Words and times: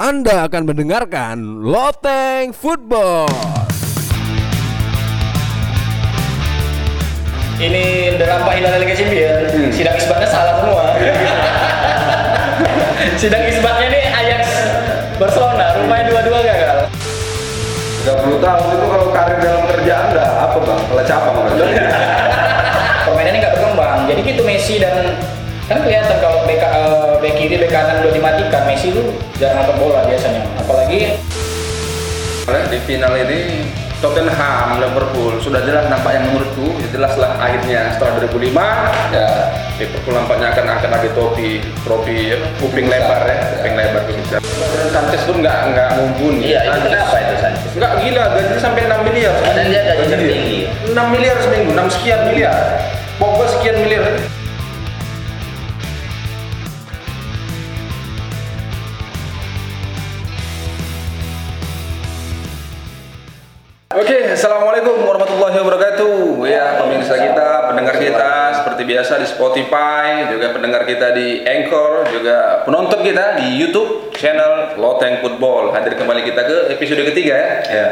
Anda 0.00 0.48
akan 0.48 0.64
mendengarkan 0.64 1.60
Loteng 1.60 2.56
Football. 2.56 3.28
Ini 7.60 8.16
nampak 8.16 8.56
hilang 8.56 8.80
Liga 8.80 8.96
Champions. 8.96 9.52
Sidang 9.68 10.00
isbatnya 10.00 10.28
salah 10.32 10.64
semua. 10.64 10.96
Sidang 13.20 13.44
isbatnya 13.44 13.92
nih 13.92 14.04
Ajax 14.08 14.42
Barcelona, 15.20 15.76
rumahnya 15.84 16.08
dua-dua 16.08 16.48
gagal. 16.48 16.88
30 18.08 18.40
tahun 18.40 18.64
itu 18.72 18.86
kalau 18.88 19.06
karir 19.12 19.38
dalam 19.44 19.68
kerjaan 19.68 20.16
udah 20.16 20.28
apa 20.48 20.56
bang? 20.64 20.80
Pelecapang 20.88 21.34
kan? 21.44 21.52
Permainannya 23.04 23.38
nggak 23.44 23.52
berkembang. 23.52 24.08
Jadi 24.08 24.20
gitu 24.24 24.42
Messi 24.48 24.80
dan 24.80 25.20
kan 25.70 25.86
kelihatan 25.86 26.18
kalau 26.18 26.42
bek 26.50 26.58
eh, 26.58 27.14
bek 27.22 27.32
kiri 27.38 27.54
bek 27.62 27.70
kanan 27.70 28.02
udah 28.02 28.10
dimatikan 28.10 28.62
Messi 28.66 28.90
tuh 28.90 29.06
jarang 29.38 29.62
nangkep 29.62 29.76
bola 29.78 30.02
biasanya. 30.02 30.42
Apalagi 30.58 31.14
Di 32.50 32.82
final 32.82 33.14
ini 33.14 33.62
Tottenham, 34.02 34.82
Liverpool 34.82 35.38
sudah 35.38 35.62
jelas 35.62 35.86
nampak 35.86 36.18
yang 36.18 36.26
menurutku 36.26 36.74
ya 36.82 36.88
jelaslah 36.90 37.38
akhirnya 37.38 37.94
setelah 37.94 38.26
2005 38.26 39.14
ya 39.14 39.26
Liverpool 39.78 40.14
nampaknya 40.18 40.50
akan 40.50 40.66
akan 40.66 40.90
ada 40.90 41.08
topi 41.14 41.62
trofi 41.86 42.34
ya, 42.34 42.38
kuping 42.58 42.90
lebar 42.90 43.22
ya 43.22 43.38
kuping 43.54 43.74
lebar 43.78 44.02
bisa. 44.10 44.42
Dan 44.42 44.88
Sanchez 44.90 45.22
pun 45.22 45.38
nggak 45.38 45.58
nggak 45.70 45.88
mumpuni. 45.94 46.50
Iya, 46.50 46.58
itu 46.66 46.70
Sanchez- 46.74 46.90
kenapa 46.90 47.16
itu 47.22 47.34
Sanchez? 47.38 47.70
Nggak 47.78 47.92
gila, 48.02 48.24
gajinya 48.34 48.58
sampai 48.58 48.82
6 48.88 49.00
miliar. 49.06 49.34
Dan 49.46 49.64
dia 49.70 49.80
gaji 49.86 49.98
Gaji 50.00 50.10
tertinggi. 50.10 50.58
6 50.90 51.06
miliar 51.14 51.36
seminggu, 51.38 51.70
6 51.70 51.86
sekian 51.94 52.20
miliar. 52.26 52.56
Pogba 53.20 53.44
sekian 53.46 53.76
miliar. 53.78 54.04
Oke, 64.00 64.32
assalamualaikum 64.32 65.04
warahmatullahi 65.04 65.60
wabarakatuh. 65.60 66.40
Ya, 66.48 66.80
pemirsa 66.80 67.20
kita, 67.20 67.68
pendengar 67.68 68.00
kita 68.00 68.56
seperti 68.56 68.88
biasa 68.88 69.20
di 69.20 69.28
Spotify, 69.28 70.24
juga 70.32 70.56
pendengar 70.56 70.88
kita 70.88 71.12
di 71.12 71.44
Anchor, 71.44 72.08
juga 72.08 72.64
penonton 72.64 73.04
kita 73.04 73.36
di 73.36 73.60
YouTube 73.60 74.08
channel 74.16 74.80
Loteng 74.80 75.20
Football. 75.20 75.76
Hadir 75.76 76.00
kembali 76.00 76.24
kita 76.24 76.48
ke 76.48 76.56
episode 76.72 77.12
ketiga 77.12 77.36
ya. 77.36 77.52
Ya. 77.68 77.88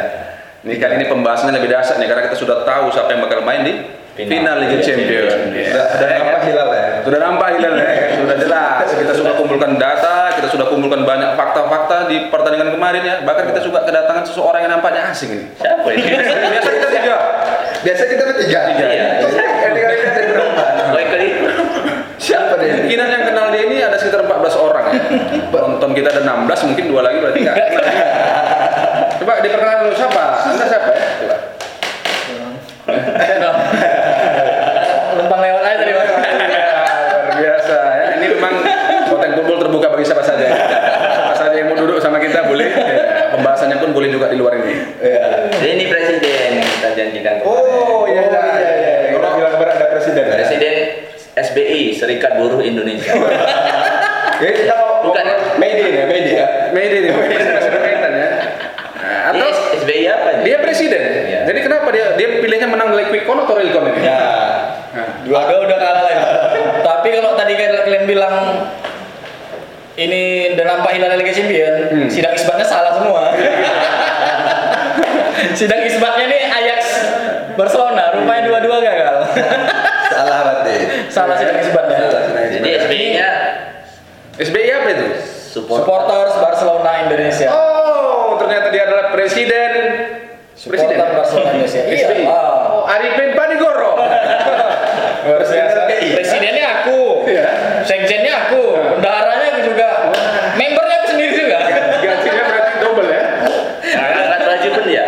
Ini 0.65 0.81
kali 0.81 0.97
ini 0.97 1.13
pembahasannya 1.13 1.61
lebih 1.61 1.77
dasar 1.77 2.01
nih 2.01 2.09
karena 2.09 2.25
kita 2.25 2.41
sudah 2.41 2.65
tahu 2.65 2.89
siapa 2.89 3.13
yang 3.13 3.29
bakal 3.29 3.45
main 3.45 3.69
di 3.69 3.73
final, 4.17 4.65
Liga 4.65 4.81
Champions. 4.81 5.29
Sudah, 5.45 5.87
sudah 5.93 6.09
nampak 6.09 6.41
hilal 6.49 6.69
ya. 6.73 6.89
Sudah 7.05 7.19
nampak 7.21 7.49
hilal 7.53 7.75
ya. 7.77 7.93
Sudah 8.17 8.37
jelas. 8.41 8.87
Kita 8.97 9.13
sudah 9.13 9.33
kumpulkan 9.37 9.77
data, 9.77 10.28
kita 10.39 10.49
sudah 10.55 10.67
kumpulkan 10.71 11.03
banyak 11.03 11.35
fakta-fakta 11.35 12.07
di 12.07 12.31
pertandingan 12.31 12.71
kemarin 12.71 13.03
ya. 13.03 13.17
Bahkan 13.27 13.45
kita 13.51 13.61
juga 13.63 13.83
kedatangan 13.83 14.23
seseorang 14.23 14.65
yang 14.67 14.79
nampaknya 14.79 15.11
asing 15.11 15.35
ini. 15.35 15.45
Siapa 15.59 15.89
ini? 15.91 16.03
Biasa 16.07 16.71
kita 16.71 16.89
tiga. 16.95 17.17
Biasa 17.83 18.03
kita 18.07 18.23
bertiga. 18.23 18.61
Tiga. 18.75 18.87
Iya. 18.87 19.07
Siapa 22.19 22.61
dia? 22.61 22.77
Kemungkinan 22.77 23.09
yang 23.09 23.25
kenal 23.25 23.47
dia 23.49 23.63
ini 23.65 23.77
ada 23.81 23.97
sekitar 23.97 24.21
14 24.21 24.53
orang 24.61 24.85
ya. 24.93 25.01
Penonton 25.49 25.91
kita 25.97 26.13
ada 26.13 26.21
16, 26.29 26.69
mungkin 26.69 26.85
dua 26.93 27.01
lagi 27.01 27.25
berarti 27.25 27.39
nggak 27.41 27.57
kenal. 27.57 27.85
Coba 29.25 29.33
diperkenalkan 29.41 29.89
dulu 29.89 29.97
siapa? 29.97 30.25
Anda 30.45 30.67
siapa 30.69 30.91
ya? 30.93 31.05
Coba. 31.25 31.37
numpang 35.19 35.41
lewat 35.41 35.63
aja 35.65 35.77
tadi 35.81 35.93
Mas. 35.97 36.11
Luar 36.13 37.27
biasa 37.33 37.77
ya. 37.97 38.07
Ini 38.21 38.27
memang 38.37 38.55
konten 39.09 39.31
kumpul 39.41 39.57
terbuka 39.69 39.93
bagi 39.93 40.09
siapa 40.09 40.25
saja. 40.25 40.49
Siapa 41.29 41.35
saja 41.37 41.57
yang 41.61 41.69
mau 41.69 41.77
duduk 41.77 42.01
sama 42.01 42.17
kita 42.17 42.49
boleh. 42.49 42.73
Ya, 42.89 43.37
Pembahasannya 43.37 43.77
pun 43.79 43.93
boleh 43.93 44.09
juga 44.09 44.33
di 44.33 44.41
luar 44.41 44.57
ini. 44.57 44.75
Jadi 45.61 45.69
ini 45.69 45.85
presiden 45.93 46.49
yang 46.59 46.69
kita 46.81 46.89
janjikan. 46.97 47.35
Oh 47.45 48.09
iya 48.09 48.25
iya 48.25 48.43
iya. 48.57 48.73
iya. 48.73 49.09
Kita 49.13 49.29
bilang 49.37 49.55
berada 49.61 49.87
presiden. 49.93 50.25
ya? 50.25 50.35
Presiden 50.41 50.75
SBI 51.37 51.83
Serikat 51.93 52.41
Buruh 52.41 52.65
Indonesia. 52.65 53.13
Ya, 54.41 54.51
kita 54.65 54.75
mau 54.81 55.13
Bukan. 55.13 55.25
Made 55.61 55.79
in 55.79 55.93
ya, 55.93 56.05
made 56.09 56.25
in 56.97 57.05
ya. 57.05 57.15
Masih 57.15 57.71
berkaitan 57.71 58.13
ya. 58.17 58.29
Nah, 58.99 59.31
atau 59.31 59.49
SBI 59.85 60.05
apa? 60.09 60.31
dia 60.43 60.57
presiden. 60.65 61.03
Iya. 61.29 61.41
Jadi 61.53 61.59
kenapa 61.63 61.89
dia 61.93 62.17
dia 62.17 62.29
pilihnya 62.41 62.67
menang 62.67 62.97
like 62.97 63.13
quick 63.13 63.29
count 63.29 63.45
atau 63.45 63.55
real 63.55 63.71
count 63.71 63.93
ini? 63.93 64.09
Ya. 64.09 64.21
Dua 65.29 65.45
udah 65.45 65.79
kalah 65.79 66.03
lagi. 66.03 66.25
Tapi 66.81 67.09
kalau 67.13 67.37
tadi 67.37 67.53
kayak 67.55 67.87
kalian 67.87 68.05
bilang 68.09 68.35
ini 69.99 70.55
udah 70.55 70.65
nampak 70.65 70.95
hilang 70.95 71.19
Liga 71.19 71.35
Champions, 71.35 71.91
Hmm. 71.91 72.07
sidang 72.07 72.33
isbatnya 72.33 72.63
salah 72.63 72.95
semua. 72.95 73.35
sidang 75.59 75.83
isbatnya 75.83 76.25
nih 76.27 76.43
Ajax 76.47 76.81
Barcelona, 77.55 78.15
rumahnya 78.15 78.43
dua-dua 78.47 78.79
gagal. 78.79 79.15
Salah 80.09 80.39
berarti. 80.43 80.75
salah 81.11 81.35
sidang 81.37 81.59
isbatnya. 81.59 81.99
Jadi 82.51 82.69
SBI-nya 82.77 83.29
SBI 84.35 84.71
apa 84.73 84.89
itu? 84.91 85.07
support. 85.49 85.83
Supporters 85.83 86.35
Barcelona 86.37 86.91
Indonesia. 87.05 87.49
Oh, 87.49 88.35
ternyata 88.35 88.69
dia 88.69 88.85
adalah 88.85 89.11
presiden. 89.11 89.71
Supporter 90.55 91.15
Barcelona 91.15 91.55
Indonesia. 91.55 91.81
Iya. 91.87 92.05
SBI. 92.05 92.25
Wow. 92.27 92.83
Oh, 92.83 92.85
Arifin 92.87 93.31
Panigoro. 93.33 93.95
Luar 95.23 95.41
biasa. 95.41 95.79
PI. 95.87 96.09
Presidennya 96.15 96.65
aku. 96.83 97.25
Iya. 97.27 97.47
Sekjennya 97.83 98.33
aku. 98.45 98.61
Bendaharanya 98.99 99.47
aku 99.55 99.61
juga. 99.65 99.89
Membernya 100.55 100.95
aku 100.99 101.07
sendiri 101.15 101.33
juga. 101.37 101.59
Gajinya 102.03 102.43
berarti 102.45 102.73
double 102.83 103.07
ya. 103.07 103.23
Angkat 103.95 104.41
baju 104.43 104.69
pun 104.75 104.85
dia. 104.85 105.05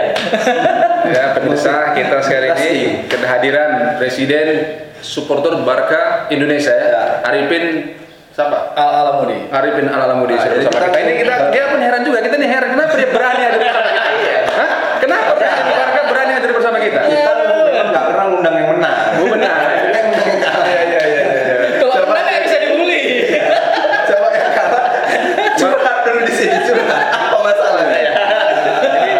Ya, 1.11 1.30
pemirsa, 1.41 1.73
kita 1.93 2.17
sekali 2.21 2.47
ini 2.55 2.77
kehadiran 3.06 3.71
presiden 3.97 4.47
supporter 5.01 5.56
Barca 5.61 6.28
Indonesia 6.28 6.71
ya. 6.71 7.03
Arifin 7.23 7.97
siapa? 8.31 8.73
Al 8.73 8.89
Alamudi. 9.03 9.49
Arifin 9.49 9.87
Al 9.87 10.00
Alamudi 10.05 10.34
Nah, 10.34 10.45
jadi 10.45 10.62
bersama 10.62 10.77
kita- 10.79 10.93
kita. 10.93 11.00
Ini 11.00 11.12
kita 11.19 11.34
dia 11.50 11.65
pun 11.67 11.81
heran 11.81 12.03
juga. 12.03 12.19
Kita 12.21 12.37
nih 12.37 12.49
heran 12.49 12.69
kenapa 12.71 12.93
dia 12.95 13.09
berani 13.09 13.41
hadir 13.43 13.61
bersama 13.61 13.91
kita? 13.91 14.03
Hah? 14.50 14.71
Kenapa 14.99 15.31
presiden 15.34 15.67
Barca 15.73 16.00
berani 16.06 16.33
hadir 16.33 16.50
bersama 16.53 16.77
kita? 16.79 17.00
Kita 17.03 17.33
memang 17.34 17.59
nggak 17.91 18.05
pernah 18.06 18.25
undang 18.31 18.55
yang 18.55 18.69
menang. 18.71 18.97
Oh, 19.17 19.27
benar. 19.29 19.56
Iya, 19.81 20.81
iya, 20.87 21.03
iya, 21.03 21.03
iya. 21.03 21.56
Kalau 21.81 21.95
menang 22.06 22.25
nggak 22.27 22.43
bisa 22.45 22.56
dibully. 22.59 23.00
Coba 24.06 24.29
yang 24.31 24.53
kalah. 24.53 24.84
Curhat 25.56 25.97
dulu 26.05 26.21
di 26.23 26.33
sini 26.33 26.56
curhat. 26.62 27.03
Apa 27.11 27.39
masalahnya? 27.41 28.12
Jadi 28.81 29.11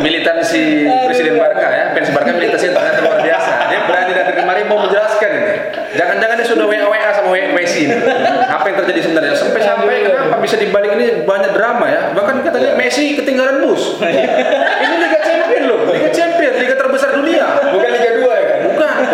militansi 0.00 0.62
Presiden 1.06 1.34
Barca 1.36 1.68
ya, 1.68 1.84
fans 1.92 2.08
Barca 2.10 2.30
militansi 2.30 2.66
ternyata 2.68 3.00
luar 3.00 3.20
biasa. 3.20 3.50
Dia 3.68 3.80
berani 3.84 4.12
datang 4.12 4.36
kemari 4.36 4.62
mau 4.64 4.78
menjelaskan 4.80 5.30
ini. 5.30 5.52
Jangan-jangan 5.92 6.34
dia 6.34 6.41
sudah 6.52 6.66
WA 6.68 6.86
WA 6.86 7.10
sama 7.16 7.28
WA 7.32 7.50
Messi 7.56 7.88
ini. 7.88 7.96
Apa 8.48 8.64
yang 8.68 8.76
terjadi 8.84 9.00
sebenarnya? 9.08 9.34
Sampai 9.34 9.60
sampai 9.64 9.96
kenapa 10.04 10.36
bisa 10.44 10.56
dibalik 10.60 10.92
ini 10.94 11.24
banyak 11.24 11.50
drama 11.56 11.86
ya? 11.88 12.00
Bahkan 12.12 12.44
katanya 12.44 12.70
Messi 12.76 13.16
ketinggalan 13.16 13.64
bus. 13.64 13.96
ini 14.84 14.96
Liga 15.00 15.20
Champion 15.24 15.62
loh, 15.68 15.80
Liga 15.88 16.10
Champion, 16.12 16.52
liga 16.60 16.74
terbesar 16.76 17.16
dunia. 17.16 17.46
Bukan 17.72 17.88
Liga 17.88 18.10
2 18.20 18.22
ya 18.22 18.44
kan? 18.44 18.60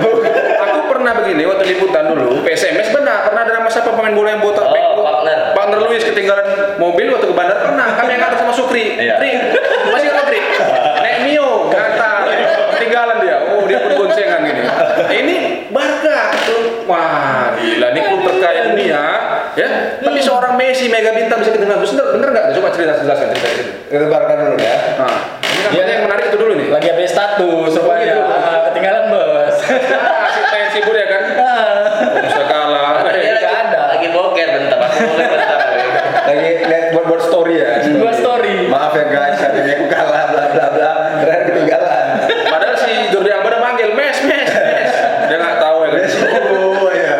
Bukan. 0.03 0.33
Aku 0.59 0.79
pernah 0.91 1.13
begini 1.15 1.43
waktu 1.47 1.65
liputan 1.77 2.05
dulu, 2.11 2.43
PSMS 2.43 2.91
benar 2.91 3.31
pernah 3.31 3.43
ada 3.47 3.53
siapa 3.71 3.95
pemain 3.95 4.15
bola 4.17 4.29
yang 4.35 4.43
botak 4.43 4.67
Oh? 4.69 5.05
Wagner. 5.05 5.55
Wagner 5.55 5.79
Luis 5.87 6.03
ketinggalan 6.03 6.47
mobil 6.81 7.13
waktu 7.15 7.27
ke 7.31 7.35
bandara 7.37 7.61
pernah. 7.63 7.87
Kami 7.95 8.11
yang 8.17 8.35
sama 8.35 8.53
Sukri. 8.53 8.99
Iya. 8.99 9.21
Tri, 9.21 9.31
masih 9.93 10.09
ingat 10.11 10.25
Tri? 10.27 10.41
Naik 11.05 11.19
Mio, 11.29 11.69
kata 11.71 12.11
ketinggalan 12.77 13.17
dia. 13.23 13.37
Oh 13.55 13.63
dia 13.69 13.79
pun 13.85 13.93
boncengan 13.95 14.41
gini. 14.43 14.61
Ini 15.09 15.37
Barca, 15.69 16.33
klub 16.49 16.89
wah 16.89 17.53
gila 17.55 17.93
ini 17.93 18.01
klub 18.09 18.23
terkaya 18.25 18.73
dunia, 18.73 19.03
ya. 19.53 19.69
Tapi 20.01 20.19
seorang 20.25 20.57
Messi 20.57 20.88
mega 20.99 21.15
bintang 21.15 21.39
bisa 21.39 21.55
bus, 21.55 21.91
bener, 21.95 22.07
bener 22.13 22.29
nggak? 22.35 22.45
Coba 22.53 22.69
cerita 22.75 22.93
jelaskan 22.99 23.27
cerita 23.33 23.49
cerita. 23.49 23.73
Kita 23.87 24.05
barkan 24.07 24.37
dulu 24.45 24.57
ya. 24.59 24.75
Nah, 24.99 25.15
ini 25.39 25.63
kan 25.63 25.71
Dia- 25.71 25.87
yang 25.89 26.03
menarik 26.05 26.25
itu 26.27 26.37
dulu 26.37 26.53
nih. 26.59 26.67
Lagi 26.69 26.87
update 26.91 27.07
status 27.09 27.73
rupanya. 27.73 28.05
gitu. 28.05 28.23
Ah, 28.25 28.61
Ketinggalan 28.69 29.05
bos. 29.09 29.57
Ah, 29.63 30.29
si 30.29 30.41
Tayan 30.45 30.69
Sibur 30.73 30.95
ya 30.95 31.07
kan? 31.07 31.23
Bisa 32.19 32.43
kalah. 32.45 32.91
Dia 33.07 33.31
Nggak 33.31 33.39
lagi, 33.39 33.47
ada. 33.47 33.81
lagi 33.89 34.09
boker 34.11 34.49
bentar. 34.49 34.79
Aku 34.81 34.99
boker 34.99 35.29
bentar. 35.29 35.59
Lagi 36.27 36.51
lihat 36.67 36.85
buat 36.93 37.05
buat 37.07 37.23
story 37.23 37.55
ya. 37.57 37.69
Buat 37.97 38.17
story. 38.17 38.55
Maaf 38.67 38.93
ya 38.93 39.05
guys, 39.07 39.39
hari 39.39 39.59
ini 39.63 39.71
aku 39.73 39.87
kalah 39.87 40.25
bla 40.29 40.45
bla 40.51 40.67
bla. 40.69 40.91
Terakhir 41.19 41.43
ketinggalan. 41.49 42.05
Padahal 42.45 42.77
si 42.77 42.93
Jordi 43.09 43.31
Alba 43.31 43.47
udah 43.49 43.61
manggil 43.63 43.89
mes 43.93 44.19
mes 44.25 44.51
mes. 44.51 44.93
Dia 45.25 45.37
nggak 45.37 45.57
tahu 45.59 45.77
ya 45.81 45.91
kan. 45.95 46.05
Oh 46.49 46.91
iya. 46.91 47.15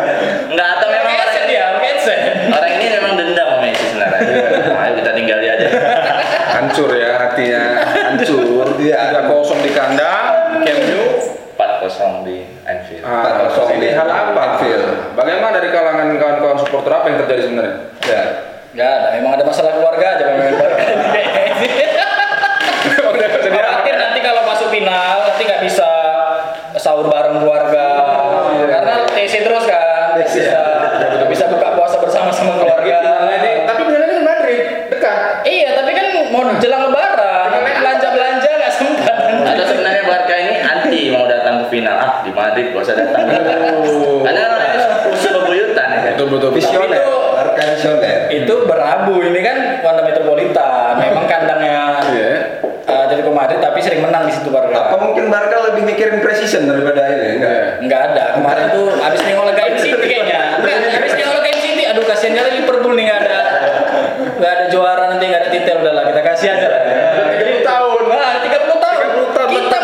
Enggak 0.47 0.67
atau 0.75 0.87
memang 0.89 1.13
orang 1.13 1.29
Headset 1.29 1.41
ini 1.41 1.51
dia, 1.51 1.65
headset. 1.79 2.19
orang 2.49 2.71
ini 2.71 2.85
memang 2.91 3.13
dendam 3.15 3.47
sama 3.47 3.59
Messi 3.61 3.83
sebenarnya. 3.85 4.19
Ayo 4.79 4.91
kita 4.95 5.11
tinggal 5.13 5.37
dia 5.39 5.51
aja. 5.55 5.67
Hancur 6.49 6.89
ya 6.91 7.09
hatinya, 7.17 7.63
hancur. 7.87 8.67
Iya. 8.77 8.97
Tiga 9.09 9.21
kosong 9.25 9.59
di 9.61 9.71
kandang, 9.71 10.25
Camp 10.59 10.81
Nou. 10.85 11.05
4-0 11.59 12.23
di 12.23 12.37
Anfield. 12.63 13.03
Ah, 13.03 13.43
Kosong 13.45 13.75
ini 13.75 13.81
di 13.81 13.89
hal 13.91 14.07
apa? 14.07 14.39
Anfield. 14.55 14.83
Bagaimana 15.13 15.51
dari 15.51 15.69
kalangan 15.69 16.07
kawan-kawan 16.15 16.57
supporter 16.57 16.91
apa 16.93 17.05
yang 17.09 17.17
terjadi 17.19 17.41
sebenarnya? 17.45 17.75
Ya. 18.05 18.23
Gak 18.69 18.89
ada, 18.95 19.07
emang 19.17 19.33
ada 19.33 19.43
masalah 19.43 19.75
keluarga 19.75 20.05
aja 20.15 20.23
pemain 20.29 20.53
Barca. 20.53 20.85
jelang 36.59 36.81
lebaran, 36.83 37.49
belanja 37.79 38.07
belanja 38.11 38.49
nggak 38.49 38.73
sempat. 38.73 39.15
Atau 39.45 39.63
sebenarnya 39.65 40.03
Barca 40.03 40.35
ini 40.35 40.55
anti 40.59 41.01
mau 41.09 41.25
datang 41.25 41.63
ke 41.63 41.71
final. 41.71 41.95
Ah, 41.95 42.13
di 42.21 42.31
Madrid 42.31 42.73
gak 42.73 42.83
usah 42.83 42.95
datang. 42.95 43.23
Karena 43.27 44.39
kan 44.43 44.59
ini 44.59 44.77
musuh 45.07 45.31
bebuyutan 45.33 45.87
ya 45.87 45.99
kan. 45.99 46.11
Betul 46.15 46.27
betul. 46.29 46.49
Visioner, 46.53 46.99
itu- 46.99 47.27
Barca 47.33 47.63
visioner. 47.69 48.17
Itu 48.29 48.53
berabu 48.65 49.15
ini 49.21 49.39
kan 49.41 49.57
Wanda 49.81 50.01
Metropolitan, 50.03 50.99
memang 50.99 51.25
kandangnya 51.25 52.03
Iya. 52.09 52.31
uh, 52.83 53.05
Atletico 53.05 53.31
Madrid 53.49 53.65
tapi 53.65 53.81
sering 53.81 54.05
menang 54.05 54.29
di 54.29 54.33
situ 54.37 54.53
Barca. 54.53 54.77
Apa 54.77 54.95
mungkin 55.01 55.33
Barca 55.33 55.57
lebih 55.73 55.81
mikirin 55.81 56.21
precision 56.21 56.69
daripada 56.69 57.09
ini? 57.09 57.41
Enggak. 57.41 57.81
Enggak 57.81 58.01
ada. 58.13 58.23
Kemarin 58.37 58.65
tuh 58.69 58.85
habis 59.01 59.25
nengok 59.25 59.45
Liga 59.49 59.63
City 59.81 60.05
kayaknya. 60.05 60.61
Enggak, 60.61 60.77
habis 61.01 61.13
nengok 61.17 61.41
Liga 61.41 61.57
City. 61.57 61.83
Aduh 61.89 62.05
kasihan 62.05 62.33
kali 62.37 62.49
Liverpool 62.61 62.93
nih 62.93 63.03
enggak 63.09 63.19
ada 63.25 63.37
enggak 64.37 64.53
ada 64.53 64.65
juara 64.69 65.03
nanti 65.09 65.25
enggak 65.25 65.41
ada 65.41 65.49
titel 65.49 65.75
udahlah 65.81 66.03
kita 66.05 66.21
kasih 66.21 66.47
aja 66.53 66.67
lah. 66.69 66.81
30 67.41 67.65
tahun. 67.65 68.01
Nah, 68.05 68.33
30 68.45 68.77
tahun. 68.77 68.97
30 69.17 69.33
tahun 69.33 69.49
Kita 69.49 69.77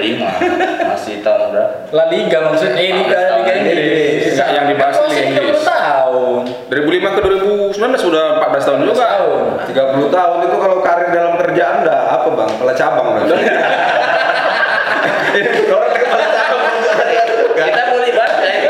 2005 0.00 0.88
masih 0.88 1.14
tahun 1.20 1.52
berapa? 1.52 1.74
La 1.92 2.04
Liga 2.08 2.38
maksudnya 2.42 2.74
eh 2.74 2.90
Liga 2.94 3.20
Liga 3.36 3.52
Inggris. 3.54 4.32
Enggak, 4.32 4.48
yang 4.50 4.66
dibahas 4.66 4.96
Liga 5.04 5.12
30 5.12 5.28
Inggris. 5.28 5.60
tahun. 5.62 6.40
2005 6.70 7.16
ke 7.16 7.20
2019 7.76 8.00
sudah 8.00 8.24
14 8.40 8.64
tahun 8.64 8.78
juga. 8.82 8.94
Tahun. 8.96 9.40
30 9.68 10.08
tahun 10.10 10.36
itu 10.40 10.56
kalau 10.56 10.78
karir 10.80 11.08
dalam 11.10 11.34
kerjaan 11.36 11.84
udah 11.84 11.98
apa 12.10 12.28
bang? 12.32 12.48
Kepala 12.50 12.72
cabang. 12.72 13.06
Ini 15.30 15.40
orang 15.76 15.92
kepala 15.94 16.26
cabang. 16.26 16.64
Kita 17.60 17.82
boleh 17.86 18.10
Barca 18.10 18.46
ini. 18.48 18.68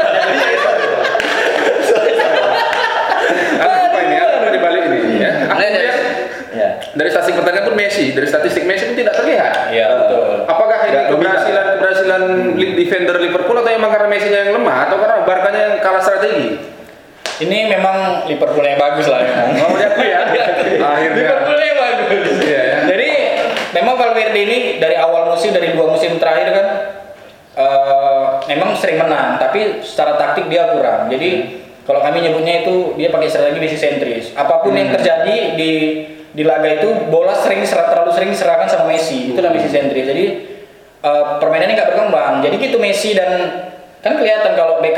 Apa 3.61 3.99
ini? 4.03 4.15
Apa 4.19 4.49
di 4.51 4.59
balik 4.59 4.83
ini 4.89 4.99
ya? 5.21 5.31
Dari- 6.91 7.07
Ya. 7.07 7.15
statistik 7.15 7.39
pertandingan 7.39 7.67
pun 7.67 7.77
Messi, 7.77 8.11
dari 8.11 8.27
statistik 8.27 8.65
Messi 8.65 8.85
pun 8.85 8.97
tidak 8.97 9.15
terlihat. 9.15 9.71
Iya, 9.71 9.87
betul. 9.97 10.27
Apakah 10.45 10.79
ini 10.85 10.99
keberhasilan 11.07 11.67
keberhasilan 11.77 12.23
li- 12.55 12.75
defender 12.77 13.17
Liverpool 13.17 13.57
atau 13.57 13.71
emang 13.71 13.91
karena 13.91 14.09
Messi 14.09 14.27
yang 14.27 14.51
lemah 14.51 14.91
atau 14.91 14.99
karena 14.99 15.17
Barkanya 15.23 15.61
yang 15.61 15.75
kalah 15.79 16.03
strategi? 16.03 16.59
Ini 17.41 17.59
memang 17.69 18.27
Liverpool 18.27 18.61
yang 18.61 18.77
bagus 18.77 19.07
lah 19.07 19.23
memang. 19.23 19.49
Oh, 19.65 19.73
diakui 19.73 20.09
ya? 20.09 20.21
Akhirnya. 20.93 21.15
Liverpool 21.15 21.59
yang 21.59 21.79
bagus. 21.79 22.29
Iya, 22.43 22.61
ya. 22.61 22.77
Jadi 22.85 23.09
memang 23.73 23.95
Valverde 23.95 24.37
ini 24.37 24.59
dari 24.77 24.99
awal 24.99 25.31
musim 25.31 25.51
dari 25.51 25.71
dua 25.71 25.89
musim 25.89 26.19
terakhir 26.19 26.51
kan 26.51 26.67
eh, 27.55 28.25
memang 28.47 28.75
sering 28.75 28.99
menang, 28.99 29.39
tapi 29.39 29.81
secara 29.81 30.15
taktik 30.15 30.51
dia 30.51 30.69
kurang. 30.69 31.07
Jadi 31.07 31.61
kalau 31.83 32.03
kami 32.03 32.21
nyebutnya 32.21 32.61
itu 32.61 32.95
dia 32.95 33.09
pakai 33.09 33.27
strategi 33.27 33.59
basic 33.59 33.79
sentris. 33.79 34.27
Apa 34.35 34.61
pun 34.61 34.75
yang 34.75 34.91
terjadi 34.91 35.55
di 35.55 35.73
di 36.31 36.43
laga 36.47 36.69
itu 36.71 36.89
bola 37.11 37.35
sering 37.35 37.63
terlalu 37.63 38.11
sering 38.15 38.31
diserahkan 38.31 38.67
sama 38.67 38.91
Messi. 38.91 39.35
Itulah 39.35 39.51
basic 39.51 39.71
sentris. 39.71 40.07
Jadi 40.07 40.25
eh, 41.01 41.25
permainannya 41.43 41.75
nggak 41.75 41.91
berkembang. 41.95 42.41
Jadi 42.43 42.55
gitu 42.59 42.77
Messi 42.79 43.15
dan 43.15 43.31
kan 44.01 44.17
kelihatan 44.17 44.57
kalau 44.57 44.81
bek 44.81 44.97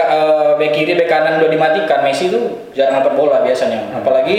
bek 0.62 0.70
kiri 0.70 0.94
bek 0.94 1.08
kanan 1.10 1.42
udah 1.42 1.50
dimatikan 1.50 2.06
Messi 2.06 2.30
itu 2.30 2.70
jarang 2.72 3.02
dapat 3.02 3.14
bola 3.16 3.40
biasanya. 3.42 3.96
Apalagi 3.96 4.36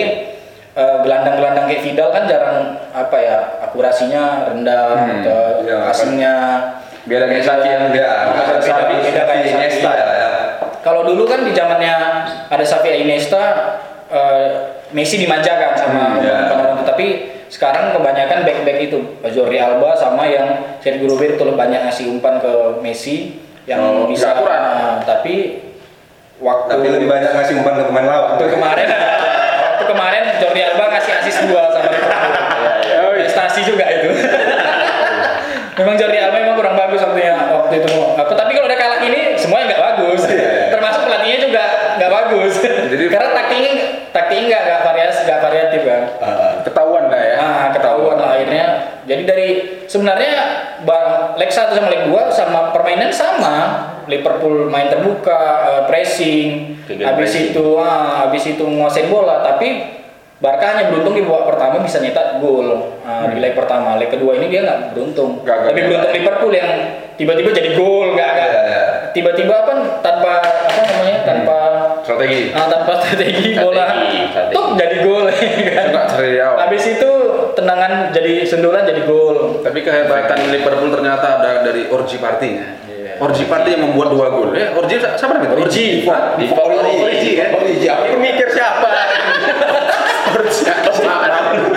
eh, 0.73 0.95
gelandang-gelandang 1.03 1.65
kayak 1.67 1.81
Vidal 1.83 2.09
kan 2.09 2.23
jarang 2.25 2.55
apa 2.93 3.17
ya 3.19 3.37
akurasinya 3.65 4.49
rendah, 4.49 4.85
Hmm, 4.93 5.21
atau 5.21 5.39
iya, 5.65 5.77
passingnya 5.85 6.33
Beda 7.03 7.27
kayak 7.27 7.43
Xavi 7.43 7.67
yang 7.67 7.83
Ya, 7.91 8.31
Xavi, 8.63 8.95
beda 9.03 9.21
kayak. 9.27 9.43
Iniesta 9.43 9.91
ya. 9.91 10.07
ya. 10.07 10.29
Kalau 10.79 11.03
dulu 11.03 11.27
kan 11.27 11.43
di 11.43 11.51
zamannya 11.51 11.95
ada 12.47 12.63
Xavi 12.63 13.03
Iniesta, 13.03 13.43
eh, 14.07 14.47
Messi 14.95 15.19
dimanjakan 15.19 15.75
sama 15.75 16.15
Hmm, 16.15 16.23
ya. 16.23 16.47
Tapi 16.93 17.07
sekarang 17.49 17.89
kebanyakan 17.91 18.45
back-back 18.45 18.77
itu, 18.83 18.99
Jordi 19.25 19.57
Alba 19.57 19.93
sama 19.93 20.25
yang 20.25 20.77
Sergio 20.77 21.09
Roberto 21.09 21.41
banyak 21.49 21.81
ngasih 21.83 22.05
umpan 22.07 22.37
ke 22.37 22.53
Messi 22.79 23.33
yang 23.65 23.81
Oh, 23.81 24.05
bisa. 24.05 24.29
akurat. 24.31 24.61
Nah, 24.61 24.93
tapi 25.01 25.57
waktu 26.37 26.69
Tapi 26.69 26.87
lebih 26.91 27.07
banyak 27.07 27.31
ngasih 27.31 27.53
umpan 27.57 27.73
ke 27.75 27.83
pemain 27.83 28.05
lawan. 28.05 28.29
waktu 28.35 28.45
kemarin, 28.47 28.87
waktu 29.71 29.83
kemarin 29.85 30.23
Jordi 30.37 30.61
Alba 30.61 30.85
ngasih 30.91 31.11
asis 31.17 31.35
dua 31.45 31.63
sama 31.67 31.89
Liverpool. 31.89 32.13
Oh, 32.13 33.11
iya. 33.11 33.25
Prestasi 33.25 33.59
juga 33.63 33.85
itu. 33.89 34.09
memang 35.73 35.95
Jordi 35.97 36.17
Alba 36.19 36.37
memang 36.37 36.53
kurang 36.55 36.75
bagus 36.75 37.01
waktunya 37.01 37.33
waktu 37.49 37.81
itu. 37.81 37.89
Apa 38.13 38.31
tapi 38.31 38.51
kalau 38.53 38.67
udah 38.67 38.77
kalah 38.77 38.99
gini 38.99 39.33
semuanya 39.35 39.73
nggak 39.73 39.81
bagus. 39.83 40.21
Termasuk 40.69 41.01
pelatihnya 41.03 41.39
juga 41.41 41.63
nggak 41.97 42.11
bagus. 42.11 42.53
Jadi- 42.61 43.09
Karena 43.13 43.29
taktiknya 44.11 44.45
nggak 44.45 44.61
nggak 44.63 44.81
varias 44.83 45.15
nggak 45.23 45.39
variatif 45.41 45.81
kan. 45.83 46.01
Ah, 46.19 46.51
Ketahuan 46.63 47.05
lah 47.07 47.21
ya. 47.21 47.35
Nah, 47.37 47.67
ketahuan 47.71 48.17
lah 48.17 48.29
akhirnya. 48.33 48.65
Jadi 49.03 49.21
dari 49.25 49.47
sebenarnya 49.93 50.33
ba- 50.81 51.37
leg 51.37 51.47
1 51.47 51.69
sama 51.69 51.87
leg 51.87 52.09
2 52.09 52.33
sama 52.33 52.73
permainan 52.73 53.13
sama. 53.13 53.55
Liverpool 54.03 54.67
main 54.67 54.89
terbuka, 54.89 55.39
eh, 55.63 55.81
pressing, 55.85 56.75
Kegiatan 56.83 57.07
habis 57.07 57.31
pressing. 57.31 57.45
itu 57.53 57.65
ah, 57.77 58.27
habis 58.27 58.43
itu 58.45 58.59
nguasain 58.61 59.07
bola, 59.07 59.39
tapi 59.41 60.01
Barca 60.35 60.75
hanya 60.75 60.91
beruntung 60.91 61.15
di 61.15 61.23
babak 61.23 61.55
pertama 61.55 61.79
bisa 61.79 62.03
nyetak 62.03 62.35
gol 62.37 62.67
Nah, 62.99 63.31
di 63.31 63.39
leg 63.39 63.55
pertama. 63.55 63.95
Leg 63.95 64.11
kedua 64.11 64.35
ini 64.35 64.51
dia 64.51 64.59
nggak 64.61 64.91
beruntung. 64.91 65.39
Lebih 65.39 65.55
nyetak. 65.63 65.87
beruntung 65.87 66.11
Liverpool 66.13 66.51
yang 66.51 66.69
tiba-tiba 67.15 67.49
jadi 67.53 67.69
gol, 67.73 68.11
nggak 68.11 68.29
nggak. 68.29 68.49
Iya, 68.49 68.61
iya. 68.65 68.83
Tiba-tiba 69.11 69.53
apa 69.57 69.71
tanpa 70.03 70.43
apa 70.43 70.81
namanya 70.83 71.17
tanpa 71.23 71.57
Strategi. 72.03 72.51
ah, 72.51 72.67
tanpa 72.67 72.91
strategi 72.99 73.55
bola, 73.55 73.87
strategi. 74.27 74.51
tuh 74.51 74.65
jadi 74.75 74.95
gol 74.99 75.25
kan. 75.31 75.87
Habis 76.59 76.83
itu 76.89 77.11
tendangan 77.53 78.09
jadi 78.09 78.41
senduran 78.43 78.81
jadi 78.83 79.03
gol. 79.03 79.59
Tapi 79.59 79.79
kehebatan 79.79 80.37
Liverpool 80.49 80.89
ternyata 80.89 81.37
ada 81.37 81.61
dari 81.61 81.87
Orji 81.87 82.17
Partinya. 82.17 82.63
Iya. 82.83 83.11
Orji 83.17 83.43
Party 83.45 83.67
yang 83.71 83.81
membuat 83.83 84.07
dua 84.09 84.25
gol. 84.29 84.49
Ya, 84.51 84.71
Orji 84.71 84.97
siapa 84.97 85.31
namanya? 85.31 85.53
Orji. 85.55 86.03
Orji 86.03 87.29
ya. 87.33 87.45
Origi, 87.51 87.85
aku 87.87 88.15
mikir 88.15 88.47
siapa? 88.49 88.87
Orji. 90.33 90.61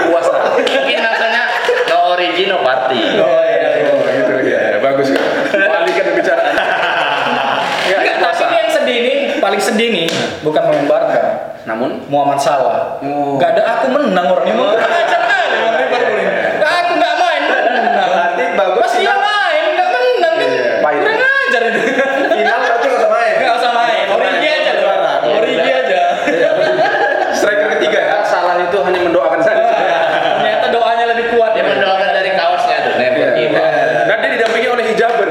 Puas 0.06 0.26
lah. 0.26 0.40
Mungkin 0.52 0.96
alasannya 0.98 1.42
no 1.86 1.96
origin 2.10 2.46
no 2.48 2.56
party. 2.60 2.98
Oh 3.16 3.42
iya. 3.42 3.68
Oh, 3.86 3.96
gitu 4.02 4.32
ya. 4.44 4.60
Bagus 4.78 5.06
kan. 5.08 5.20
Ya, 5.52 5.66
Enggak, 7.96 8.14
puasa. 8.18 8.42
tapi 8.42 8.54
yang 8.56 8.68
sedih 8.68 8.98
paling 9.38 9.60
sedih 9.60 9.88
nih 9.92 10.06
bukan 10.42 10.60
pemain 10.60 10.84
Barca, 10.86 11.20
Namun 11.64 12.02
Muhammad 12.06 12.36
Salah. 12.36 12.98
Oh. 12.98 13.36
Gak 13.36 13.54
ada 13.54 13.62
aku 13.78 13.84
menang 13.92 14.26
orang 14.26 14.44
ini 14.44 14.52
mau 14.54 14.66
ajar 14.72 15.20
kali 15.22 15.46
orang 15.56 15.74
Liverpool 15.78 16.16
ini. 16.16 16.24
Aku 16.58 16.90
nggak 16.94 17.14
main 17.16 17.42
menang. 17.44 18.08
Berarti 18.08 18.42
bagus 18.52 18.80
Pas 18.80 18.92
dia 18.92 19.00
final. 19.04 19.18
main 19.22 19.62
nggak 19.68 19.88
menang 19.88 20.34
kan? 20.34 20.48
Iya, 20.48 20.64
pahit. 20.80 21.00
Kurang 21.00 21.20
ajar 21.22 21.60
itu. 21.64 21.78
Final 22.28 22.58
berarti 22.58 22.84
nggak 22.84 22.98
usah 22.98 23.10
main. 23.12 23.32
Nggak 23.36 23.54
usah 23.56 23.70
main. 23.72 24.04
Origi 24.08 24.48
aja 24.48 24.70
loh. 24.72 24.80
Juara. 24.82 25.10
Origi 25.32 25.70
aja. 25.72 26.00
striker 27.32 27.66
ketiga 27.72 27.98
ya, 28.00 28.16
salah 28.24 28.54
itu 28.58 28.76
hanya 28.80 29.00
mendoakan 29.00 29.40
saja. 29.40 29.62
Ternyata 30.36 30.66
doanya 30.68 31.04
lebih 31.08 31.24
kuat 31.30 31.50
Dia 31.52 31.56
ya. 31.56 31.62
mendoakan 31.68 32.08
dari 32.12 32.30
kaosnya 32.32 32.76
tuh, 32.82 32.92
never 32.96 33.28
Iya. 33.28 33.36
give 33.36 33.54
up. 33.54 33.64
Dan 34.06 34.16
dia 34.18 34.30
didampingi 34.32 34.68
oleh 34.68 34.84
hijaber. 34.86 35.28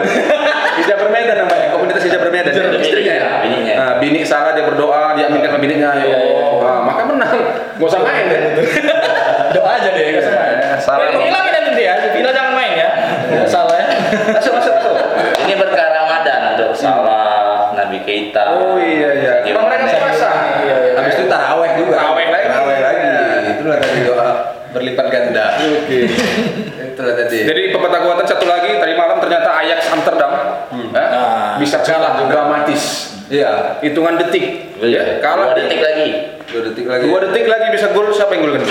hijaber 0.78 1.08
Medan 1.10 1.36
namanya, 1.40 1.68
komunitas 1.72 2.04
hijaber 2.04 2.28
Medan. 2.30 2.52
Hijaber 2.52 2.72
Istrinya 2.78 3.14
ya. 3.14 3.18
bininya, 3.18 3.42
bininya. 3.42 3.74
Nah, 3.76 3.92
bini 3.98 4.20
salah 4.22 4.52
dia 4.52 4.64
berdoa, 4.64 5.16
dia 5.16 5.26
aminkan 5.26 5.50
sama 5.50 5.60
bininya. 5.60 5.90
Ya 5.94 6.04
Iya, 6.04 6.18
iya. 6.20 6.42
Allah. 6.44 6.62
Nah, 6.62 6.80
maka 6.84 7.02
menang. 7.06 7.32
Gak 7.76 7.88
usah 7.92 8.02
main 8.02 8.24
deh. 8.32 8.40
Doa 9.56 9.70
aja 9.76 9.90
deh. 9.92 10.06
nggak 10.16 10.24
usah 10.24 10.36
main. 10.36 10.56
Salah. 10.80 11.06
Eh, 11.12 11.20
Hilangin 11.28 11.52
nanti 11.52 11.72
dia. 11.76 11.94
Bila 12.16 12.30
jangan 12.32 12.54
main 12.56 12.74
ya. 12.76 12.90
Nggak 13.32 13.50
Salah 13.52 13.76
ya. 13.76 13.88
Masuk, 14.32 14.54
masuk, 14.56 14.74
masuk. 14.80 14.96
Ini 15.44 15.54
berkah 15.60 15.88
Ramadan 15.92 16.40
untuk 16.56 16.72
Salah, 16.76 17.76
Nabi 17.76 17.98
Keita. 18.08 18.44
Oh 18.56 18.80
iya 18.80 19.10
iya. 19.20 19.34
Emang 19.44 19.68
mereka 19.68 19.92
puasa. 19.92 20.30
Iya, 20.64 20.76
iya. 20.88 20.94
Habis 20.96 21.14
itu 21.20 21.26
taraweh 21.28 21.72
juga. 21.76 21.96
Taraweh 22.00 22.28
lagi. 22.32 22.46
Taraweh 22.48 22.80
lagi. 22.80 23.08
Itulah 23.56 23.78
tadi 23.84 24.00
doa 24.08 24.30
berlipat 24.72 25.08
ganda. 25.12 25.46
Oke. 25.60 26.00
Itulah 26.96 27.14
tadi. 27.16 27.40
Jadi 27.44 27.62
pepatah 27.76 28.00
kuatan 28.04 28.26
satu 28.28 28.46
lagi 28.48 28.72
tadi 28.80 28.94
malam 28.96 29.20
ternyata 29.20 29.50
Ajax 29.64 29.92
Amsterdam 29.92 30.32
ya, 30.96 31.04
Nah, 31.12 31.56
bisa 31.60 31.80
kalah 31.84 32.24
dramatis. 32.28 33.15
Iya. 33.30 33.82
Hitungan 33.82 34.16
detik. 34.22 34.76
Iya, 34.82 35.02
Ya, 35.02 35.14
kalah 35.24 35.56
Dua 35.56 35.66
detik 35.66 35.82
lagi. 35.82 36.08
Dua 36.46 36.62
detik 36.70 36.86
lagi. 36.86 37.04
Dua 37.10 37.20
detik 37.26 37.46
lagi 37.50 37.68
bisa 37.74 37.88
gol 37.96 38.12
siapa 38.14 38.32
yang 38.38 38.42
golkan? 38.46 38.68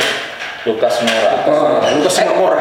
Lukas 0.64 0.94
Moura. 1.04 1.32
Oh, 1.44 1.76
Lucas 2.00 2.16
Moura. 2.32 2.61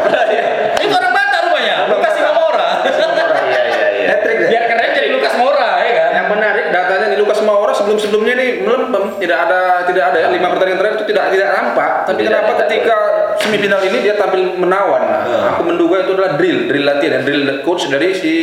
Itu 0.83 0.91
orang 0.91 1.13
Batak 1.15 1.39
rupanya. 1.47 1.75
Lukas 1.87 2.15
Moura. 2.19 2.67
Iya 2.83 3.61
iya 3.69 3.87
iya. 3.95 4.13
Deh. 4.25 4.35
Biar 4.49 4.63
keren 4.67 4.89
jadi 4.91 5.09
Lukas 5.13 5.33
Moura 5.39 5.69
ya 5.85 5.91
kan. 5.95 6.11
Yang 6.17 6.27
menarik 6.35 6.65
datanya 6.73 7.07
di 7.13 7.17
Lucas 7.21 7.39
Moura 7.45 7.71
sebelum 7.71 7.97
sebelumnya 8.01 8.33
nih 8.35 8.49
melempem 8.65 9.03
tidak 9.21 9.37
ada 9.47 9.59
tidak 9.87 10.03
ada 10.11 10.17
ya 10.23 10.27
lima 10.31 10.47
pertandingan 10.51 10.79
terakhir 10.79 10.97
itu 10.99 11.07
tidak 11.11 11.25
tidak 11.35 11.49
nampak 11.53 11.91
tapi 12.07 12.19
Tidak, 12.23 12.31
kenapa 12.31 12.51
ketika 12.65 12.97
semifinal 13.43 13.81
ini 13.83 13.97
dia 13.99 14.15
tampil 14.15 14.41
menawan 14.55 15.03
nah, 15.03 15.55
aku 15.55 15.61
menduga 15.67 16.07
itu 16.07 16.11
adalah 16.15 16.39
drill 16.39 16.69
drill 16.71 16.85
latihan 16.87 17.21
drill 17.27 17.43
coach 17.67 17.91
dari 17.91 18.15
si 18.15 18.33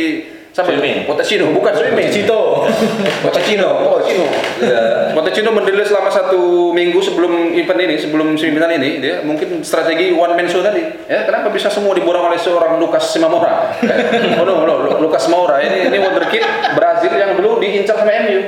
Sampai 0.51 0.75
Swimming. 0.75 1.07
Potecino, 1.07 1.47
bukan 1.55 1.71
swimming. 1.71 2.11
Cito. 2.11 2.67
Potecino, 3.23 3.87
Potecino. 3.87 4.25
Potecino 5.15 5.49
mendirilis 5.55 5.87
selama 5.87 6.11
satu 6.11 6.75
minggu 6.75 6.99
sebelum 6.99 7.55
event 7.55 7.79
ini, 7.79 7.95
sebelum 7.95 8.35
semifinal 8.35 8.67
ini, 8.75 8.99
dia 8.99 9.23
mungkin 9.23 9.63
strategi 9.63 10.11
one 10.11 10.35
man 10.35 10.51
show 10.51 10.59
tadi. 10.59 10.83
Ya, 11.07 11.23
kenapa 11.23 11.47
bisa 11.55 11.71
semua 11.71 11.95
diborong 11.95 12.27
oleh 12.27 12.35
seorang 12.35 12.75
Lucas 12.83 13.15
Simamora? 13.15 13.79
oh 14.39 14.43
no, 14.43 14.67
no, 14.67 14.75
Lu- 14.83 14.99
Lucas 15.07 15.23
Moura 15.31 15.63
ini 15.63 15.87
ini 15.87 15.97
wonderkid 16.03 16.43
Brazil 16.75 17.15
yang 17.15 17.31
dulu 17.39 17.63
diincar 17.63 17.95
sama 17.95 18.11
MU. 18.27 18.39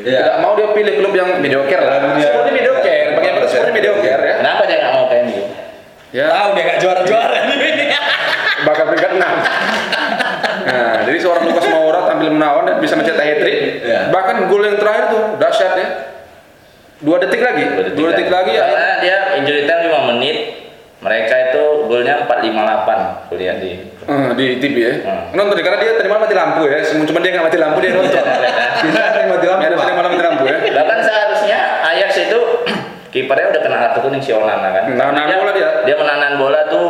Iya. 0.00 0.18
Tidak 0.24 0.36
mau 0.40 0.56
dia 0.56 0.72
pilih 0.72 1.04
klub 1.04 1.12
yang 1.12 1.36
mediocre 1.36 1.84
lah. 1.84 2.16
Seperti 2.16 2.50
mediocre, 2.56 2.96
bagaimana 3.12 3.44
seperti 3.44 3.70
mediocre 3.76 4.08
ya. 4.24 4.34
Kenapa 4.40 4.62
dia 4.64 4.76
nggak 4.80 4.92
mau 4.96 5.04
ke 5.04 5.16
MU? 5.28 5.42
Ya, 6.16 6.28
Tahu 6.32 6.48
dia 6.56 6.64
gak 6.64 6.78
juara-juara 6.80 7.36
bakal 8.62 8.84
peringkat 8.94 9.12
6. 9.18 9.26
Nah, 10.72 11.04
jadi 11.04 11.18
seorang 11.20 11.42
Lucas 11.44 11.66
Moura 11.68 12.00
tampil 12.08 12.28
menawan 12.32 12.64
dan 12.64 12.76
bisa 12.80 12.96
mencetak 12.96 13.20
hat-trick. 13.20 13.84
Iya. 13.84 14.08
Bahkan 14.08 14.48
gol 14.48 14.64
yang 14.64 14.80
terakhir 14.80 15.04
tuh 15.12 15.22
dahsyat 15.36 15.72
ya. 15.76 15.88
Dua 17.02 17.18
detik 17.18 17.42
lagi, 17.42 17.66
dua 17.98 18.14
detik, 18.14 18.30
lagi 18.30 18.54
ya. 18.54 18.62
Karena 18.62 18.90
dia 19.02 19.16
injury 19.42 19.66
time 19.66 19.90
5 19.90 20.10
menit. 20.14 20.36
Mereka 21.02 21.34
itu 21.50 21.62
golnya 21.90 22.14
458 22.30 23.26
kuliah 23.26 23.58
di. 23.58 23.74
Eh, 24.06 24.28
di 24.38 24.46
TV 24.62 24.76
ya. 24.78 24.94
Hmm. 25.02 25.34
Nonton 25.34 25.58
ya, 25.58 25.66
karena 25.66 25.78
dia 25.82 25.98
tadi 25.98 26.06
malam 26.06 26.22
mati 26.22 26.36
lampu 26.38 26.62
ya. 26.70 26.78
Cuma 26.86 27.18
dia 27.18 27.30
nggak 27.34 27.46
mati 27.50 27.58
lampu 27.58 27.78
dia 27.82 27.90
nonton. 27.90 28.22
Bisa 28.86 29.00
ada 29.02 29.18
yang 29.18 29.30
mati 29.34 29.46
lampu, 29.50 29.62
Ya, 29.66 29.74
Pak. 29.74 29.82
tadi 29.82 29.94
malam 29.98 30.10
mati 30.14 30.22
lampu 30.22 30.42
ya. 30.46 30.58
Bahkan 30.62 30.98
seharusnya 31.02 31.58
Ajax 31.90 32.10
itu 32.22 32.38
kipernya 33.12 33.46
udah 33.50 33.62
kena 33.66 33.76
kartu 33.82 33.98
kuning 34.06 34.22
si 34.22 34.30
Onana 34.30 34.68
kan. 34.70 34.82
Nahan 34.94 35.14
Tapi 35.18 35.34
bola 35.42 35.52
dia. 35.58 35.68
Dia 35.90 35.96
menahan 35.98 36.34
bola 36.38 36.60
tuh 36.70 36.86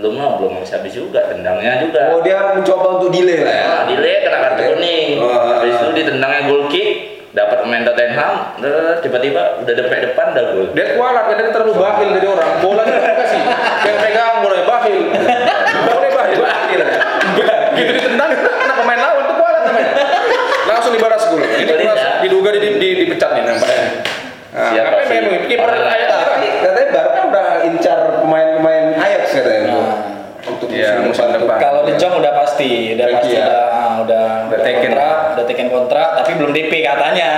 belum 0.00 0.14
mau 0.16 0.40
belum 0.40 0.52
habis 0.56 0.72
habis 0.72 0.92
juga 0.96 1.28
tendangnya 1.28 1.84
juga. 1.84 2.16
Oh 2.16 2.24
dia 2.24 2.56
mencoba 2.56 2.98
untuk 2.98 3.12
delay 3.12 3.44
lah 3.44 3.52
ya. 3.54 3.64
Nah, 3.68 3.82
delay 3.92 4.14
kena 4.24 4.38
kartu 4.40 4.62
kuning. 4.72 5.08
Oh, 5.20 5.28
Habis 5.28 5.76
ah. 5.76 5.80
itu 5.84 5.92
ditendangnya 6.00 6.40
goal 6.48 6.64
kick, 6.72 6.88
dapat 7.36 7.56
pemain 7.62 7.84
Tottenham, 7.84 8.32
tiba-tiba 9.04 9.60
udah 9.60 9.74
depan 9.76 9.98
depan 10.00 10.26
udah 10.32 10.44
gol. 10.56 10.66
Dia 10.72 10.86
kualat, 10.96 11.24
kan 11.28 11.34
dia 11.36 11.52
terlalu 11.52 11.74
bahil 11.76 12.08
dari 12.16 12.26
orang. 12.26 12.50
Bolanya 12.64 12.96
dia 12.96 13.14
kasih. 13.20 13.42
Yang 13.84 13.96
pegang 14.08 14.34
bolanya 14.40 14.64
bahil. 14.64 14.98
Bolanya 15.86 16.12
bahil. 16.16 16.38
Bahil. 16.40 16.80
Gitu 17.76 17.90
ditendang 17.92 18.30
kena 18.34 18.74
pemain 18.74 19.00
lawan 19.04 19.22
tuh 19.28 19.36
kualat 19.36 19.62
namanya. 19.68 19.92
Langsung 20.64 20.92
dibalas 20.96 21.22
gol. 21.28 21.44
Ini 21.44 21.72
diduga 22.24 22.48
di, 22.56 22.58
di, 22.80 22.88
dipecat 23.04 23.30
nih 23.36 23.42
nampaknya. 23.44 23.84
Nah, 24.50 24.70
Siapa 24.74 24.90
apa 24.90 25.02
sih? 25.06 25.46
kiper 25.46 25.70
Kalau 31.60 31.84
di 31.84 31.92
Jong 31.94 32.14
udah 32.18 32.32
pasti, 32.34 32.96
udah 32.96 33.06
pasti 33.12 33.36
ya. 33.36 33.44
udah, 33.44 33.60
ah, 33.68 33.94
udah, 34.00 34.24
Udah 34.48 34.58
taken. 34.64 34.90
kontrak, 34.90 35.16
udah 35.36 35.44
taken 35.44 35.68
kontrak, 35.68 36.08
tapi 36.16 36.30
belum 36.34 36.50
DP 36.50 36.72
katanya. 36.80 37.30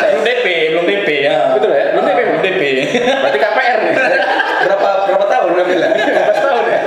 Belum 0.00 0.22
DP, 0.24 0.46
belum 0.72 0.84
DP 0.88 1.08
ya. 1.22 1.36
Betul 1.52 1.70
ya? 1.70 1.84
Belum 1.92 2.04
DP, 2.08 2.18
belum 2.24 2.40
DP. 2.40 2.62
Berarti 3.20 3.38
KPR 3.38 3.78
nih. 3.84 3.92
berapa 4.60 4.88
berapa 5.06 5.26
tahun 5.28 5.50
ngambilnya? 5.54 5.88
15 5.92 6.40
tahun 6.40 6.64
ya. 6.64 6.80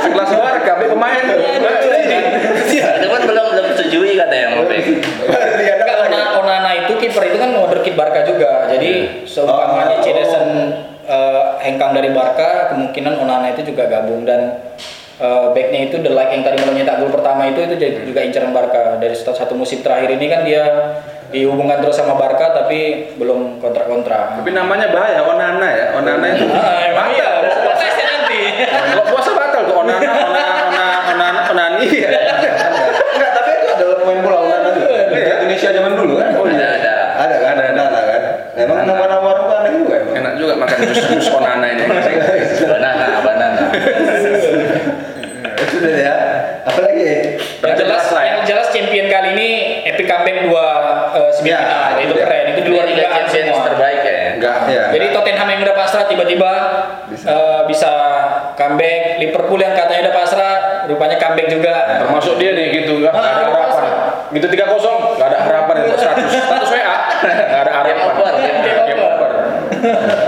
Sekelas 0.00 0.30
Barca, 0.32 0.70
ambil 0.74 0.88
pemain. 0.94 1.22
Itu 2.70 3.08
kan 3.08 3.22
belum 3.26 3.46
belum 3.50 3.66
setujui 3.74 4.12
katanya 4.14 4.62
Ona, 6.00 6.20
Onana 6.40 6.70
itu 6.76 6.92
kiper 6.96 7.22
itu 7.26 7.38
kan 7.38 7.50
wonderkid 7.52 7.94
Barca 7.94 8.22
juga. 8.24 8.66
Jadi 8.70 9.24
seumpamanya 9.26 9.98
Oh. 10.00 10.02
Cedesen 10.02 10.44
eh, 11.04 11.44
hengkang 11.60 11.92
dari 11.92 12.10
Barca, 12.10 12.72
kemungkinan 12.72 13.20
Onana 13.20 13.52
itu 13.52 13.62
juga 13.66 13.84
gabung 13.86 14.24
dan 14.24 14.56
eh, 15.20 15.46
backnya 15.52 15.80
itu 15.84 15.96
The 15.96 16.10
Like 16.10 16.32
yang 16.32 16.42
tadi 16.42 16.58
mencetak 16.60 16.96
gol 16.98 17.10
pertama 17.10 17.44
itu 17.44 17.60
itu 17.62 17.74
juga 18.04 18.20
incaran 18.20 18.50
Barca 18.50 18.96
dari 18.96 19.12
satu, 19.12 19.32
satu 19.32 19.52
musim 19.54 19.80
terakhir 19.80 20.10
ini 20.10 20.26
kan 20.26 20.40
dia 20.42 20.64
dihubungkan 21.28 21.78
terus 21.78 21.94
sama 21.94 22.16
Barca 22.16 22.50
tapi 22.52 23.12
belum 23.14 23.60
kontrak-kontrak. 23.60 24.42
Tapi 24.42 24.50
namanya 24.50 24.90
bahaya, 24.90 25.22
Onana 25.22 25.68
ya. 25.70 25.86
Onana 25.94 26.26
itu. 26.26 26.42
Ah, 26.50 26.90
emang 26.90 27.08
iya, 27.12 27.28
Batal. 27.38 27.54
ada 27.54 27.72
tesnya 27.78 28.04
nanti. 28.04 28.40
Kalau 28.66 29.04
puasa 29.06 29.30
batal 29.30 29.62
tuh 29.62 29.76
Onana, 29.78 30.02
Onana, 30.02 30.42
Onana, 30.66 30.84
Onana, 31.06 31.40
Onani. 31.48 31.84
Iya. 31.86 32.08
Enggak, 33.14 33.30
tapi 33.32 33.50
itu 33.54 33.66
adalah 33.70 33.96
pemain 33.96 34.20
bola 34.20 34.38
Onana 34.42 34.68
juga. 34.74 34.90
Di 35.06 35.20
Indonesia 35.22 35.68
zaman 35.70 35.92
dulu 35.94 36.12
kan. 36.18 36.28
Ada 36.34 36.66
ada. 36.74 36.94
Ada 37.16 37.36
kan? 37.38 37.54
Ada, 37.54 37.82
ada 37.84 38.00
kan. 38.02 38.22
Emang 38.58 38.78
nama-nama 38.82 39.26
orang 39.30 39.44
tuh 39.46 39.56
aneh 39.56 39.72
juga 39.76 39.94
emang. 39.96 40.14
Enak 40.18 40.32
juga 40.34 40.52
makan 40.58 40.76
jus 40.84 41.00
jus 41.06 41.26
Onana 41.30 41.66
ini. 41.68 41.82
Banana, 42.66 43.06
banana. 43.22 43.62
Ya 43.70 45.64
Sudah 45.68 45.94
ya. 45.94 46.14
Apalagi? 46.62 47.38
yang 47.60 47.76
jelas 47.76 48.04
lah 48.08 48.22
ya. 48.22 48.30
yang 48.32 48.42
jelas 48.46 48.66
champion 48.68 49.06
kali 49.06 49.28
ini 49.32 49.48
epic 49.84 50.04
comeback 50.04 50.44
dua 50.44 50.66
eh, 51.12 51.30
semifinal 51.30 51.60
Ya, 51.60 51.78
itu 51.98 52.04
itu 52.06 52.14
keren 52.18 52.44
itu 52.46 52.60
di 52.62 52.70
luar 52.70 52.84
Ini 52.84 52.90
Liga 52.90 53.00
dugaan 53.02 53.16
Champions 53.22 53.48
semua. 53.50 53.66
terbaik 53.66 54.00
ya. 54.00 54.16
Enggak. 54.32 54.56
Ya. 54.66 54.84
Jadi 54.90 55.06
Tottenham 55.10 55.48
yang 55.50 55.60
udah 55.60 55.76
pasrah 55.76 56.04
tiba-tiba 56.06 56.52
Bisa. 57.06 57.26
eh, 57.28 57.60
bisa 57.66 57.92
comeback. 58.54 59.20
Liverpool 59.40 59.64
yang 59.64 59.72
katanya 59.72 60.00
udah 60.04 60.14
pasrah 60.14 60.54
rupanya 60.84 61.16
comeback 61.16 61.48
juga. 61.48 61.72
Termasuk 61.96 62.36
dia 62.36 62.52
nih 62.52 62.76
gitu, 62.76 63.00
nggak 63.00 63.08
nggak 63.08 63.24
ada 63.24 63.40
Ah, 63.40 63.48
harapan. 63.48 63.84
Gitu 64.30 64.46
3-0, 64.46 65.16
nggak 65.16 65.28
ada 65.32 65.38
harapan 65.40 65.74
itu 65.80 65.90
status. 65.96 66.28
Status 66.28 66.68
WA, 66.68 66.96
nggak 67.24 67.60
ada 67.64 67.72
harapan. 67.72 67.88
Game 67.88 68.04
over, 68.04 68.32
game 68.84 69.02
over. 69.02 69.30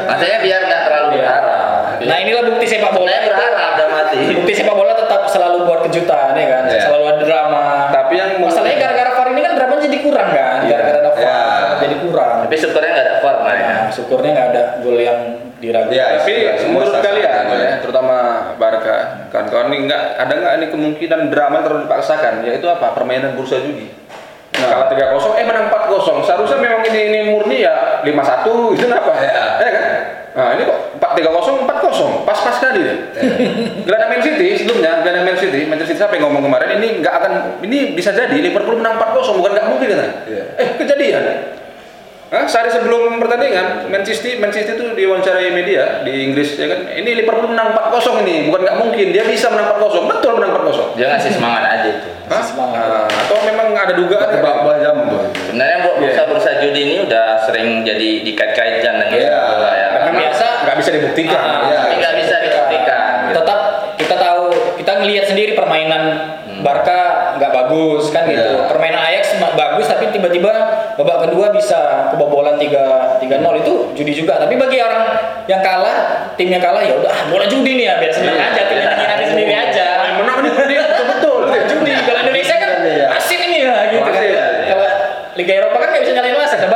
Maksudnya 0.08 0.38
biar 0.40 0.60
nggak 0.64 0.80
terlalu 0.88 1.08
berharap. 1.14 1.60
Nah 2.00 2.16
inilah 2.18 2.42
bukti 2.48 2.64
sepak 2.64 2.90
bola. 2.90 3.04
Saya 3.06 3.20
berharap 3.28 3.52
udah 3.76 3.88
mati. 3.92 4.16
Bukti 4.32 4.52
sepak 4.56 4.74
bola 4.74 4.92
tetap 4.96 5.22
selalu 5.28 5.56
buat 5.68 5.80
kejutan 5.84 6.32
ya 6.32 6.46
kan, 6.48 6.62
Ya. 6.66 6.80
selalu 6.82 7.04
ada 7.06 7.20
drama. 7.20 7.64
Tapi 7.92 8.14
yang 8.16 8.30
Masalahnya 8.40 8.76
gara-gara 8.80 9.10
VAR 9.12 9.28
ini 9.28 9.40
kan 9.40 9.52
dramanya 9.54 9.82
jadi 9.84 9.98
kurang 10.00 10.28
kan, 10.32 10.56
Iya. 10.64 10.72
gara-gara 10.72 10.98
ada 10.98 11.10
VAR 11.12 11.20
Ya. 11.20 11.38
jadi 11.84 11.94
kurang. 12.00 12.34
Tapi 12.42 12.56
syukurnya 12.56 12.90
nggak 12.90 13.06
ada 13.06 13.14
VAR 13.20 13.36
nah, 13.38 13.52
ya. 13.54 13.66
Nah, 13.68 13.82
syukurnya 13.92 14.30
nggak 14.32 14.48
ada 14.50 14.62
gol 14.80 14.96
yang 14.98 15.20
diragukan. 15.62 15.94
Ya, 15.94 16.18
tapi 16.18 16.30
istilah 16.32 16.56
semua 16.58 16.74
menurut 16.74 16.90
sah-sah 16.90 17.06
kalian 17.06 17.30
aja. 17.30 17.54
ya, 17.54 17.72
terutama 17.78 18.16
Barca, 18.58 18.96
nggak 19.86 20.02
ada 20.18 20.32
nggak 20.32 20.52
ini 20.58 20.66
kemungkinan 20.70 21.20
drama 21.32 21.62
terlalu 21.62 21.90
dipaksakan, 21.90 22.46
yaitu 22.46 22.66
apa? 22.70 22.94
Permainan 22.94 23.34
bursa 23.34 23.60
judi. 23.60 23.90
Nah. 24.52 24.68
Kalah 24.68 24.88
3-0, 24.92 25.40
eh 25.40 25.44
menang 25.48 25.66
4-0. 25.72 26.28
Seharusnya 26.28 26.58
memang 26.60 26.84
ini 26.86 27.00
ini 27.08 27.18
murni 27.32 27.64
ya 27.64 28.04
5-1 28.04 28.76
itu 28.76 28.84
kenapa? 28.84 29.12
Ya. 29.22 29.44
Ya 29.64 29.70
kan? 29.72 29.84
Nah, 30.32 30.48
ini 30.56 30.62
kok 30.64 30.78
4-3-0, 30.96 31.68
4-0. 31.68 32.24
Pas-pas 32.24 32.54
sekali 32.56 32.80
deh. 32.84 32.96
Gelandang 33.84 34.10
Man 34.16 34.22
City 34.24 34.48
sebelumnya, 34.56 35.04
gelandang 35.04 35.28
Man 35.28 35.36
City, 35.36 35.68
Manchester 35.68 35.92
City 35.92 36.00
siapa 36.00 36.16
yang 36.16 36.32
ngomong 36.32 36.48
kemarin 36.48 36.80
ini 36.80 37.04
nggak 37.04 37.14
akan 37.20 37.32
ini 37.64 37.92
bisa 37.92 38.16
jadi 38.16 38.32
Liverpool 38.32 38.80
menang 38.80 38.96
4-0 38.96 39.38
bukan 39.40 39.50
nggak 39.52 39.66
mungkin 39.68 39.88
kan? 39.92 40.10
Iya. 40.24 40.44
Eh, 40.56 40.68
kejadian. 40.80 41.22
Hah? 42.32 42.48
Sehari 42.48 42.72
sebelum 42.72 43.20
pertandingan, 43.20 43.92
Manchester 43.92 44.40
Manchester 44.40 44.80
itu 44.80 44.96
diwawancarai 44.96 45.52
media 45.52 46.00
di 46.00 46.24
Inggris 46.24 46.56
ya 46.56 46.64
kan. 46.64 46.88
Ini 46.88 47.12
Liverpool 47.12 47.52
menang 47.52 47.76
4-0 47.76 48.24
ini, 48.24 48.48
bukan 48.48 48.64
nggak 48.64 48.78
mungkin. 48.80 49.06
Dia 49.12 49.28
bisa 49.28 49.52
menang 49.52 49.76
4-0. 49.76 50.08
Betul 50.08 50.40
menang 50.40 50.56
4-0. 50.56 50.96
Dia 50.96 51.12
ngasih 51.12 51.28
semangat 51.36 51.62
aja 51.68 51.88
itu. 51.92 52.08
Hah? 52.32 52.40
Semangat. 52.40 52.80
Nah, 52.80 53.04
atau 53.04 53.36
memang 53.44 53.76
ada 53.76 53.92
dugaan 53.92 54.40
Bak-bak 54.40 54.80
jambu. 54.80 55.28
Sebenarnya 55.44 55.78
Iya. 55.84 55.92
bursa-bursa 56.00 56.50
judi 56.64 56.80
ini 56.82 56.96
udah 57.04 57.44
sering 57.44 57.84
jadi 57.84 58.24
dikait-kaitkan 58.24 58.94
dengan 58.96 59.12
Iya. 59.12 59.28
sepak 59.28 59.44
bola 59.52 59.70
ya. 59.76 59.86
Memang 59.92 60.14
biasa 60.16 60.46
nggak 60.64 60.76
bisa 60.80 60.90
dibuktikan. 60.90 61.36
Ah, 61.36 61.60
Ya. 61.68 61.76
Tapi 61.84 61.94
nggak 62.00 62.14
bisa 62.16 62.34
dibuktikan. 62.40 63.00
tetap 63.32 63.60
ngelihat 65.02 65.26
sendiri 65.26 65.52
permainan 65.52 66.02
Barca 66.62 66.98
nggak 67.34 67.50
bagus 67.50 68.08
kan 68.08 68.22
gitu 68.24 68.38
Iya. 68.38 68.66
permainan 68.66 69.02
Ajax 69.02 69.24
bagus 69.36 69.86
tapi 69.86 70.08
tiba-tiba 70.08 70.52
babak 70.94 71.26
kedua 71.26 71.50
bisa 71.50 71.78
kebobolan 72.08 72.54
3 72.54 73.18
3-0 73.18 73.18
itu 73.58 73.72
judi 73.92 74.12
juga 74.14 74.38
tapi 74.38 74.54
bagi 74.54 74.78
orang 74.78 75.04
yang 75.44 75.58
kalah 75.60 75.96
timnya 76.32 76.58
kalah 76.58 76.80
ya 76.80 76.94
udah 76.94 77.10
ah, 77.10 77.22
bola 77.26 77.44
judi 77.44 77.74
nih 77.74 77.84
ya 77.84 77.94
biar 77.98 78.12
senang 78.12 78.32
Iya. 78.32 78.46
aja 78.48 78.62
timnya 78.64 78.90
nanti 78.94 79.24
sendiri 79.26 79.52
aja 79.52 79.86
Yang 80.02 80.16
menang 80.18 80.36
ini 80.38 80.50
judi 80.52 80.74
betul-betul. 80.84 81.38
judi 81.66 81.90
kalau 82.00 82.20
Indonesia 82.20 82.54
kan 82.56 82.70
Iya. 82.80 83.06
asin 83.12 83.40
ini 83.42 83.58
ya 83.60 83.74
gitu 83.88 84.00
kan 84.04 84.12
Wasit. 84.14 84.38
kalau 84.68 84.86
Liga 85.32 85.52
Eropa 85.56 85.76
kan 85.76 85.88
nggak 85.90 86.02
bisa 86.04 86.12
nyalain 86.12 86.36
wasit 86.36 86.60
ada 86.60 86.70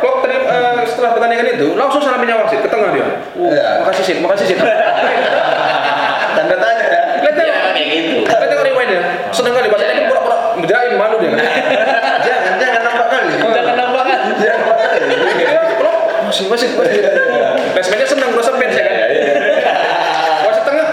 Klopp 0.00 0.18
tadi 0.22 0.34
eh, 0.36 0.80
setelah 0.86 1.10
pertandingan 1.12 1.46
itu 1.50 1.66
langsung 1.74 1.98
salamin 1.98 2.30
wasit 2.30 2.60
ke 2.60 2.68
tengah 2.68 2.88
dia. 2.90 3.04
Uh, 3.34 3.50
Iya. 3.50 3.82
Makasih 3.82 4.04
sih, 4.04 4.16
makasih 4.20 4.46
sih. 4.46 4.56
Tanda 6.36 6.56
tanya 6.56 6.84
ya. 6.84 7.02
Lihat 7.20 7.34
Ya, 7.34 7.40
tengok, 7.40 7.63
kayak 7.74 7.88
gitu. 7.90 8.16
lihat 8.24 8.38
tengok 8.46 8.64
rewind-nya. 8.64 9.00
Seneng 9.34 9.52
kali 9.52 9.66
bahasanya 9.68 9.94
kan 9.98 10.04
pura-pura 10.08 10.36
menjerain 10.56 10.94
malu 10.94 11.16
dia. 11.20 11.30
Jangan 12.26 12.52
jangan 12.56 12.80
nampak 12.86 13.06
kali. 13.12 13.26
jangan 13.36 13.74
nampak 13.76 14.02
kan 14.06 14.20
Jangan 14.42 14.60
nampak 14.62 14.76
kali. 14.78 15.02
Masih 16.24 16.44
masih 16.48 16.68
masih. 16.78 17.00
Basementnya 17.74 18.08
seneng 18.08 18.30
merasa 18.32 18.52
fans 18.56 18.74
ya 18.74 18.82
kan. 18.86 18.94
Wasit 20.48 20.64
tengah. 20.64 20.86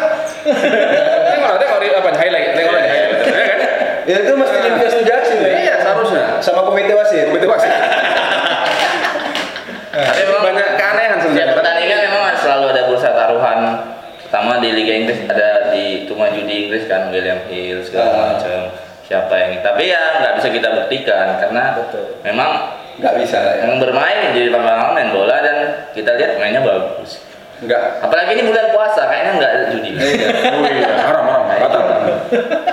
Tengok 1.31 1.47
lah, 1.47 1.57
tengok 1.61 1.77
apa 2.01 2.09
highlight, 2.19 2.50
tengok 2.57 2.73
highlight. 2.75 3.21
Ya 3.25 3.45
kan? 3.47 3.59
Ya 4.09 4.15
itu 4.27 4.33
mesti 4.35 4.57
diinvestigasi 4.59 5.33
ya. 5.39 5.50
Iya, 5.55 5.75
seharusnya. 5.85 6.23
Sama 6.43 6.61
komite 6.67 6.93
wasit. 6.93 7.29
Begitu 7.31 7.47
wasit. 7.47 7.71
Tapi 9.91 10.21
memang 10.23 10.43
banyak 10.51 10.67
keanehan 10.79 11.19
Setiap 11.19 11.31
sebenarnya. 11.35 11.55
pertandingan 11.55 12.00
memang 12.09 12.23
selalu 12.39 12.65
ada 12.73 12.81
bursa 12.88 13.09
taruhan 13.11 13.59
sama 14.31 14.63
di 14.63 14.71
Liga 14.71 14.93
Inggris 14.95 15.19
ada 15.27 15.60
itu 15.81 16.11
maju 16.11 16.39
di 16.39 16.53
Inggris 16.61 16.85
kan 16.85 17.09
William 17.09 17.41
Hill 17.45 17.81
segala 17.81 18.09
Ah. 18.11 18.25
macam 18.31 18.57
siapa 19.03 19.33
yang 19.35 19.51
tapi 19.59 19.83
ya 19.85 20.01
nggak 20.17 20.33
bisa 20.38 20.47
kita 20.50 20.67
buktikan 20.73 21.27
karena 21.38 21.63
Betul. 21.75 22.05
memang 22.21 22.51
Nggak 22.93 23.15
bisa 23.17 23.38
ya. 23.39 23.53
yang 23.61 23.75
bermain 23.77 24.31
di 24.31 24.47
lapangan 24.47 24.93
main 24.93 25.09
bola 25.09 25.39
dan 25.39 25.57
kita 25.91 26.15
lihat 26.15 26.38
mainnya 26.38 26.61
bagus 26.61 27.19
Nggak. 27.59 28.01
apalagi 28.01 28.31
ini 28.33 28.43
bulan 28.45 28.67
puasa 28.69 29.01
kayaknya 29.05 29.31
nggak 29.35 29.51
judi 29.69 29.89
Iya. 29.93 30.27
Oh 30.50 30.65
iya, 30.65 30.91
haram 31.01 31.23
haram, 31.25 31.40
batal. 31.61 31.81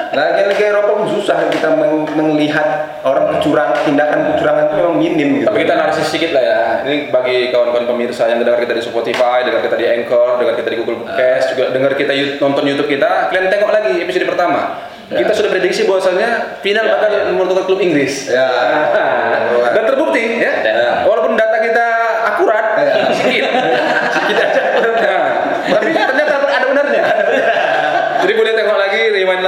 Nah, 0.09 0.25
Liga 0.49 0.65
Eropa 0.75 1.07
susah 1.09 1.47
kita 1.47 1.77
meng- 1.77 2.09
melihat 2.17 2.99
orang 3.05 3.39
kecurangan, 3.39 3.85
tindakan 3.85 4.35
kecurangan 4.35 4.63
itu 4.67 4.75
memang 4.75 4.97
minim 4.97 5.29
gitu. 5.39 5.45
Tapi 5.47 5.59
kita 5.63 5.75
narsis 5.77 6.07
sedikit 6.09 6.35
lah 6.35 6.43
ya. 6.43 6.61
Ini 6.83 6.97
bagi 7.09 7.53
kawan-kawan 7.53 7.87
pemirsa 7.87 8.27
yang 8.27 8.41
dengar 8.41 8.59
kita 8.59 8.75
di 8.75 8.83
Spotify, 8.83 9.47
dengar 9.47 9.63
kita 9.63 9.77
di 9.77 9.87
Anchor, 9.87 10.41
dengar 10.41 10.55
kita 10.57 10.69
di 10.73 10.77
Google 10.81 11.05
Podcast, 11.05 11.55
juga 11.55 11.71
dengar 11.71 11.93
kita 11.95 12.13
nonton 12.41 12.65
YouTube 12.65 12.89
kita. 12.89 13.29
Kalian 13.29 13.47
tengok 13.47 13.71
lagi 13.71 13.93
episode 14.03 14.27
pertama. 14.27 14.61
Kita 15.09 15.33
sudah 15.33 15.49
prediksi 15.49 15.89
bahwasanya 15.89 16.61
final 16.61 16.85
bakal 16.85 17.09
menentukan 17.33 17.65
klub 17.65 17.81
Inggris. 17.81 18.29
Ya. 18.29 18.45
Nah, 18.93 19.71
dan 19.75 19.85
terbukti 19.87 20.37
ya. 20.37 20.53
Ya. 20.61 20.91
Walaupun 21.07 21.33
data 21.33 21.57
kita 21.61 21.87
akurat, 22.29 22.67
Ya. 22.77 22.93
sedikit 23.17 23.45
aja. 23.49 23.73
Nah, 24.99 25.25
tapi 25.73 25.89
ternyata 25.95 26.35
ada 26.45 26.67
benarnya. 26.67 27.03
Jadi 28.21 28.33
boleh 28.37 28.53
tengok 28.53 28.77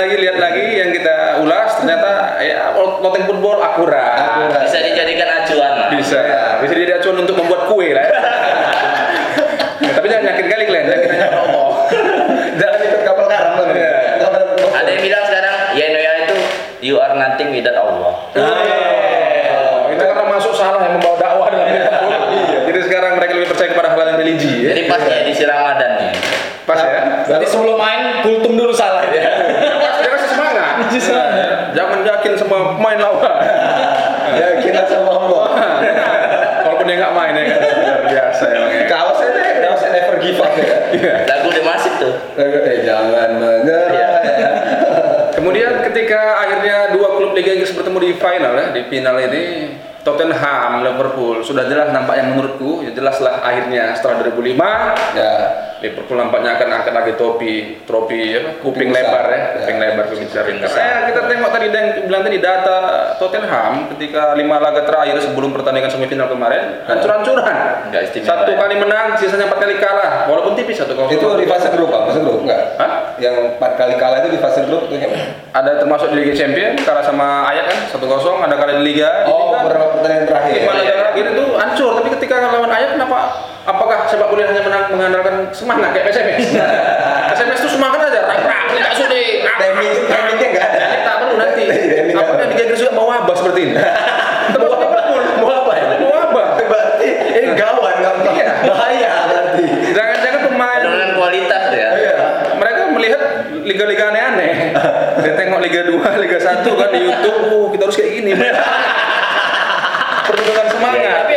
lagi, 0.01 0.15
lihat 0.17 0.37
lagi 0.41 0.65
yang 0.81 0.91
kita 0.91 1.15
ulas. 1.45 1.71
Ternyata 1.77 2.11
ya 2.41 2.73
loteng 2.77 3.25
football 3.29 3.61
akurat. 3.61 4.17
Akurat. 4.41 4.65
bisa 4.65 4.79
dijadikan 4.81 5.29
acuan 5.29 5.73
lah 5.77 5.89
Bisa, 5.93 6.19
Ya. 6.21 6.43
bisa 6.65 6.73
jadi 6.73 6.93
acuan 6.97 7.17
untuk 7.21 7.37
membuat 7.37 7.69
kue 7.69 7.93
lah. 7.93 8.05
Ya. 8.05 8.21
Ya, 9.85 9.91
tapi 9.97 10.07
jangan 10.09 10.25
yakin 10.33 10.47
kali 10.49 10.63
kalian, 10.65 10.85
hanya 10.89 11.09
pada 11.09 11.39
Allah. 11.45 11.69
Jangan 12.57 12.79
ikut 12.85 13.03
kapal 13.05 13.25
karam 13.29 13.53
loh. 13.61 13.67
Iya. 13.73 13.93
Kapal 14.21 14.43
ada 14.71 14.89
yang 14.89 15.03
bilang 15.03 15.25
sekarang 15.25 15.55
Yenoya 15.73 16.13
itu 16.25 16.37
you 16.81 16.97
are 16.97 17.15
nothing 17.15 17.49
without 17.53 17.77
Allah 17.77 18.15
Oh, 18.33 19.77
itu 19.93 20.01
karena 20.01 20.25
masuk 20.27 20.53
salah 20.55 20.81
yang 20.83 20.97
membawa 20.97 21.17
dakwah 21.21 21.49
dalam 21.53 21.69
Liverpool. 21.69 22.13
Jadi 22.71 22.81
sekarang 22.87 23.13
mereka 23.19 23.33
lebih 23.37 23.49
percaya 23.53 23.69
kepada 23.71 23.89
hal 23.93 24.01
yang 24.07 24.19
religi 24.19 24.53
ya. 24.65 24.69
jadi 24.73 24.83
pas 24.89 25.03
ya 25.03 25.19
di 25.27 25.33
Ramadan 25.37 25.91
nih 25.99 26.13
Pas 26.65 26.81
ya. 26.87 27.01
Berarti 27.27 27.47
sebelum 27.51 27.77
main 27.77 28.23
kultum 28.23 28.55
dulu 28.55 28.71
salah 28.71 29.03
ya. 29.11 29.30
Dia 30.91 30.99
kasih 30.99 31.03
semangat. 31.07 31.51
Jangan 31.71 31.99
yakin 32.03 32.33
semua 32.35 32.59
pemain 32.75 32.99
lawan. 32.99 33.37
Ya 34.31 34.63
kita 34.63 34.87
sama 34.87 35.11
Allah. 35.11 35.47
Walaupun 36.67 36.87
dia 36.87 36.97
nggak 37.03 37.15
main 37.15 37.35
ya 37.35 37.45
kan. 37.51 37.59
Luar 37.83 38.03
biasa 38.07 38.45
ya. 38.47 38.61
Kaos 38.87 39.19
aja, 39.19 39.43
kaos 39.59 39.83
never 39.91 40.17
give 40.23 40.39
up 40.39 40.55
ya. 40.55 40.71
lagu 41.27 41.49
The 41.51 41.63
Masif 41.67 41.95
tuh 41.99 42.15
Eh 42.39 42.87
jangan 42.87 43.43
menyerah. 43.43 43.91
ya. 44.23 44.51
Kemudian 45.35 45.83
ketika 45.83 46.47
akhirnya 46.47 46.95
dua 46.95 47.19
klub 47.19 47.35
Liga 47.35 47.59
Inggris 47.59 47.75
bertemu 47.75 47.99
di 47.99 48.11
final 48.23 48.53
ya, 48.55 48.67
di 48.71 48.83
final 48.87 49.17
ini 49.19 49.43
Tottenham, 50.01 50.87
Liverpool 50.87 51.43
sudah 51.43 51.67
jelas 51.67 51.91
nampak 51.91 52.17
yang 52.17 52.33
menurutku 52.33 52.87
ya 52.87 52.95
jelaslah 52.95 53.43
akhirnya 53.43 53.99
setelah 53.99 54.25
2005 54.31 55.19
Ya. 55.19 55.33
Liverpool 55.81 56.13
nampaknya 56.15 56.55
akan 56.55 56.69
angkat 56.71 56.93
lagi 56.93 57.13
topi 57.15 57.53
trofi 57.83 58.21
apa, 58.35 58.61
kuping, 58.61 58.71
Kuping 58.85 58.89
lebar 58.93 59.25
ya, 59.25 59.33
Ya. 59.33 59.45
kuping 59.57 59.77
lebar 59.77 60.05
kuping 60.07 60.27
besar. 60.27 60.43
Kuping 60.45 60.59
Karena 60.59 60.69
besar. 60.69 60.85
ya, 60.85 60.97
kita 61.09 61.21
tengok 61.27 61.51
tadi 61.51 61.67
dan 61.69 61.85
bilang 62.05 62.23
tadi 62.23 62.39
data 62.39 62.77
Tottenham 63.17 63.73
ketika 63.91 64.23
lima 64.35 64.57
laga 64.57 64.83
terakhir 64.83 65.17
sebelum 65.19 65.51
pertandingan 65.51 65.89
semifinal 65.89 66.29
kemarin 66.29 66.85
hancur-hancuran. 66.85 67.57
Nggak 67.89 68.03
istimewa 68.07 68.29
Satu 68.31 68.51
ya. 68.51 68.57
kali 68.57 68.75
menang, 68.77 69.07
sisanya 69.17 69.45
empat 69.47 69.59
kali 69.59 69.75
kalah, 69.77 70.13
walaupun 70.27 70.53
tipis 70.55 70.77
satu 70.77 70.93
kosong. 70.93 71.13
Itu 71.13 71.27
di 71.35 71.45
fase 71.45 71.69
grup, 71.71 71.89
Pak. 71.89 72.01
Fase 72.07 72.21
grup 72.21 72.37
enggak? 72.41 72.61
Hah? 72.77 72.91
Yang 73.17 73.35
empat 73.51 73.73
kali 73.75 73.95
kalah 73.97 74.19
itu 74.21 74.31
di 74.31 74.39
fase 74.39 74.61
grup 74.63 74.85
tuh 74.85 74.97
yang 74.97 75.09
mana? 75.09 75.27
Ada 75.51 75.71
termasuk 75.79 76.13
di 76.13 76.17
Liga 76.19 76.35
Champions 76.35 76.77
kalah 76.81 77.03
sama 77.03 77.49
Ajax 77.49 77.65
kan 77.67 77.79
satu 77.91 78.07
kosong, 78.07 78.39
ada 78.39 78.55
kali 78.55 78.73
di 78.77 78.85
Liga. 78.87 79.09
di 79.25 79.29
Oh, 79.29 79.57
pertandingan 79.57 80.25
terakhir. 80.25 80.61
lima 80.61 80.73
laga 80.75 80.93
terakhir 80.95 81.25
itu 81.31 81.45
hancur, 81.53 81.91
tapi 81.97 82.09
ketika 82.17 82.35
lawan 82.47 82.69
Ajax 82.69 82.91
kenapa? 82.95 83.19
Apakah 83.61 84.00
sepak 84.11 84.27
bola 84.27 84.43
hanya 84.43 84.63
menang, 84.63 84.85
mengandalkan 84.91 85.35
semangat 85.55 85.95
kayak 85.95 86.11
SMS? 86.11 86.51
SMS 87.39 87.59
itu 87.63 87.71
semangat 87.79 88.11
aja, 88.11 88.27
rak 88.27 88.43
rak, 88.43 88.63
tidak 88.75 88.93
sudah. 88.93 89.23
Timing, 89.61 89.97
timingnya 90.05 90.47
enggak 90.51 90.67
ada. 90.67 90.79
Ini 90.83 90.99
tak 91.01 91.17
perlu 91.23 91.35
nanti. 91.39 91.65
Nggak 92.11 92.25
ada. 92.27 92.45
Liga 92.45 92.63
Inggris 92.67 92.81
juga 92.81 92.93
mau 92.93 93.07
wabah 93.07 93.35
seperti 93.35 93.61
ini? 93.65 93.75
Mau 94.51 94.67
apa 95.49 95.73
mau 96.03 96.11
wabah. 96.11 96.47
Berarti 96.59 97.09
ini 97.33 97.49
gawat 97.55 97.95
nggak 97.97 98.15
Iya. 98.29 98.47
bahaya 98.67 99.11
berarti. 99.31 99.65
Jangan-jangan 99.95 100.41
pemain 100.45 100.81
penurunan 100.83 101.11
kualitas 101.15 101.65
ya 101.71 101.89
Iya. 101.95 102.15
mereka 102.59 102.81
melihat 102.91 103.23
liga-liga 103.63 104.05
aneh-aneh. 104.11 104.51
Dia 105.23 105.33
tengok 105.37 105.61
Liga 105.63 105.81
2, 105.87 105.97
Liga 106.19 106.39
1 106.41 106.67
kan 106.67 106.89
di 106.91 107.01
YouTube, 107.01 107.43
oh 107.49 107.67
kita 107.71 107.87
harus 107.87 107.97
kayak 107.97 108.13
gini. 108.13 108.33
Pertunjukan 110.27 110.67
semangat. 110.69 111.30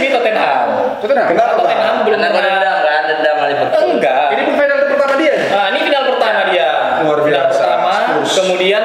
Tapi 0.00 0.08
aku 0.08 0.08
memprediksi 0.08 0.08
ini 0.08 0.08
Tottenham. 0.16 0.66
Tottenham. 1.00 1.26
Kenapa? 1.28 1.52
Tottenham 1.60 1.94
belum 2.08 2.18
pernah. 2.20 2.40
dendam 2.40 2.76
kan 2.80 3.02
dendam 3.04 3.36
Liverpool 3.44 3.82
Enggak. 4.00 4.26
Ini 4.32 4.42
pun 4.48 4.54
final 4.56 4.76
pertama 4.88 5.14
dia. 5.20 5.34
Nah, 5.50 5.66
ini 5.72 5.78
final 5.84 6.02
pertama 6.08 6.40
dia. 6.48 6.68
Luar 7.00 7.18
Final 7.20 7.28
biasa. 7.28 7.60
pertama, 7.64 7.90
Spurs. 7.96 8.30
kemudian 8.40 8.82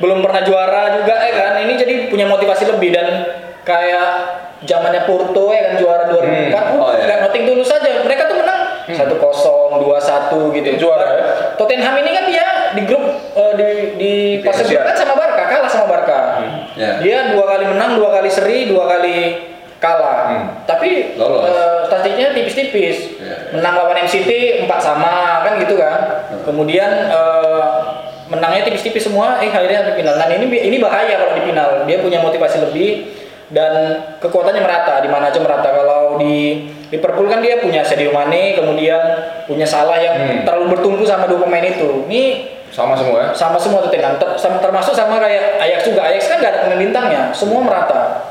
belum 0.00 0.18
pernah 0.24 0.42
juara 0.44 0.82
juga 1.00 1.14
ya 1.20 1.32
kan. 1.36 1.52
Ini 1.64 1.72
jadi 1.76 1.94
punya 2.08 2.26
motivasi 2.28 2.64
lebih 2.68 2.90
dan 2.92 3.06
kayak 3.64 4.08
zamannya 4.64 5.02
Porto 5.08 5.52
ya 5.52 5.60
kan 5.68 5.74
juara 5.80 6.04
2004. 6.08 6.52
Hmm. 6.52 6.80
Oh, 6.80 6.92
iya. 6.92 7.04
Nggak 7.08 7.18
nothing 7.24 7.44
dulu 7.48 7.62
saja. 7.64 7.88
Mereka 8.04 8.22
tuh 8.28 8.36
menang 8.36 8.60
1-0, 8.90 9.80
2-1 9.80 10.56
gitu. 10.56 10.68
Juara, 10.80 11.06
ya? 11.16 11.24
Tottenham 11.56 11.94
ini 12.00 12.10
kan 12.12 12.24
dia 12.28 12.46
di 12.72 12.82
grup 12.84 13.04
eh, 13.36 13.52
di 13.56 13.68
di 13.96 14.12
fase 14.40 14.64
grup 14.64 14.84
kan 14.84 14.96
sama 14.96 15.14
Barca, 15.16 15.42
kalah 15.46 15.70
sama 15.70 15.86
Barca. 15.88 16.18
Ya. 16.76 16.96
Dia 17.00 17.18
dua 17.36 17.44
kali 17.44 17.64
menang, 17.68 18.00
dua 18.00 18.08
kali 18.18 18.30
seri, 18.32 18.66
dua 18.66 18.88
kali 18.88 19.16
kalah. 19.80 20.18
Hmm. 20.32 20.44
Tapi 20.64 21.16
Lolos. 21.16 21.44
eh, 21.46 21.78
statistiknya 21.88 22.28
tipis-tipis. 22.32 22.96
Ya. 23.20 23.36
Menang 23.56 23.74
lawan 23.76 23.96
MCT 24.00 24.30
4 24.64 24.80
sama 24.80 25.42
kan 25.42 25.56
gitu 25.60 25.74
kan. 25.76 26.24
Kemudian 26.44 26.90
eh, 27.10 27.70
tipis-tipis 28.90 29.06
semua, 29.06 29.38
eh 29.38 29.48
akhirnya 29.48 29.86
di 29.86 29.94
final. 29.96 30.18
Nah 30.18 30.26
ini 30.26 30.46
ini 30.50 30.76
bahaya 30.76 31.14
kalau 31.16 31.32
di 31.32 31.42
final. 31.46 31.86
Dia 31.86 32.02
punya 32.02 32.18
motivasi 32.18 32.58
lebih 32.60 33.06
dan 33.50 33.72
kekuatannya 34.18 34.62
merata 34.62 34.98
di 34.98 35.08
mana 35.08 35.30
aja 35.30 35.38
merata. 35.38 35.70
Kalau 35.70 36.18
di 36.18 36.66
Liverpool 36.90 37.30
kan 37.30 37.38
dia 37.38 37.58
punya 37.58 37.80
Sadio 37.80 38.10
Mane, 38.10 38.58
kemudian 38.58 38.98
punya 39.46 39.64
Salah 39.64 39.96
yang 39.96 40.14
Hmm. 40.18 40.42
terlalu 40.42 40.74
bertumpu 40.74 41.06
sama 41.06 41.30
dua 41.30 41.38
pemain 41.40 41.62
itu. 41.62 42.04
Ini 42.10 42.22
Sama 42.70 42.94
semua 42.94 43.18
ya. 43.18 43.28
sama 43.34 43.58
semua 43.58 43.82
Tottenham 43.82 44.14
Ter- 44.14 44.38
termasuk 44.38 44.94
sama 44.94 45.18
kayak 45.18 45.58
Ajax 45.58 45.90
juga 45.90 46.06
Ajax 46.06 46.30
kan 46.30 46.38
nggak 46.38 46.50
ada 46.54 46.60
pemain 46.62 46.78
bintangnya 46.78 47.22
semua 47.34 47.66
merata 47.66 48.22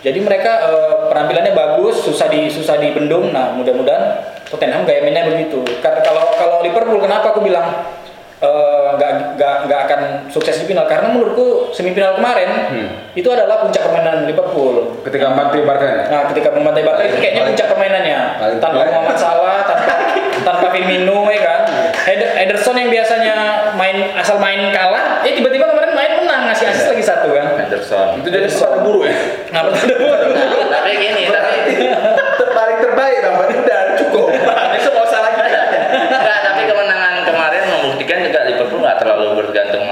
jadi 0.00 0.16
mereka 0.24 0.72
eh, 0.72 0.94
penampilannya 1.12 1.52
bagus 1.52 2.00
susah 2.00 2.32
di 2.32 2.48
susah 2.48 2.80
dibendung 2.80 3.28
nah 3.28 3.52
mudah-mudahan 3.52 4.24
Tottenham 4.48 4.88
gaya 4.88 5.04
mainnya 5.04 5.28
begitu 5.28 5.60
karena 5.84 6.00
kalau 6.00 6.32
kalau 6.32 6.64
Liverpool 6.64 6.96
kenapa 6.96 7.36
aku 7.36 7.44
bilang 7.44 7.92
eh, 8.38 8.50
nggak 8.94 9.10
nggak 9.34 9.54
nggak 9.64 9.80
akan 9.84 10.00
sukses 10.28 10.54
di 10.56 10.66
final 10.66 10.84
karena 10.84 11.08
menurutku 11.08 11.46
semifinal 11.70 12.14
kemarin 12.14 12.50
Hmm. 12.68 12.88
itu 13.12 13.26
adalah 13.26 13.60
puncak 13.60 13.82
permainan 13.82 14.24
Liverpool 14.24 15.00
Ketika 15.00 15.26
Mbappe 15.28 15.58
Barca 15.62 15.86
ya. 15.86 16.02
Nah, 16.06 16.22
ketika 16.28 16.48
membantai 16.50 16.82
Barca 16.82 17.02
itu 17.02 17.16
kayaknya 17.16 17.42
puncak 17.44 17.66
permainannya. 17.66 18.18
paling- 18.36 18.60
Tanpa 18.60 18.82
Muhammad 18.84 19.16
Salah, 19.16 19.58
tanpa 19.64 19.94
tanpa 20.46 20.66
Firmino 20.68 21.26
ya 21.26 21.40
kan. 21.40 21.60
Ed- 22.06 22.34
Ederson 22.38 22.74
yang 22.74 22.88
biasanya 22.88 23.34
main 23.74 23.96
asal 24.14 24.38
main 24.38 24.70
kalah, 24.70 25.20
eh 25.20 25.32
tiba-tiba 25.32 25.66
kemarin 25.66 25.92
main 25.92 26.12
menang 26.16 26.46
ngasih 26.46 26.68
asis 26.68 26.86
lagi 26.86 27.02
satu 27.02 27.28
kan. 27.30 27.56
Henderson 27.58 28.20
Itu 28.20 28.28
jadi 28.28 28.46
sesuatu 28.46 28.80
buruk 28.80 29.02
ya. 29.04 29.14
Nah, 29.50 29.60
pertandingan 29.66 30.68
tapi 30.70 30.90
gini 30.94 31.22
tapi 31.26 31.54
Terpaling 32.36 32.78
terbaik 32.80 33.18
Bang. 33.20 33.34
Udah 33.58 33.80
cukup. 33.96 34.28
Ini 34.30 34.78
semua 34.78 35.04
salah 35.04 35.32
kita. 35.34 35.60
Enggak, 36.08 36.38
tapi 36.42 36.62
kemenangan 36.64 37.14
kemarin 37.24 37.62
membuktikan 37.66 38.18
juga 38.22 38.40
Liverpool 38.44 38.80
nggak 38.80 38.98
terlalu 38.98 39.26
bergantung 39.36 39.84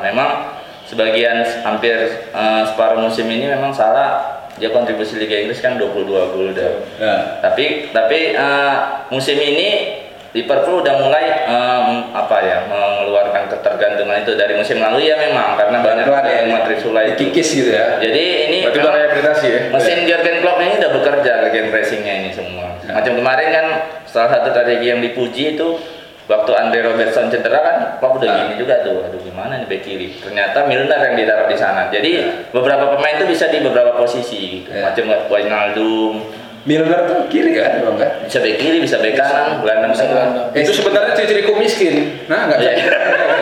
Memang 0.00 0.56
sebagian 0.88 1.44
hampir 1.66 1.96
eh, 2.32 2.62
separuh 2.72 3.00
musim 3.04 3.28
ini 3.28 3.48
memang 3.48 3.72
salah 3.74 4.40
dia 4.60 4.68
kontribusi 4.68 5.16
Liga 5.16 5.40
Inggris 5.40 5.64
kan 5.64 5.80
22 5.80 6.06
gol 6.08 6.52
udah. 6.52 6.70
Ya. 7.00 7.14
Tapi 7.44 7.90
tapi 7.92 8.36
eh, 8.36 8.74
musim 9.12 9.36
ini 9.36 10.00
Liverpool 10.32 10.80
udah 10.80 10.94
mulai 10.96 11.24
eh, 11.44 11.82
apa 12.16 12.36
ya 12.40 12.58
mengeluarkan 12.68 13.52
ketergantungan 13.52 14.24
itu 14.24 14.32
dari 14.32 14.56
musim 14.56 14.80
lalu 14.80 15.08
ya 15.08 15.16
memang 15.20 15.60
karena 15.60 15.84
banyak 15.84 16.04
Pelan-pelan 16.08 16.24
ya. 16.24 16.36
yang 16.40 16.48
Madrid 16.56 16.78
Sulai 16.80 17.04
itu. 17.12 17.28
Dikikis 17.28 17.48
gitu 17.52 17.70
ya. 17.72 18.00
Jadi 18.00 18.22
ini 18.48 18.58
Berarti 18.64 18.80
rehabilitasi 18.80 19.46
ya. 19.48 19.60
Mesin 19.72 19.98
Jurgen 20.08 20.36
Klopp 20.40 20.60
ini 20.60 20.72
udah 20.80 20.90
bekerja 21.00 21.32
bagian 21.48 21.66
pressingnya 21.68 22.14
ini 22.24 22.30
semua. 22.32 22.76
Macam 22.82 23.12
kemarin 23.16 23.48
kan 23.52 23.66
salah 24.04 24.28
satu 24.28 24.52
strategi 24.52 24.92
yang 24.92 25.00
dipuji 25.00 25.56
itu 25.56 25.80
waktu 26.30 26.50
Andre 26.54 26.80
Robertson 26.86 27.26
cedera 27.28 27.60
kan 27.62 27.76
Klopp 27.98 28.18
udah 28.22 28.28
Nah. 28.28 28.38
gini 28.46 28.54
juga 28.62 28.82
tuh. 28.86 29.02
Aduh 29.06 29.20
gimana 29.22 29.58
nih 29.58 29.66
bek 29.66 29.80
kiri. 29.82 30.08
Ternyata 30.18 30.66
Milner 30.66 31.00
yang 31.02 31.14
ditaruh 31.18 31.46
di 31.50 31.58
sana. 31.58 31.90
Jadi 31.90 32.12
beberapa 32.50 32.94
pemain 32.94 33.18
itu 33.18 33.26
bisa 33.26 33.50
di 33.50 33.58
beberapa 33.60 33.94
posisi 33.94 34.62
gitu. 34.62 34.70
Ya. 34.70 34.90
Macam 34.90 35.04
Wijnaldum, 35.28 36.14
Milner 36.62 37.10
tuh 37.10 37.26
kiri 37.26 37.58
kan, 37.58 37.82
emang 37.82 37.98
kan? 37.98 38.22
Bisa 38.22 38.38
bek 38.38 38.54
kiri, 38.54 38.78
bisa 38.78 39.02
bek 39.02 39.18
kanan, 39.18 39.58
gelandang 39.66 39.90
Bisa 39.90 40.06
gelandang. 40.06 40.46
Itu 40.54 40.70
sebenarnya 40.70 41.10
ciri-ciri 41.18 41.42
kok 41.42 41.58
miskin. 41.58 41.94
Nah, 42.30 42.46
nggak 42.46 42.58
bisa. 42.62 42.70
Iya. 42.70 42.86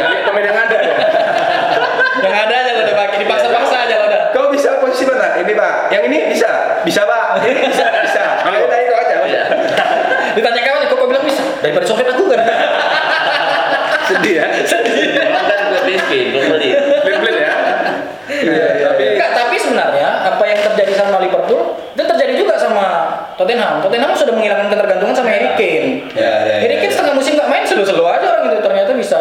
Lihat 0.08 0.22
pemain 0.24 0.44
yang 0.48 0.56
ada 0.56 0.76
ya. 0.80 0.94
Yang 2.24 2.34
ada 2.48 2.54
aja 2.56 2.70
udah 2.80 2.96
pakai 2.96 3.18
dipaksa-paksa 3.20 3.76
aja 3.84 3.96
udah. 4.08 4.20
Kau 4.32 4.48
bisa 4.48 4.80
posisi 4.80 5.04
mana? 5.04 5.36
Ini 5.36 5.52
pak, 5.52 5.92
yang 5.92 6.02
ini 6.08 6.32
bisa, 6.32 6.80
bisa 6.80 7.04
pak, 7.04 7.44
ini 7.44 7.60
bisa, 7.68 7.86
bisa. 8.08 8.22
Nah, 8.48 8.56
itu 8.56 8.94
aja. 8.96 9.16
Iya. 9.28 9.42
Ditanya 10.40 10.60
kawan, 10.64 10.88
kok 10.88 10.96
kau 10.96 11.08
bilang 11.12 11.24
bisa? 11.28 11.42
Daripada 11.60 11.84
sopet 11.84 12.08
aku 12.08 12.24
kan. 12.32 12.40
Sedih 14.08 14.34
ya. 14.40 14.46
Memang 14.48 15.44
kan 15.44 15.60
klub 15.76 15.84
miskin, 15.84 16.24
klub 16.32 16.44
pelit. 16.56 16.72
Pelit-pelit 17.04 17.36
ya. 17.36 17.52
Iya, 18.30 18.66
iya, 18.80 18.86
Tapi 18.96 19.04
Enggak, 19.20 19.30
tapi 19.36 19.56
sebenarnya 19.60 20.08
apa 20.24 20.44
yang 20.48 20.60
terjadi 20.64 20.92
sama 20.96 21.20
Liverpool 21.20 21.76
itu 21.92 22.02
terjadi 22.08 22.34
juga 22.38 22.54
sama 22.56 22.86
Tottenham. 23.50 23.82
Tottenham 23.82 24.10
sudah 24.14 24.34
menghilangkan 24.38 24.68
ketergantungan 24.70 25.10
sama 25.10 25.28
Harry 25.34 25.50
Kane. 25.58 26.06
Ya, 26.14 26.30
ya, 26.46 26.54
Harry 26.62 26.74
ya, 26.78 26.78
Kane 26.78 26.86
ya. 26.86 26.94
setengah 26.94 27.14
musim 27.18 27.32
nggak 27.34 27.48
main 27.50 27.64
selu-selu 27.66 28.04
aja 28.06 28.26
orang 28.30 28.44
itu 28.46 28.62
ternyata 28.62 28.90
bisa 28.94 29.18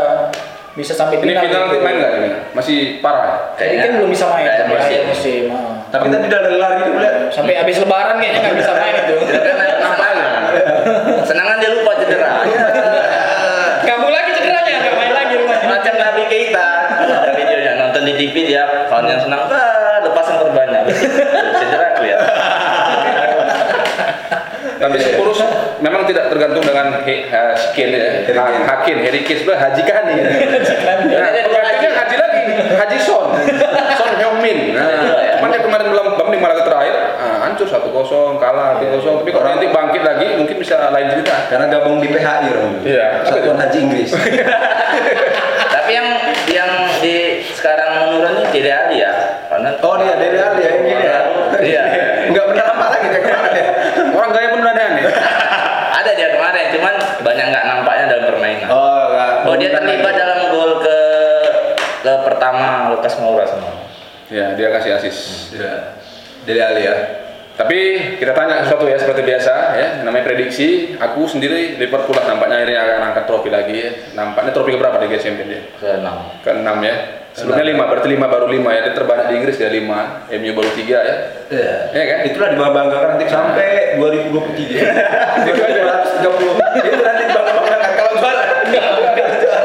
bisa 0.77 0.93
sampai 0.93 1.17
ini 1.17 1.33
final. 1.33 1.43
final 1.49 1.61
gitu. 1.73 1.77
main 1.81 1.95
nggak 1.97 2.11
ini? 2.21 2.29
Masih 2.53 2.77
parah 3.01 3.25
ya? 3.25 3.35
Harry 3.57 3.75
Kane 3.81 3.93
belum 3.97 4.09
bisa 4.13 4.25
main 4.29 4.45
Kayak 4.45 4.59
sampai 4.61 4.69
musim. 4.77 4.85
akhir 4.85 5.01
musim. 5.09 5.43
ah. 5.49 5.73
Tapi 5.89 6.05
tadi 6.13 6.25
udah 6.29 6.39
ada 6.45 6.49
lari 6.53 6.75
gitu 6.85 6.91
lihat. 7.01 7.15
Sampai 7.33 7.53
habis 7.57 7.75
lebaran 7.81 8.15
kayaknya 8.21 8.39
nggak 8.45 8.57
bisa 8.61 8.71
main 8.77 8.95
itu. 9.01 9.15
Senangan 11.25 11.55
dia 11.57 11.69
lupa 11.73 11.91
cedera. 11.97 12.29
Kamu 13.81 14.07
lagi 14.13 14.29
cederanya 14.37 14.77
nggak 14.77 14.93
main 14.93 15.13
lagi 15.17 15.33
rumahnya. 15.41 15.67
Macam 15.73 15.93
Nabi 15.97 16.21
Keita. 16.29 16.69
Ada 17.01 17.33
videonya 17.33 17.71
nonton 17.81 18.01
di 18.05 18.13
TV 18.13 18.35
dia 18.45 18.85
kawan 18.85 19.09
yang 19.09 19.21
senang, 19.21 19.49
Tapi 24.79 24.95
Spurs 24.95 25.43
memang 25.83 26.07
tidak 26.07 26.31
tergantung 26.31 26.63
dengan 26.63 27.03
he, 27.03 27.27
ha, 27.27 27.51
skill 27.51 27.91
ya. 27.91 28.23
Harry 28.23 28.39
Kane. 28.39 28.63
Ha, 28.63 28.63
Hakim, 28.79 28.97
Harry 29.03 29.21
Kane 29.27 29.39
sebelah 29.43 29.59
Haji 29.59 29.83
Kani. 29.83 30.15
Nah, 31.19 31.29
penggantinya 31.35 31.91
Haji 31.99 32.15
lagi, 32.15 32.41
Haji 32.79 32.97
Son, 33.03 33.27
Son 33.99 34.11
Heung-min. 34.15 34.71
Nah, 34.71 35.35
cuman 35.39 35.51
dia 35.51 35.61
kemarin 35.61 35.87
belum 35.91 36.07
babak 36.15 36.39
laga 36.39 36.63
terakhir, 36.63 36.95
ah, 37.19 37.37
hancur 37.43 37.67
1-0, 37.67 38.39
kalah 38.39 38.79
3-0. 38.79 39.19
Tapi 39.19 39.31
kalau 39.35 39.47
nanti 39.51 39.67
bangkit 39.67 40.01
lagi, 40.07 40.27
mungkin 40.39 40.55
bisa 40.55 40.89
lain 40.95 41.07
cerita. 41.11 41.35
Karena 41.51 41.67
gabung 41.67 41.99
di 41.99 42.07
PHI 42.07 42.47
orang. 42.47 42.73
Iya. 42.87 43.05
Satuan 43.27 43.59
Haji 43.59 43.77
Inggris. 43.83 44.09
Tapi 45.75 45.91
yang 45.91 46.07
yang 46.49 46.71
di 47.03 47.43
sekarang 47.51 48.07
menurun 48.07 48.41
ini 48.41 48.45
Dele 48.53 48.71
Alli 48.71 48.97
ya. 49.03 49.08
Karena 49.59 49.75
Oh 49.83 49.95
dia 49.99 50.15
dari 50.15 50.39
Ali 50.39 50.61
ya 50.63 50.71
ini 50.79 50.93
ya. 50.95 51.17
Iya. 51.59 51.81
Enggak 52.31 52.45
pernah 52.47 52.65
lama 52.71 52.85
lagi 52.95 53.07
dia 53.11 53.21
kemarin 53.27 53.51
ya. 53.51 53.65
Orang 54.15 54.31
gaya 54.31 54.47
pun 54.55 54.59
ada 54.63 54.83
nih. 54.95 55.03
Ada 55.99 56.15
dia 56.15 56.29
kemarin, 56.31 56.65
cuman 56.79 56.95
banyak 57.27 57.45
nggak 57.51 57.65
nampaknya 57.67 58.05
dalam 58.07 58.25
permainan. 58.31 58.67
Oh 58.71 59.03
enggak. 59.11 59.31
Oh 59.51 59.55
dia 59.59 59.69
terlibat 59.75 60.15
dalam 60.15 60.39
gol 60.47 60.71
ke 60.79 60.99
ke 62.07 62.13
pertama 62.23 62.95
Lukas 62.95 63.19
Moura 63.19 63.43
sama. 63.43 63.67
Ya, 64.31 64.55
dia 64.55 64.71
kasih 64.71 64.95
asis. 64.95 65.51
Ya. 65.59 65.99
Dari 66.47 66.59
Ali 66.63 66.87
ya. 66.87 66.95
Tapi 67.59 68.15
kita 68.15 68.31
tanya 68.31 68.63
sesuatu 68.63 68.87
ya 68.87 68.95
seperti 68.95 69.27
biasa 69.27 69.75
ya, 69.75 69.87
namanya 70.07 70.23
prediksi. 70.23 70.95
Aku 70.95 71.27
sendiri 71.27 71.75
Liverpool 71.75 72.15
lah 72.15 72.31
nampaknya 72.31 72.63
akhirnya 72.63 72.79
akan 72.79 72.99
angkat 73.11 73.23
trofi 73.27 73.49
lagi 73.51 73.75
ya. 73.75 73.91
Nampaknya 74.15 74.55
trofi 74.55 74.71
keberapa 74.71 75.03
di 75.03 75.11
Liga 75.11 75.19
Champions 75.19 75.49
dia? 75.51 75.61
Ke 75.75 75.89
enam. 75.99 76.17
ke 76.39 76.49
enam 76.55 76.79
ya 76.79 76.95
sebelumnya 77.31 77.65
lima 77.67 77.83
berarti 77.85 78.07
lima 78.07 78.25
baru 78.25 78.47
lima 78.47 78.69
ya 78.71 78.81
dia 78.83 78.93
terbanyak 78.93 79.25
di 79.27 79.35
Inggris 79.37 79.57
ya 79.57 79.69
lima 79.69 80.25
MU 80.27 80.51
baru 80.53 80.69
tiga 80.73 80.97
ya 80.99 81.15
Iya. 81.49 81.73
Iya 81.89 82.03
kan? 82.05 82.17
Itulah 82.25 82.49
dibanggakan 82.53 83.07
nanti 83.11 83.25
sampai 83.25 83.67
2023. 83.97 85.49
Itu 85.49 85.59
aja 85.59 85.81
230. 86.21 86.61
Itu 86.79 87.01
nanti 87.01 87.23
dibanggakan 87.25 87.91
kalau 87.97 88.13
juara. 88.15 88.43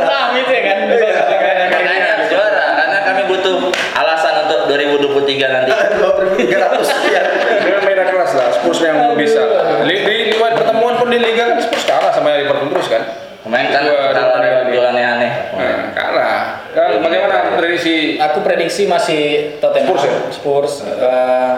Nah, 0.00 0.33
itu 0.33 0.48
ya 0.48 0.62
kan. 0.64 0.79
Makanya 0.88 2.07
harus 2.09 2.27
juara 2.29 2.62
karena 2.72 2.98
kami 3.05 3.22
butuh 3.29 3.57
alasan 3.92 4.35
untuk 4.48 4.61
2023 4.66 5.44
nanti. 5.46 5.70
2300 6.00 6.81
sekian. 6.83 7.24
Dia 7.64 7.79
beda 7.81 8.05
kelas 8.07 8.33
lah 8.33 8.48
Spurs 8.55 8.81
yang 8.81 8.96
belum 8.98 9.16
bisa 9.16 9.40
di, 9.85 9.96
pertemuan 10.35 10.94
pun 10.96 11.09
di 11.09 11.18
Liga 11.18 11.44
kan 11.46 11.59
Spurs 11.59 11.85
kalah 11.85 12.12
sama 12.12 12.33
Liverpool 12.35 12.70
terus 12.70 12.88
kan 12.88 13.03
Kemarin 13.44 13.68
kan 13.68 13.83
Dua- 13.85 13.92
dua 13.92 14.12
kalah 14.16 14.40
kali. 14.40 14.72
gol 14.72 14.87
aneh-aneh. 14.88 15.33
nah, 15.53 15.92
kalah 15.92 16.37
kan 16.72 16.96
bagaimana 16.96 17.37
prediksi 17.55 18.16
Aku 18.35 18.42
prediksi 18.42 18.85
masih 18.85 19.23
Tottenham. 19.62 19.94
Spurs 19.94 20.03
ya? 20.05 20.18
Spurs. 20.29 20.73
eh, 20.83 21.55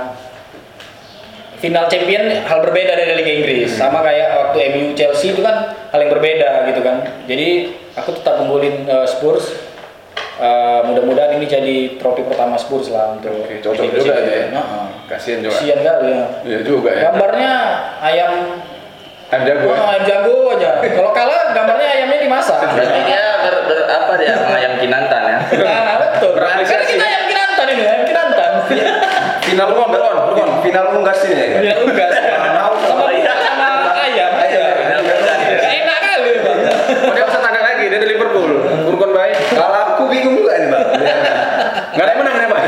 final 1.57 1.89
champion 1.89 2.45
hal 2.45 2.59
berbeda 2.61 2.93
dari 2.93 3.17
Liga 3.17 3.33
Inggris. 3.33 3.71
Sama 3.73 4.05
kayak 4.05 4.29
waktu 4.37 4.57
MU 4.71 4.93
Chelsea 4.93 5.33
itu 5.33 5.41
kan 5.41 5.73
hal 5.89 5.99
yang 5.99 6.13
berbeda 6.13 6.69
gitu 6.69 6.85
kan. 6.85 7.01
Jadi 7.25 7.49
aku 7.97 8.13
tetap 8.13 8.45
unggulin 8.45 8.85
eh, 8.85 9.07
Spurs. 9.09 9.57
Eh, 10.37 10.81
mudah-mudahan 10.85 11.41
ini 11.41 11.49
jadi 11.49 11.77
trofi 11.97 12.21
pertama 12.21 12.61
Spurs 12.61 12.93
lah 12.93 13.17
untuk 13.17 13.33
Oke, 13.41 13.57
cocok 13.65 13.81
Liga 13.83 13.97
juga 13.97 14.15
ya. 14.21 14.53
Heeh. 14.53 14.85
kasihan 15.09 15.41
juga 15.41 15.57
Kasian 15.57 15.81
kali 15.81 16.09
ya. 16.13 16.25
Iya 16.45 16.59
juga 16.61 16.91
ya 16.93 17.01
Gambarnya 17.09 17.53
ayam 18.05 18.33
Ayam 19.27 19.43
jago 19.43 19.67
ya? 19.67 19.75
Oh, 19.75 19.89
ayam 19.91 20.05
jago 20.07 20.35
aja. 20.55 20.71
Kalau 20.87 21.11
kalah 21.11 21.51
gambarnya 21.51 21.89
ayamnya 21.89 22.19
dimasak. 22.23 22.63
Dia 22.79 23.43
ber, 23.43 23.55
ber- 23.67 23.89
apa 23.91 24.13
dia 24.23 24.39
ayam 24.39 24.73
kinantan 24.79 25.23
ya. 25.27 25.39
Final 29.57 29.73
Buruan, 29.73 29.89
buruan, 29.89 30.17
buruan. 30.29 30.51
Final 30.61 30.85
unggas 30.93 31.21
ini 31.25 31.33
ya. 31.33 31.47
Ya 31.65 31.75
enggak. 31.81 32.11
Sama 32.13 33.09
iya. 33.09 33.33
sama 33.41 33.69
ayam 34.05 34.33
aja. 34.37 34.63
Gak 35.49 35.73
enak 35.81 35.99
kali, 35.99 36.31
Bang. 36.45 36.59
usah 37.25 37.41
tanya 37.41 37.61
lagi 37.65 37.89
dia 37.89 37.97
dari 37.97 38.13
Liverpool 38.13 38.53
Urban 38.85 39.11
baik 39.17 39.37
Kalau 39.49 39.69
aku 39.73 40.03
bingung 40.13 40.37
juga 40.37 40.61
nih, 40.61 40.69
Bang. 40.69 40.85
nggak 41.89 42.05
ada 42.05 42.13
yang 42.13 42.21
menang 42.21 42.37
nih 42.37 42.49
Pak 42.53 42.61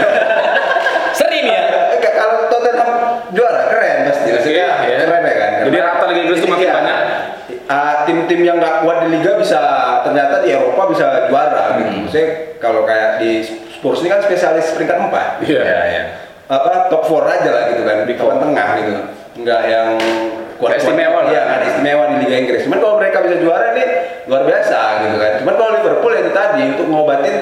Sering 1.13 1.45
ya. 1.45 1.63
Eh, 1.93 2.01
Kalau 2.09 2.49
Tottenham 2.49 2.91
juara 3.37 3.63
keren 3.69 3.99
pasti. 4.09 4.29
Maksudnya 4.33 4.67
Iya, 4.81 4.89
iya. 4.89 4.97
keren 5.05 5.23
ya 5.23 5.35
kan. 5.37 5.51
Jadi 5.69 5.77
rata 5.85 6.05
Liga 6.09 6.21
Inggris 6.25 6.41
tuh 6.41 6.49
makin 6.49 6.65
Iya. 6.65 6.73
banyak. 6.73 6.99
Ah, 7.69 7.95
tim-tim 8.09 8.41
yang 8.41 8.57
nggak 8.57 8.81
kuat 8.81 9.05
di 9.05 9.13
liga 9.13 9.37
bisa 9.37 9.61
ternyata 10.01 10.41
di 10.41 10.57
Eropa 10.57 10.89
bisa 10.89 11.29
juara 11.29 11.77
gitu. 11.77 11.85
Hmm. 11.85 12.01
Maksudnya 12.09 12.27
kalau 12.57 12.89
kayak 12.89 13.21
di 13.21 13.45
Spurs 13.45 14.01
ini 14.01 14.09
kan 14.09 14.25
spesialis 14.25 14.73
peringkat 14.73 14.97
4 15.05 15.45
iya 15.45 15.63
iya. 15.85 16.03
Apa 16.49 16.89
top 16.89 17.05
4 17.05 17.29
aja 17.29 17.51
lah 17.53 17.63
gitu 17.77 17.83
kan 17.85 17.97
di 18.09 18.15
four. 18.17 18.33
papan 18.33 18.39
tengah 18.41 18.69
gitu 18.81 18.93
nggak 19.45 19.63
yang 19.69 19.89
kuat 20.57 20.81
Istimewa 20.81 21.21
lah. 21.23 21.31
iya 21.31 21.41
nggak 21.45 21.61
istimewa 21.71 22.05
di 22.11 22.17
Liga 22.25 22.37
Inggris 22.41 22.61
cuman 22.65 22.79
kalau 22.81 22.95
mereka 22.99 23.19
bisa 23.23 23.37
juara 23.39 23.65
ini 23.77 23.85
luar 24.27 24.43
biasa 24.49 24.79
gitu 25.05 25.17
kan 25.21 25.33
cuman 25.45 25.55
kalau 25.55 25.71
Liverpool 25.77 26.13
itu 26.17 26.31
tadi 26.33 26.63
untuk 26.75 26.87
ngobatin 26.89 27.37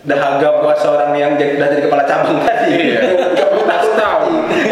dahaga 0.00 0.64
puasa 0.64 0.86
orang 0.88 1.12
yang 1.12 1.36
jadi, 1.36 1.60
udah 1.60 1.68
jadi 1.76 1.82
kepala 1.84 2.04
cabang 2.08 2.40
tadi 2.48 2.72
Iya. 2.72 3.00
Nggak 3.36 3.48
perlu 3.52 3.64
tahu. 4.00 4.24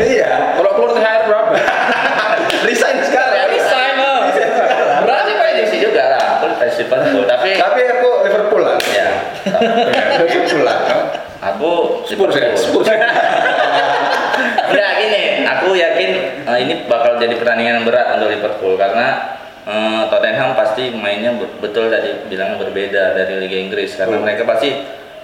iya 0.09 0.31
kalau 0.57 0.71
keluar 0.73 0.93
THR 0.97 1.23
berapa 1.29 1.53
resign 2.69 2.97
sekarang 3.05 3.53
Resign, 3.53 3.95
oh. 4.01 4.21
Berapa 5.05 5.21
Tapi 5.25 5.33
Pak 5.37 5.45
prediksi 5.45 5.77
juga 5.85 6.03
lah. 6.17 6.27
Liverpool. 6.79 7.25
Tapi 7.29 7.49
tapi 7.61 7.81
aku 7.85 8.11
Liverpool 8.25 8.63
lah 8.65 8.77
ya 8.89 9.09
Liverpool 10.25 10.63
lah 10.65 10.79
aku 11.39 11.71
Spurs 12.09 12.35
ya 12.35 12.49
Liverpool. 12.51 12.83
Spurs 12.83 12.89
Enggak 14.69 14.93
gini, 14.99 15.21
aku 15.43 15.69
yakin 15.73 16.11
eh, 16.45 16.59
ini 16.61 16.73
bakal 16.85 17.17
jadi 17.17 17.35
pertandingan 17.35 17.81
yang 17.81 17.87
berat 17.87 18.17
untuk 18.17 18.29
Liverpool 18.29 18.75
karena 18.75 19.07
eh, 19.63 20.03
Tottenham 20.07 20.53
pasti 20.55 20.91
mainnya 20.91 21.33
be- 21.33 21.57
betul 21.59 21.89
tadi 21.89 22.25
bilang 22.27 22.57
berbeda 22.57 23.15
dari 23.15 23.39
Liga 23.39 23.59
Inggris 23.59 23.95
karena 23.95 24.15
Oh. 24.15 24.23
mereka 24.23 24.45
pasti 24.45 24.73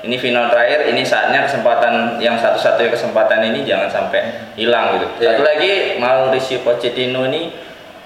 ini 0.01 0.17
final 0.17 0.49
terakhir, 0.49 0.85
ini 0.87 1.01
saatnya 1.01 1.43
kesempatan 1.43 2.19
yang 2.19 2.37
satu-satunya 2.37 2.93
kesempatan 2.93 3.41
ini 3.43 3.65
jangan 3.65 3.89
sampai 3.89 4.21
hilang 4.53 4.97
gitu. 4.97 5.07
Iya. 5.19 5.33
Satu 5.33 5.43
lagi 5.43 5.71
Mauricio 5.97 6.61
Pochettino 6.61 7.25
ini 7.25 7.49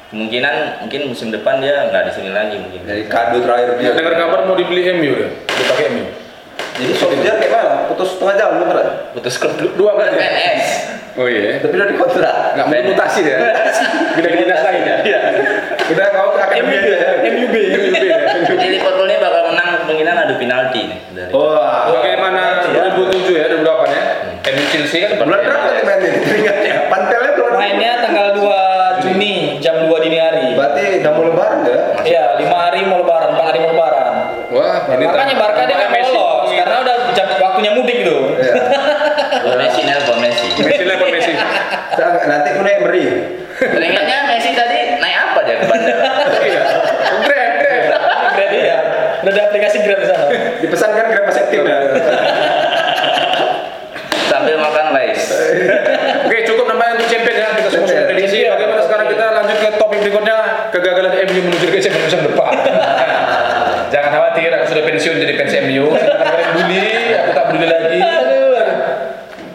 kemungkinan 0.09 0.55
mungkin 0.81 1.01
musim 1.07 1.29
depan 1.29 1.59
dia 1.59 1.85
nggak 1.85 2.07
di 2.07 2.13
sini 2.15 2.31
lagi 2.31 2.57
mungkin. 2.57 2.81
dari 2.83 3.05
kado 3.05 3.43
terakhir 3.43 3.77
dia 3.77 3.93
dengar 3.93 4.15
kabar 4.17 4.47
mau 4.47 4.55
dibeli 4.55 4.87
MU 4.91 5.13
deh 5.13 5.31
dipakai 5.45 5.85
MU 5.91 6.05
jadi 6.79 6.93
Solskjaer 6.95 7.37
kayak 7.37 7.53
mana 7.53 7.71
putus 7.87 8.09
setengah 8.15 8.35
jam 8.35 8.49
beneran. 8.57 8.87
Putus 9.13 9.35
klub 9.37 9.53
Dua 9.75 9.91
berarti? 9.93 10.15
PNS. 10.15 10.65
oh 11.15 11.27
iya. 11.27 11.59
Tapi 11.59 11.75
udah 11.75 11.89
dikontrak. 11.89 12.35
Nggak 12.55 12.67
mungkin 12.67 12.85
mutasi 12.89 13.21
ya 13.23 13.39
pindah 14.15 14.31
ke 14.31 14.39
dinas 14.39 14.63
lain 14.63 14.83
ya 14.83 14.97
Iya. 15.05 15.21
udah 15.89 16.07
kau 16.09 16.31
ke 16.31 16.41
akademi 16.41 16.75
ya 16.77 17.11
MUB. 17.25 17.55
MUB 17.55 17.95
Jadi 18.49 18.67
Liverpool 18.71 19.07
ini 19.07 19.19
bakal 19.19 19.43
menang 19.49 19.69
kemungkinan 19.81 20.15
adu 20.17 20.35
penalti 20.37 20.81
nih 20.85 20.99
dari. 21.13 21.31
wah 21.31 21.91
Bagaimana 21.91 22.43
2007 22.65 23.31
ya 23.33 23.47
2008 23.53 23.67
ya? 23.91 24.03
MU 24.49 24.65
Chelsea 24.69 24.99
kan 25.01 25.19
bulan 25.19 25.41
berapa 25.41 25.67
nih 25.69 25.83
mainnya 25.83 26.11
teringatnya 26.21 26.75
pantelnya 26.87 27.31
bulan 27.35 27.53
Mainnya 27.57 27.93
tanggal 28.01 28.27
2 28.33 28.49
Juni 29.01 29.33
jam 29.59 29.77
2 29.83 29.93
dini 30.01 30.19
hari. 30.19 30.47
berarti 30.55 30.83
udah 31.01 31.13
mau 31.13 31.25
lebaran 31.25 31.59
ya 31.65 31.79
Iya, 32.01 32.25
5 32.39 32.49
hari 32.49 32.81
mau 32.83 32.99
lebaran, 32.99 33.29
4 33.33 33.43
hari 33.45 33.59
mau 33.59 33.71
lebaran. 33.73 34.07
wah 34.49 34.77
ini 34.89 35.05
Makanya 35.05 35.35
Barca 35.37 35.63
dia 35.63 35.77
nggak 35.77 35.93
Messi 35.93 36.11
lolos 36.11 36.51
karena 36.51 36.77
udah 36.81 36.97
jam 37.13 37.27
waktunya 37.39 37.71
mudik 37.73 37.99
tuh. 38.03 38.21
Iya. 38.37 38.55
Messi 39.59 39.81
nelpon 39.83 40.19
Messi. 40.19 40.49
Messi 40.59 40.85
lah 40.85 40.97
Messi 40.99 41.33
Nanti 42.29 42.49
aku 42.53 42.61
naik 42.61 42.79
beri. 42.83 43.05
Teringatnya 43.59 44.29
Messi 44.29 44.53
tadi 44.53 44.79
naik 44.97 45.17
apa 45.19 45.41
dia 45.43 45.57
ke 45.57 45.67
bandara? 45.67 46.09
Iya. 46.39 46.63
Grab, 47.25 47.51
grab. 47.59 47.83
Grab 48.31 48.51
ya. 48.55 48.79
Udah 49.19 49.33
ada 49.33 49.43
aplikasi 49.49 49.77
Grab 49.83 49.99
di 49.99 50.07
sana. 50.07 50.25
Dipesankan 50.61 51.05
Grab 51.09 51.25
Mas 51.27 51.39
Aktif 51.39 51.61
ya. 51.61 51.79
Sambil 54.29 54.57
makan 54.59 54.87
rice. 54.93 55.33
Oke, 56.23 56.39
cukup 56.45 56.69
namanya 56.69 56.93
untuk 56.95 57.09
champion 57.09 57.35
ya. 57.35 57.49
Kita 57.51 57.69
semua 57.69 57.87
sudah 57.89 58.05
prediksi. 58.07 58.39
Bagaimana 58.45 58.81
sekarang 58.85 59.07
kita 59.09 59.25
lanjut 59.33 59.57
ke 59.57 59.69
topik 59.75 59.99
berikutnya, 60.01 60.37
kegagalan 60.71 61.13
MU 61.25 61.41
menuju 61.49 61.67
ke 61.67 61.79
champion 61.81 62.05
musim 62.05 62.21
depan. 62.23 62.53
Jangan 63.89 64.11
khawatir, 64.13 64.53
aku 64.53 64.67
sudah 64.69 64.85
pensiun 64.85 65.17
jadi 65.17 65.35
fans 65.35 65.55
MU. 65.65 65.85
Silakan 65.91 66.27
kalian 66.29 66.51
bully, 66.55 66.85
aku 67.17 67.31
tak 67.33 67.45
peduli 67.49 67.67
lagi. 67.67 67.99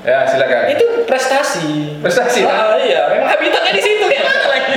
Ya, 0.03 0.17
silakan. 0.27 0.63
Itu 0.67 0.85
prestasi. 1.05 2.01
Prestasi, 2.01 2.43
Ah, 2.43 2.75
iya, 2.75 3.07
memang 3.07 3.29
habitatnya 3.29 3.71
di 3.71 3.79
situ 3.79 4.03
kayak 4.03 4.25
mana 4.25 4.45
lagi. 4.51 4.73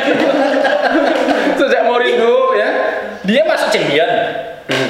Sejak 1.56 1.82
Mourinho 1.82 2.54
ya. 2.54 2.68
Dia 3.24 3.42
masuk 3.42 3.72
champion. 3.72 4.06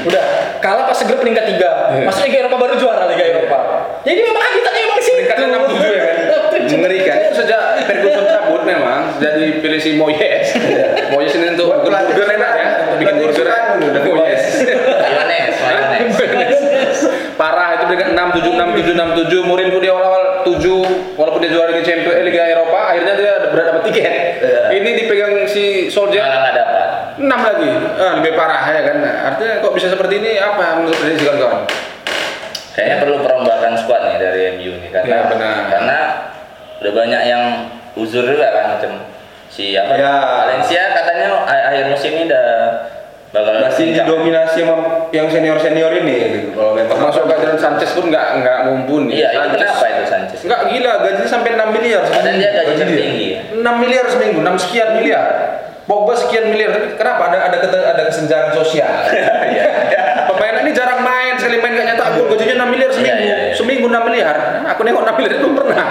Udah, 0.05 0.25
kalah 0.59 0.85
pas 0.85 0.93
segera 0.93 1.17
peringkat 1.17 1.45
3. 1.47 1.57
Iya. 1.57 2.05
Masuk 2.05 2.21
Liga 2.27 2.39
Eropa 2.45 2.57
baru 2.59 2.75
juara 2.77 3.09
Liga 3.09 3.25
Eropa. 3.25 3.59
Jadi 4.05 4.21
memang 4.21 4.43
habitatnya 4.43 4.81
memang 4.83 4.99
di 4.99 5.05
situ. 5.05 5.17
Peringkat 5.17 5.39
67 5.41 5.89
ya 5.89 6.03
kan? 6.03 6.17
Mengerikan. 6.77 7.19
Sejak 7.33 7.61
Ferguson 7.87 8.25
cabut 8.27 8.63
memang, 8.63 9.01
jadi 9.17 9.45
pilih 9.59 9.81
si 9.81 9.97
Moyes. 9.97 10.53
Moyes 11.09 11.33
ini 11.33 11.55
untuk 11.55 11.73
bikin 11.81 12.13
burger 12.13 12.29
enak 12.35 12.53
ya, 12.53 12.67
untuk 12.85 12.97
bikin 12.99 13.15
Pelatih 13.15 13.29
burger. 13.33 13.47
suka 13.49 13.61
dulu, 13.73 13.85
udah 13.89 14.03
Moyes. 14.05 14.43
Mayones, 15.01 15.55
mayones. 15.57 16.99
Parah 17.37 17.77
itu 17.77 17.85
peringkat 17.87 18.09
6 18.13 18.41
7 18.41 18.49
6 18.49 18.81
7 18.81 18.97
6 18.97 19.29
7 19.29 19.49
Mourinho 19.49 19.79
di 19.79 19.89
awal-awal 19.89 20.23
7 20.43 20.57
walaupun 21.15 21.41
dia 21.41 21.53
juara 21.53 21.69
Liga 21.69 21.85
Champions 21.85 22.17
eh, 22.17 22.25
Liga 22.25 22.43
Eropa 22.43 22.81
akhirnya 22.89 23.13
dia 23.15 23.33
berada 23.47 23.69
dapat 23.73 23.83
tiket. 23.87 24.05
Iya. 24.41 24.61
Ini 24.73 24.89
dipegang 24.97 25.33
si 25.45 25.65
Solskjaer 25.87 26.25
Malah 26.25 26.41
nggak 26.43 26.55
dapat. 26.57 26.75
6 27.17 27.29
lagi. 27.29 27.71
Ah, 27.97 28.13
lebih 28.17 28.33
parah 28.35 28.65
ya 28.67 28.83
kan. 28.85 28.97
Bisa 29.87 30.03
seperti 30.03 30.19
ini 30.19 30.35
apa 30.35 30.83
menurut 30.83 30.99
prediksi 30.99 31.23
kawan-kawan? 31.31 31.63
Kayaknya 32.75 32.97
perlu 33.07 33.17
perombakan 33.23 33.79
squad 33.79 34.03
nih 34.11 34.19
dari 34.19 34.41
MU 34.59 34.83
nih 34.83 34.91
karena 34.91 35.15
Ya, 35.15 35.31
benar. 35.31 35.55
karena 35.71 35.99
udah 36.83 36.91
banyak 36.91 37.23
yang 37.23 37.45
uzur 37.95 38.27
juga 38.27 38.51
kan 38.51 38.75
macam 38.75 39.07
si 39.47 39.79
apa 39.79 39.95
Ya. 39.95 40.43
Valencia 40.43 40.91
katanya 40.91 41.47
akhir 41.47 41.87
musim 41.87 42.19
ini 42.19 42.27
udah 42.27 42.47
bakal 43.31 43.63
Masih 43.63 43.95
didominasi 43.95 44.67
sama 44.67 44.75
yang 45.15 45.31
senior 45.31 45.55
senior 45.63 45.95
ini 46.03 46.35
gitu. 46.35 46.59
Kalau 46.59 46.75
Termasuk 46.75 47.23
Gajian 47.31 47.55
Sanchez 47.55 47.95
pun 47.95 48.11
nggak 48.11 48.43
nggak 48.43 48.59
mumpuni. 48.67 49.23
Iya 49.23 49.39
itu 49.39 49.55
kenapa 49.55 49.87
itu 49.87 50.03
Sanchez? 50.11 50.39
Nggak 50.43 50.61
gila, 50.67 50.93
gajinya 50.99 51.29
sampai 51.31 51.51
6 51.55 51.71
miliar. 51.79 52.03
Padahal 52.11 52.35
dia 52.43 52.51
gaji 52.51 52.75
Gaji 52.75 52.83
tertinggi 52.91 53.27
ya. 53.39 53.41
6 53.55 53.83
miliar 53.87 54.05
seminggu, 54.11 54.39
6 54.43 54.63
sekian 54.67 54.99
miliar. 54.99 55.27
Pogba 55.87 56.19
sekian 56.19 56.51
miliar, 56.51 56.75
tapi 56.75 56.99
kenapa 56.99 57.31
ada 57.31 57.47
ada 57.47 57.59
ada 57.63 58.03
kesenjangan 58.11 58.51
sosial? 58.59 58.91
Pemain 60.35 60.59
ini 60.67 60.75
jarang 60.75 60.99
main, 61.07 61.39
sekali 61.39 61.63
main 61.63 61.79
gak 61.79 61.87
nyetak 61.95 62.09
gol, 62.19 62.27
gajinya 62.35 62.67
6 62.67 62.75
miliar 62.75 62.91
seminggu. 62.91 63.23
Iya, 63.23 63.23
iya, 63.23 63.37
iya. 63.47 63.55
Seminggu 63.55 63.87
6 63.87 63.95
miliar. 64.03 64.37
Nah, 64.67 64.75
aku 64.75 64.83
nengok 64.83 65.07
6 65.07 65.15
miliar 65.15 65.33
itu 65.39 65.49
pernah. 65.55 65.87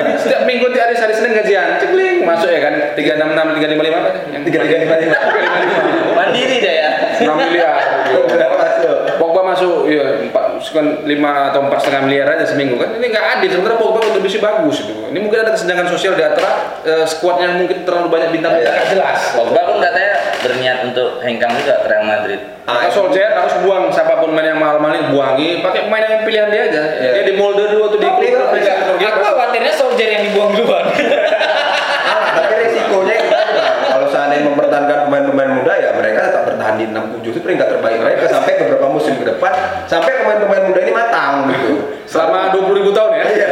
Jadi 0.00 0.10
setiap 0.24 0.42
minggu 0.48 0.66
di 0.72 0.80
hari 0.80 0.96
hari 0.96 1.12
Senin 1.12 1.36
gajian, 1.36 1.76
cekling 1.76 2.24
masuk 2.24 2.48
ya 2.48 2.60
kan 2.64 2.74
366 2.96 3.60
355 3.60 4.00
apa? 4.00 4.10
Yang 4.32 4.42
3355. 4.48 6.16
Mandiri 6.16 6.56
dia 6.64 6.72
ya. 6.72 6.88
6 7.20 7.36
miliar. 7.36 7.74
Masuk. 8.64 8.98
Masuk 9.58 9.78
iya 9.86 10.22
empat 10.22 10.44
sekian 10.60 10.86
lima 11.02 11.50
atau 11.50 11.60
empat 11.60 11.78
setengah 11.80 12.02
miliar 12.04 12.30
aja 12.30 12.46
seminggu 12.46 12.74
kan 12.74 12.94
ini 12.94 13.06
nggak 13.08 13.26
adil 13.36 13.50
sementara 13.52 13.74
Pogba 13.74 13.98
kontribusi 14.00 14.38
bagus 14.38 14.80
itu 14.80 14.94
ini 15.04 15.18
mungkin 15.18 15.38
ada 15.40 15.50
kesenjangan 15.50 15.86
sosial 15.86 16.14
di 16.14 16.22
antara 16.22 16.50
eh, 16.80 17.02
skuad 17.04 17.38
yang 17.38 17.58
mungkin 17.58 17.82
terlalu 17.82 18.06
banyak 18.08 18.30
bintang 18.30 18.54
Iya. 18.54 18.62
nggak 18.64 18.86
jelas 18.88 19.18
Pogba 19.32 19.60
pun 19.64 19.76
katanya 19.78 20.10
berniat 20.38 20.78
untuk 20.84 21.08
hengkang 21.20 21.50
juga 21.56 21.74
ke 21.82 21.86
Real 21.88 22.04
Madrid. 22.04 22.40
Maka 22.62 22.86
Solskjaer 22.88 23.32
harus 23.34 23.54
buang 23.60 23.88
siapa 23.88 24.14
pun 24.16 24.30
main 24.30 24.46
yang 24.46 24.60
mahal-mahal 24.60 25.10
buangi 25.10 25.58
pakai 25.58 25.80
pemain 25.84 26.04
yang 26.04 26.22
pilihan 26.22 26.48
dia 26.48 26.62
aja 26.64 26.82
Iya. 26.94 27.10
dia 27.12 27.24
di 27.24 27.34
molde 27.34 27.64
dulu 27.66 27.84
tuh 27.88 27.98
di 27.98 28.06
klub- 28.06 28.46
Aku 29.00 29.18
khawatirnya 29.20 29.72
Solskjaer 29.72 30.10
yang 30.12 30.24
dibuang 30.24 30.54
duluan. 30.54 30.86
Ah, 32.08 32.40
tapi 32.40 32.54
resikonya 32.62 33.14
itu 33.14 33.28
tadi, 33.28 33.52
Bang. 33.52 33.76
Kalau 33.84 34.06
seandainya 34.08 34.44
mempertahankan 34.46 34.98
pemain-pemain 35.04 35.50
muda 35.54 35.72
ya 35.76 35.90
mereka 35.92 36.20
tetap 36.24 36.42
bertahan 36.68 36.76
di 36.76 36.84
6 36.92 37.24
7 37.24 37.32
itu 37.32 37.40
peringkat 37.40 37.68
terbaik 37.72 37.98
mereka 38.04 38.24
sampai 38.28 38.52
beberapa 38.60 38.86
musim 38.92 39.16
ke 39.16 39.24
depan 39.24 39.52
sampai 39.88 40.12
pemain-pemain 40.20 40.68
muda 40.68 40.80
ini 40.84 40.92
matang 40.92 41.48
gitu. 41.48 41.96
selama 42.04 42.52
20 42.52 42.76
ribu 42.84 42.90
tahun 42.92 43.12
ya 43.16 43.24
Iya. 43.28 43.48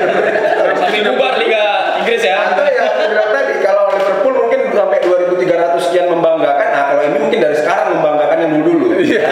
Sampai 0.77 1.01
bubar 1.09 1.35
Liga 1.41 1.65
Inggris 2.05 2.21
ya. 2.21 2.53
Atau 2.53 2.65
ya 2.69 2.85
aku 2.85 3.09
bilang 3.09 3.31
tadi 3.33 3.53
kalau 3.65 3.89
Liverpool 3.89 4.35
mungkin 4.37 4.61
sampai 4.77 4.99
2300 5.01 5.87
sekian 5.89 6.07
membanggakan, 6.13 6.69
nah 6.69 6.83
kalau 6.93 7.03
ini 7.09 7.17
mungkin 7.17 7.39
dari 7.41 7.57
sekarang 7.57 7.97
membanggakan 7.97 8.37
yang 8.45 8.53
dulu 8.61 8.71
dulu. 8.77 8.87
Iya. 9.01 9.25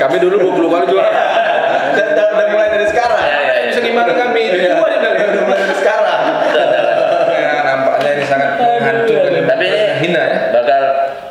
kami 0.00 0.16
dulu 0.20 0.36
20 0.56 0.72
kali 0.72 0.84
juara 0.88 1.12
Dan 1.96 2.06
udah 2.16 2.46
mulai 2.52 2.68
dari 2.72 2.86
sekarang. 2.88 3.20
Ya, 3.20 3.38
ya, 3.40 3.54
ya. 3.56 3.64
bisa 3.72 3.80
gimana 3.80 4.12
kami 4.12 4.40
Iya. 4.52 4.72
Dua 4.76 4.88
dia 4.88 4.98
bilang, 5.00 5.16
ya. 5.16 5.26
Udah 5.32 5.42
mulai 5.48 5.60
dari 5.64 5.76
sekarang. 5.80 6.18
ya 7.32 7.50
nampaknya 7.64 8.10
ini 8.20 8.24
sangat 8.28 8.50
menghancurkan 8.60 9.32
Tapi 9.48 9.64
ini 9.64 9.80
hina 10.04 10.22
ya 10.24 10.38
bakal 10.52 10.82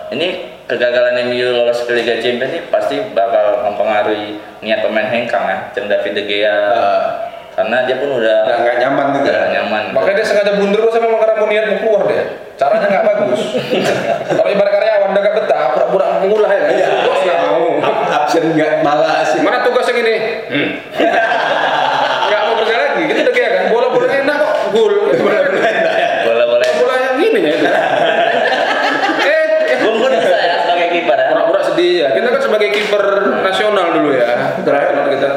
ini 0.09 0.27
kegagalan 0.69 1.25
MU 1.33 1.49
lolos 1.49 1.81
ke 1.81 1.91
Liga 1.97 2.21
Champions 2.21 2.53
ini 2.53 2.61
pasti 2.69 3.01
bakal 3.17 3.65
mempengaruhi 3.65 4.37
niat 4.61 4.85
pemain 4.85 5.09
hengkang 5.09 5.41
ya, 5.49 5.57
macam 5.65 5.83
David 6.09 6.17
De 6.17 6.23
Gea. 6.25 6.57
Eh, 6.57 7.01
Karena 7.49 7.83
dia 7.83 7.99
pun 7.99 8.09
udah 8.15 8.37
nggak 8.55 8.75
nyaman 8.79 9.05
gitu. 9.13 9.27
nggak 9.27 9.51
nyaman. 9.51 9.83
Makanya 9.91 10.15
dia 10.15 10.25
sengaja 10.25 10.51
mundur 10.55 10.79
kok 10.81 10.95
sampai 10.95 11.11
karena 11.11 11.35
mau 11.35 11.45
niat 11.45 11.65
mau 11.67 11.77
keluar 11.77 12.01
dia. 12.07 12.23
Caranya 12.55 12.87
nggak 12.87 13.05
bagus. 13.05 13.41
Kalau 14.31 14.47
ibarat 14.47 14.71
karyawan 14.73 15.09
udah 15.09 15.21
gak 15.21 15.35
betah, 15.37 15.61
pura-pura 15.73 16.05
mengulah 16.19 16.47
ya. 16.49 16.63
Iya. 16.71 16.87
Bos 17.03 17.19
nggak 17.19 17.39
mau. 17.41 17.63
Ab- 17.79 18.03
Absen 18.23 18.43
nggak 18.49 18.73
malas. 18.79 19.27
Mana 19.37 19.59
tugas 19.61 19.85
yang 19.85 19.99
ini? 20.01 20.15
Hmm. 20.47 20.67
Nggak 22.25 22.41
mau 22.41 22.55
kerja 22.57 22.75
lagi. 22.77 23.01
Gitu 23.05 23.19
udah 23.21 23.35
kayak 23.35 23.51
kan. 23.51 23.63
Bola 23.69 23.87
bola 23.91 24.07
enak 24.07 24.35
kok. 24.37 24.51
Gol. 24.71 24.93
Bola 25.11 25.39
Boleh-boleh. 26.23 26.69
bola 26.75 26.93
yang 26.97 27.15
gini 27.17 27.39
ya. 27.43 27.55
eh, 29.19 29.43
eh, 29.67 29.77
Bung 29.79 29.99
pun 29.99 30.11
bisa 30.13 30.37
ya 30.37 30.55
sebagai 30.63 30.87
kiper 30.93 31.17
ya. 31.17 31.25
pura-pura 31.27 31.61
sedih 31.65 31.91
ya. 31.97 32.07
Kita 32.13 32.27
kan 32.29 32.41
sebagai 32.41 32.69
kiper 32.71 33.03
nasional 33.41 33.87
dulu 33.91 34.09
ya. 34.13 34.27
Terakhir 34.61 34.91
Kalau 34.93 35.09
kita 35.09 35.27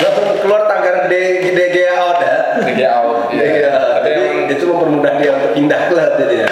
langsung 0.00 0.26
keluar 0.38 0.62
tagar 0.66 1.06
D 1.06 1.14
DG 1.44 1.76
out 1.90 2.18
ya. 2.18 2.34
dia 2.72 2.88
out. 2.94 3.28
Iya. 3.28 3.70
Tapi 3.92 4.08
Jadi 4.08 4.18
emang 4.18 4.38
itu 4.48 4.64
mempermudah 4.64 5.12
dia 5.16 5.30
untuk 5.34 5.52
pindah 5.52 5.80
klub 5.86 6.12
jadinya. 6.16 6.48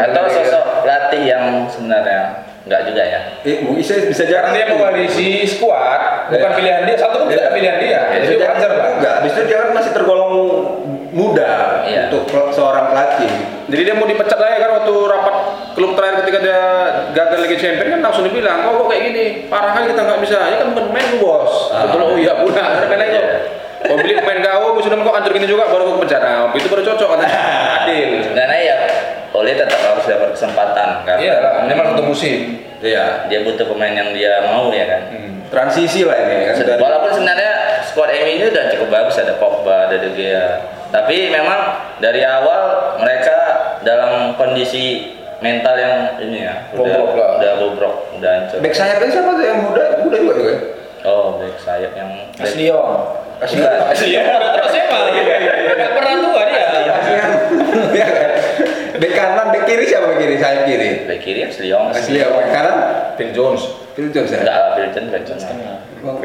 Atau 0.00 0.24
sosok 0.32 0.64
pelatih 0.84 1.22
yang 1.28 1.68
sebenarnya 1.68 2.48
nggak 2.60 2.82
juga 2.92 3.02
ya. 3.02 3.20
Eh, 3.44 3.64
bisa 3.72 3.96
bisa 4.04 4.24
karena 4.28 4.52
jarang. 4.52 4.52
dia 4.52 4.66
mewarisi 4.68 5.48
skuad, 5.48 6.28
bukan 6.28 6.50
Iya. 6.52 6.56
pilihan 6.56 6.80
dia. 6.84 6.96
Satu 7.00 7.24
pun 7.24 7.28
tidak 7.32 7.52
pilihan 7.56 7.76
dia. 7.80 8.00
Jadi 8.16 8.24
Bisa 8.28 8.34
wajar 8.44 8.70
lah. 8.76 8.88
Enggak, 9.00 9.14
habis 9.20 9.32
itu 9.32 9.42
dia 9.48 9.58
kan 9.64 9.70
masih 9.72 9.90
tergolong 9.96 10.34
muda 11.10 11.50
Iya. 11.88 12.02
untuk 12.12 12.28
seorang 12.52 12.92
pelatih. 12.92 13.32
Jadi 13.70 13.82
dia 13.86 13.94
mau 13.96 14.06
dipecat 14.06 14.38
aja 14.38 14.56
kan 14.60 14.70
waktu 14.82 14.94
rapat 15.08 15.36
klub 15.72 15.92
terakhir 15.96 16.16
ketika 16.26 16.38
dia 16.42 16.60
gagal 17.16 17.38
Liga 17.46 17.56
Champions 17.56 17.90
kan 17.96 18.00
langsung 18.02 18.24
dibilang, 18.26 18.58
oh 18.66 18.72
kok 18.84 18.86
kayak 18.92 19.02
gini, 19.08 19.24
parah 19.46 19.72
kan 19.72 19.86
kita 19.86 20.00
nggak 20.02 20.20
bisa, 20.20 20.38
ya 20.38 20.56
kan 20.58 20.66
bukan 20.74 20.84
pemain 20.90 21.06
lu 21.14 21.18
bos. 21.22 21.70
Ah. 21.70 21.86
Betul, 21.86 22.00
oh 22.02 22.18
iya 22.18 22.34
pula, 22.42 22.64
lagi 22.82 23.14
kok. 23.14 23.26
Kau 23.80 23.96
beli 23.96 24.14
pemain 24.20 24.38
kau, 24.44 24.76
gue 24.76 24.82
sudah 24.84 24.98
kok 25.00 25.14
hancur 25.16 25.32
gini 25.32 25.48
juga, 25.48 25.64
baru 25.70 25.82
kau 25.88 26.02
pecat. 26.04 26.20
Nah, 26.20 26.52
itu 26.52 26.68
baru 26.68 26.82
cocok 26.84 27.08
katanya, 27.16 27.40
adil. 27.82 28.10
Karena 28.36 28.56
ya 28.60 28.76
Oleh 29.30 29.54
tetap 29.54 29.78
harus 29.78 30.04
dapat 30.10 30.34
karena 31.02 31.20
Iya 31.20 31.34
minimal 31.62 31.84
satu 31.90 32.02
musim. 32.04 32.36
Iya. 32.80 33.26
dia 33.26 33.40
butuh 33.40 33.66
pemain 33.66 33.92
yang 33.92 34.10
dia 34.10 34.40
mau 34.44 34.68
ya 34.70 34.86
kan. 34.86 35.02
Transisi 35.46 36.02
lah 36.02 36.16
ini 36.18 36.46
kan. 36.46 36.54
Dari- 36.56 36.78
Walaupun 36.78 37.10
sebenarnya 37.12 37.52
squad 37.82 38.08
MU 38.08 38.30
ini 38.30 38.44
udah 38.46 38.64
cukup 38.68 38.88
bagus 38.88 39.16
ada 39.16 39.34
Pogba, 39.36 39.86
ada 39.86 39.96
De 39.96 40.10
Gea. 40.10 40.48
Tapi 40.88 41.28
memang 41.28 41.60
dari 41.98 42.20
awal 42.20 42.60
mereka 42.96 43.36
dalam 43.80 44.34
kondisi 44.34 45.12
mental 45.38 45.74
yang 45.74 45.94
ini 46.18 46.42
ya 46.42 46.54
udah 46.70 46.84
Bobrok 46.90 47.14
lah. 47.14 47.30
udah 47.36 47.52
bobrok, 47.58 47.94
udah 48.14 48.30
hancur. 48.30 48.58
Back 48.58 48.74
sayapnya 48.74 49.08
siapa 49.08 49.30
tuh 49.32 49.44
yang 49.44 49.58
muda? 49.60 49.84
Muda 49.98 50.16
juga 50.16 50.32
tuh 50.32 50.44
kan? 50.44 50.58
Oh, 51.02 51.26
back 51.36 51.56
sayap 51.56 51.92
yang 51.94 52.10
back- 52.30 52.44
Asli 52.44 52.64
Yong. 52.66 52.90
Kasih 53.40 53.58
Asli 53.64 54.08
Yong 54.12 54.26
udah 54.26 54.50
terus 54.54 54.74
emang. 54.78 55.02
Gak 55.74 55.92
pernah 55.94 56.14
tua 56.18 56.42
dia. 56.44 56.66
Iya 57.90 58.06
Back 59.00 59.12
kanan, 59.16 59.46
back 59.48 59.64
kiri 59.64 59.88
siapa 59.88 60.12
back 60.12 60.20
kiri? 60.20 60.36
Sayap 60.36 60.68
kiri. 60.68 61.08
back 61.08 61.20
kiri 61.24 61.40
Asli 61.48 61.72
Young. 61.72 61.88
Asli 61.88 62.20
ya, 62.20 62.28
back 62.28 62.52
kanan 62.52 62.76
Phil 63.16 63.32
Jones. 63.32 63.62
Phil 63.96 64.12
Jones 64.12 64.28
ya. 64.28 64.44
Enggak 64.44 64.56
lah, 64.60 64.70
Pilton 64.76 65.04
back 65.08 65.24
tengah. 65.24 65.76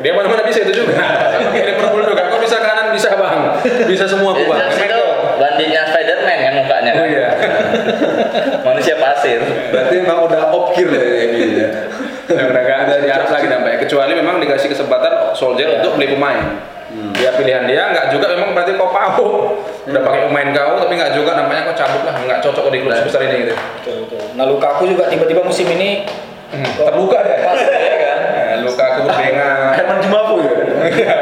Dia 0.03 0.11
mana-mana 0.11 0.43
bisa 0.43 0.59
itu 0.63 0.83
juga. 0.83 0.95
Sama 0.99 1.49
kayak 1.55 1.67
Liverpool 1.71 2.03
juga. 2.03 2.23
Kok 2.27 2.39
bisa 2.43 2.57
kanan, 2.59 2.91
bisa 2.91 3.09
bang. 3.15 3.39
Bisa 3.87 4.05
semua 4.07 4.35
aku 4.35 4.43
bang. 4.43 4.59
Itu 4.75 5.01
banditnya 5.39 5.81
Spiderman 5.87 6.37
kan 6.43 6.53
mukanya. 6.59 6.91
Oh 6.99 7.07
iya. 7.07 7.27
Manusia 8.63 8.95
pasir. 8.99 9.39
Berarti 9.71 9.95
memang 10.03 10.27
udah 10.27 10.51
opkir 10.51 10.87
ya 10.91 11.03
ini 11.31 11.59
ya. 11.59 11.69
Yang 12.25 12.47
udah 12.51 12.63
gak 12.65 12.79
ada 12.87 12.95
diharap 13.03 13.29
lagi 13.31 13.47
nampaknya. 13.47 13.77
Kecuali 13.87 14.11
memang 14.17 14.35
dikasih 14.43 14.67
kesempatan 14.71 15.31
Solskjaer 15.31 15.69
Iya. 15.69 15.77
untuk 15.79 15.91
beli 15.95 16.07
pemain. 16.11 16.74
Hmm. 17.15 17.21
dia 17.21 17.31
pilihan 17.31 17.63
dia 17.63 17.83
nggak 17.89 18.05
juga 18.11 18.25
memang 18.29 18.51
berarti 18.51 18.75
kau 18.75 18.91
pau 18.91 19.55
udah 19.85 20.01
pakai 20.03 20.19
pemain 20.27 20.49
kau 20.51 20.73
tapi 20.77 20.93
nggak 20.93 21.13
juga 21.15 21.31
namanya 21.33 21.61
kau 21.65 21.75
cabut 21.75 22.03
lah 22.03 22.15
nggak 22.17 22.39
cocok 22.41 22.65
di 22.67 22.79
klub 22.79 22.91
sebesar 22.93 23.21
ini 23.23 23.35
gitu 23.41 23.53
Betul, 23.55 23.95
betul. 24.03 24.19
Nah 24.35 24.45
Lukaku 24.45 24.83
juga 24.85 25.07
tiba-tiba 25.07 25.41
musim 25.41 25.67
ini 25.69 26.03
Hmm, 26.45 26.61
terluka 26.77 27.25
deh 27.25 27.41
pas 27.41 27.57
ya 27.57 27.97
kan. 27.97 28.17
Nah, 28.53 28.57
luka 28.69 28.83
aku 28.85 28.99
berdengar 29.09 29.73
Herman 29.81 29.97
Jumafu 29.97 30.35
ya. 30.93 31.15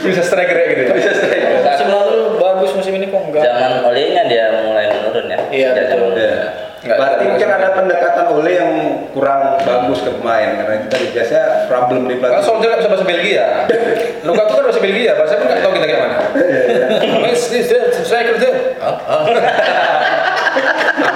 bisa 0.00 0.20
striker 0.20 0.52
ya 0.52 0.66
gitu 0.68 0.80
ya 0.84 0.92
Bisa 0.94 1.10
strike. 1.16 1.64
Musim 1.64 1.88
lalu 1.88 2.16
bagus 2.36 2.70
musim 2.76 2.92
ini 2.94 3.08
kok 3.08 3.22
enggak. 3.24 3.40
Zaman 3.40 3.80
olehnya 3.82 4.22
dia 4.28 4.44
mulai 4.60 4.84
menurun 4.84 5.26
ya. 5.26 5.38
Iya, 5.48 5.68
betul. 5.72 6.12
Ya. 6.12 6.92
Berarti 6.92 7.24
mungkin 7.24 7.48
ada 7.48 7.68
pendekatan 7.72 8.26
oleh 8.30 8.52
yang 8.52 8.69
kurang 9.10 9.58
bagus 9.60 10.00
ke 10.00 10.10
pemain 10.16 10.50
karena 10.54 10.76
kita 10.86 10.96
biasanya 11.10 11.44
problem 11.66 12.06
di 12.06 12.14
pelatih. 12.18 12.46
Solskjaer 12.46 12.70
nggak 12.70 12.80
bisa 12.80 12.90
bahasa 12.90 13.06
Belgia. 13.06 13.46
Luka 14.22 14.42
tuh 14.46 14.54
kan 14.56 14.64
bahasa 14.68 14.80
Belgia, 14.80 15.12
bahasa 15.18 15.34
pun 15.36 15.46
nggak 15.46 15.60
tahu 15.60 15.72
kita 15.74 15.86
kayak 15.86 16.00
mana. 16.00 16.16
Mas, 17.22 17.42
ini 17.50 17.60
saya 17.64 17.82
saya 18.02 18.22
kerja. 18.30 18.48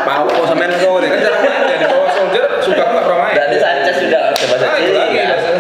Apa 0.05 0.31
kok 0.31 0.47
sampean 0.47 0.73
kau 0.79 1.01
ini 1.01 1.09
kan 1.11 1.19
jarang 1.21 1.43
main 1.43 1.63
ya 1.67 1.77
di 1.81 1.87
bawah 1.89 2.11
Solskjaer 2.13 2.47
suka 2.61 2.83
nggak 2.83 3.05
pernah 3.05 3.19
main. 3.25 3.35
Berarti 3.35 3.57
Sanchez 3.59 3.97
nggak 4.05 4.25
bisa 4.35 4.47
bahasa 4.51 4.65
Ah, 4.65 4.71
kan? 4.71 4.79
Chili. 4.79 4.99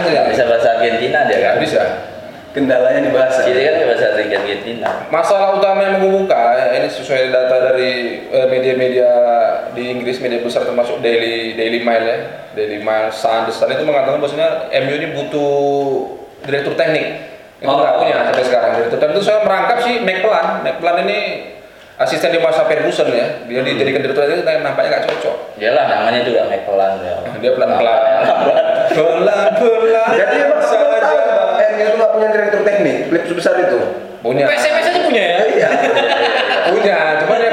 Nggak 0.05 0.27
bisa 0.31 0.42
bahasa 0.47 0.68
Argentina 0.79 1.18
dia 1.27 1.38
kan? 1.40 1.55
Bisa. 1.59 1.83
Kendalanya 2.55 3.03
di 3.03 3.11
bahasa. 3.11 3.43
Chili 3.43 3.67
kan 3.67 3.83
nggak 3.83 3.88
bahasa 3.90 4.14
Argentina. 4.14 4.90
Masalah 5.11 5.59
utama 5.59 5.83
yang 5.83 5.99
mengemuka 5.99 6.55
ya, 6.55 6.79
ini 6.79 6.87
sesuai 6.87 7.35
data 7.35 7.75
dari 7.75 8.23
eh, 8.31 8.47
media-media 8.47 9.11
di 9.75 9.90
Inggris, 9.90 10.23
media 10.23 10.38
besar 10.38 10.62
termasuk 10.62 11.03
Daily 11.03 11.59
Daily 11.59 11.83
Mail 11.83 12.03
ya, 12.07 12.19
Daily 12.55 12.79
Mail, 12.79 13.11
Sun, 13.11 13.51
The 13.51 13.75
itu 13.75 13.83
mengatakan 13.83 14.23
bahwasanya 14.23 14.71
MU 14.87 14.95
ini 14.95 15.07
butuh 15.19 15.53
direktur 16.47 16.79
teknik. 16.79 17.35
Itu 17.59 17.67
Oh. 17.67 17.83
nggak 17.83 17.97
punya 17.99 18.23
sampai 18.31 18.45
sekarang 18.47 18.71
direktur. 18.79 18.99
Dan 19.03 19.09
itu 19.19 19.23
saya 19.27 19.38
merangkap 19.43 19.79
sih 19.83 19.95
McPlan. 20.07 20.47
McPlan 20.62 20.97
ini 21.11 21.19
asisten 21.99 22.31
di 22.31 22.38
masa 22.38 22.71
Ferguson 22.71 23.11
ya, 23.11 23.27
dia 23.51 23.67
dijadikan 23.67 23.99
direktur 23.99 24.31
teknik 24.31 24.47
tapi 24.47 24.62
nampaknya 24.62 24.90
nggak 24.95 25.05
cocok. 25.11 25.37
Iyalah 25.59 25.85
namanya 25.90 26.23
juga 26.23 26.47
McPlan 26.47 27.03
ya. 27.03 27.14
Dia 27.43 27.51
pelan-pelan. 27.59 27.99
Pelan-pelan. 28.95 30.11
Jadi 30.14 30.37
emang 30.38 30.62
saja. 31.85 31.90
MU 31.90 31.92
itu 31.92 31.97
nggak 32.01 32.12
punya 32.16 32.29
direktur 32.33 32.61
teknik, 32.64 32.97
klub 33.12 33.23
sebesar 33.29 33.55
itu. 33.61 33.79
Punya. 34.25 34.49
PSMS 34.49 34.87
aja 34.88 35.01
punya 35.05 35.23
ya. 35.23 35.38
Iya. 35.53 35.68
Punya, 36.73 36.97
cuman 37.20 37.37
dia 37.44 37.53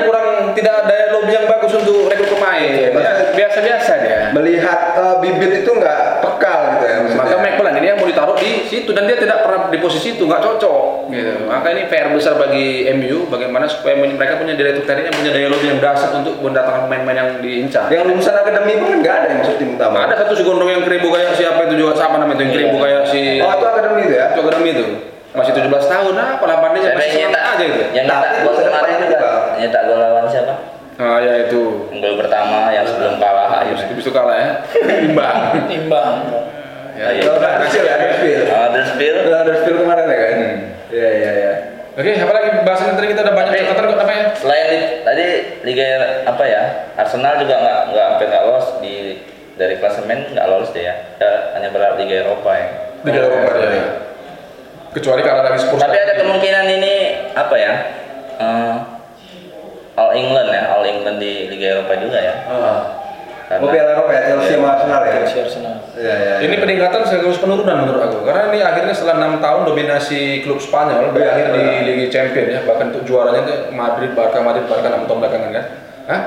tidak 0.61 0.75
ada 0.85 0.97
lobby 1.17 1.33
yang 1.33 1.45
bagus 1.49 1.73
untuk 1.73 2.07
rekrut 2.07 2.29
pemain. 2.37 2.69
Dia 2.69 2.89
Biasa-biasa 3.33 3.91
dia. 4.05 4.19
Melihat 4.31 4.79
eh, 4.95 5.15
bibit 5.19 5.51
itu 5.65 5.71
nggak 5.73 6.21
pekal 6.21 6.59
gitu 6.77 6.85
ya. 6.85 6.95
maksudnya. 7.01 7.19
Maka 7.25 7.35
McPlan 7.41 7.75
ini 7.81 7.87
yang 7.89 7.97
mau 7.97 8.07
ditaruh 8.07 8.37
di 8.37 8.69
situ 8.69 8.93
dan 8.93 9.09
dia 9.09 9.17
tidak 9.17 9.41
pernah 9.41 9.67
di 9.73 9.79
posisi 9.81 10.13
itu, 10.15 10.23
nggak 10.29 10.41
cocok. 10.45 11.09
Gitu. 11.09 11.49
Maka 11.49 11.67
ini 11.73 11.81
PR 11.89 12.13
besar 12.13 12.37
bagi 12.37 12.87
MU, 12.95 13.27
bagaimana 13.27 13.65
supaya 13.65 13.97
mereka 13.97 14.37
punya 14.37 14.53
direktur 14.53 14.85
teknik 14.85 15.09
yang 15.09 15.17
punya 15.17 15.31
daya 15.33 15.47
lobby 15.49 15.67
yang 15.67 15.79
dahsyat 15.81 16.11
untuk 16.15 16.39
mendatangkan 16.39 16.87
pemain-pemain 16.87 17.17
yang 17.17 17.29
diincar. 17.41 17.89
yang 17.89 18.05
lulusan 18.07 18.35
akademi 18.37 18.73
pun 18.79 19.01
nggak 19.01 19.15
ada 19.17 19.27
yang 19.33 19.39
masuk 19.43 19.55
tim 19.57 19.69
utama. 19.75 20.05
Ada 20.05 20.15
satu 20.23 20.33
si 20.37 20.43
gondrong 20.45 20.69
yang 20.69 20.83
keribu 20.85 21.09
kayak 21.09 21.33
siapa 21.35 21.67
itu 21.67 21.75
juga 21.81 21.97
siapa 21.97 22.15
namanya 22.21 22.37
itu 22.37 22.43
yang 22.45 22.53
keribu 22.53 22.75
kayak 22.79 23.01
si 23.09 23.21
Oh 23.41 23.51
itu 23.57 23.65
akademi 23.65 24.01
itu 24.05 24.13
ya? 24.15 24.25
itu 24.31 24.39
akademi 24.39 24.69
itu 24.71 24.85
masih 25.31 25.51
17 25.55 25.71
tahun 25.71 26.13
nah 26.15 26.27
apa 26.35 26.43
Siapa 26.43 26.67
masih 26.99 27.19
nyetak 27.23 27.43
aja 27.55 27.63
gitu. 27.63 27.81
Yang 27.95 28.05
nyetak 28.11 28.31
gol 28.43 28.53
ke 28.55 28.63
kemarin 28.67 28.95
juga. 28.99 29.17
Nyetak 29.55 29.81
gol 29.87 29.97
lawan 29.99 30.25
siapa? 30.27 30.53
Nah 30.99 31.17
ya 31.23 31.33
itu. 31.47 31.61
Gol 31.87 32.15
pertama 32.19 32.59
yang 32.75 32.85
sebelum 32.85 33.15
kalah 33.15 33.63
akhirnya. 33.63 33.87
Habis 33.87 34.03
itu 34.03 34.11
kalah 34.11 34.35
ya. 34.35 34.49
Imbang. 35.07 35.37
Imbang. 35.71 36.13
Ya, 36.91 37.07
Ayo. 37.07 37.23
ya, 37.23 37.31
udah, 37.33 37.51
hasil 37.63 37.81
ya. 37.87 37.95
Huddersfield. 37.95 38.43
Oh, 38.51 38.59
Huddersfield. 38.67 39.15
Itu 39.15 39.31
Huddersfield 39.31 39.77
kemarin 39.79 40.05
ya 40.05 40.17
kan? 40.19 40.33
Iya 40.91 41.09
iya 41.15 41.31
iya. 41.39 41.53
Oke, 41.91 42.11
apa 42.15 42.31
lagi 42.35 42.49
bahasan 42.63 42.95
tadi 42.95 43.07
kita 43.11 43.21
udah 43.23 43.35
banyak 43.35 43.51
catatan 43.51 43.83
kok 43.87 43.99
namanya. 43.99 44.25
Selain 44.35 44.65
di- 44.67 44.87
tadi 45.03 45.25
Liga 45.63 45.85
apa 46.27 46.43
ya? 46.43 46.63
Arsenal 46.99 47.39
juga 47.39 47.55
nggak 47.59 47.79
nggak 47.95 48.05
sampai 48.11 48.25
nggak 48.27 48.43
lolos 48.47 48.67
di 48.83 48.95
dari 49.55 49.75
klasemen 49.79 50.19
nggak 50.35 50.47
lolos 50.51 50.71
deh 50.75 50.83
ya. 50.83 50.95
Ya, 51.19 51.31
hanya 51.55 51.71
berharap 51.71 51.95
Liga 51.95 52.27
Eropa 52.27 52.51
ya. 52.51 52.67
Liga 53.07 53.19
Eropa 53.23 53.55
ya. 53.59 54.10
Kecuali 54.91 55.21
kalau 55.23 55.41
lagi 55.47 55.59
Spurs. 55.63 55.79
Tapi 55.79 55.97
ada 55.97 56.13
kemungkinan 56.19 56.65
ini 56.67 56.93
apa 57.31 57.55
ya? 57.55 57.73
eh, 58.41 58.75
All 59.95 60.11
England 60.15 60.49
ya, 60.51 60.63
All 60.75 60.83
England 60.83 61.17
di 61.19 61.47
Liga 61.47 61.79
Eropa 61.79 61.93
juga 61.99 62.19
ya. 62.19 62.35
Oh 63.59 63.67
Piala 63.67 63.99
Eropa 63.99 64.11
ya, 64.15 64.21
Chelsea 64.31 64.55
sama 64.55 64.67
Arsenal 64.79 65.01
ya? 65.03 65.11
Chelsea 65.27 65.39
Arsenal. 65.43 65.75
Iya 65.99 66.15
iya. 66.15 66.33
Ini 66.39 66.55
peningkatan 66.55 67.03
sekaligus 67.03 67.39
penurunan 67.43 67.83
menurut 67.83 67.99
aku. 68.07 68.17
Karena 68.23 68.47
ini 68.47 68.59
akhirnya 68.63 68.95
setelah 68.95 69.19
enam 69.19 69.43
tahun 69.43 69.67
dominasi 69.67 70.47
klub 70.47 70.63
Spanyol 70.63 71.11
berakhir 71.11 71.51
di 71.51 71.63
Liga 71.83 72.07
Champions 72.07 72.47
ya. 72.47 72.59
Bahkan 72.63 72.95
untuk 72.95 73.03
juaranya 73.03 73.43
itu 73.43 73.55
Madrid, 73.75 74.15
Barca, 74.15 74.39
Madrid, 74.39 74.71
Barca 74.71 74.87
enam 74.87 75.03
tahun 75.03 75.19
belakangan 75.19 75.51
kan. 75.51 75.65
Hah? 76.07 76.21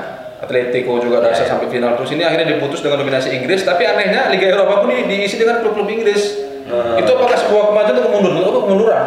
Atletico 0.45 1.01
juga 1.01 1.25
bisa 1.25 1.47
sampai 1.47 1.71
final 1.71 1.97
terus 1.97 2.11
ini 2.13 2.21
akhirnya 2.21 2.59
diputus 2.59 2.83
dengan 2.83 3.01
dominasi 3.01 3.33
Inggris 3.33 3.65
tapi 3.65 3.87
anehnya 3.87 4.29
Liga 4.29 4.51
Eropa 4.51 4.83
pun 4.85 4.93
ini 4.93 5.07
diisi 5.07 5.41
dengan 5.41 5.63
klub-klub 5.63 5.87
Inggris 5.89 6.37
itu 6.65 7.09
apakah 7.13 7.37
sebuah 7.37 7.63
kemajuan 7.69 7.95
atau 7.95 8.09
kemunduran? 8.09 8.41
Aku 8.41 8.59
kemunduran 8.65 9.03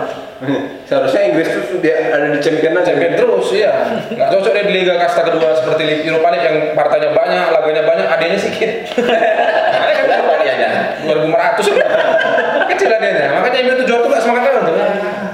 Seharusnya 0.86 1.26
Inggris 1.26 1.50
tuh 1.50 1.82
dia 1.82 2.14
ada 2.14 2.30
di 2.30 2.38
champion 2.38 2.78
aja. 2.78 2.94
champion 2.94 3.18
terus 3.18 3.50
iya 3.50 3.98
nggak 4.06 4.28
cocok 4.30 4.52
dia 4.54 4.64
di 4.64 4.74
Liga 4.78 4.94
Kasta 4.94 5.26
kedua 5.26 5.50
seperti 5.52 5.82
Liga 5.82 6.02
Europa 6.06 6.30
League 6.30 6.46
yang 6.46 6.56
partainya 6.72 7.10
banyak 7.10 7.44
laganya 7.50 7.82
banyak 7.82 8.06
adanya 8.06 8.38
sedikit 8.38 8.70
ada 9.74 9.92
kan 9.92 10.04
Berapa 10.06 10.30
hadiahnya? 10.38 10.68
2500 11.02 12.70
kecil 12.70 12.88
adanya 12.88 13.24
makanya 13.34 13.58
MU 13.66 13.72
itu 13.74 13.84
juara 13.84 14.00
tuh 14.00 14.10
nggak 14.14 14.22
semangat 14.22 14.42
banget 14.46 14.62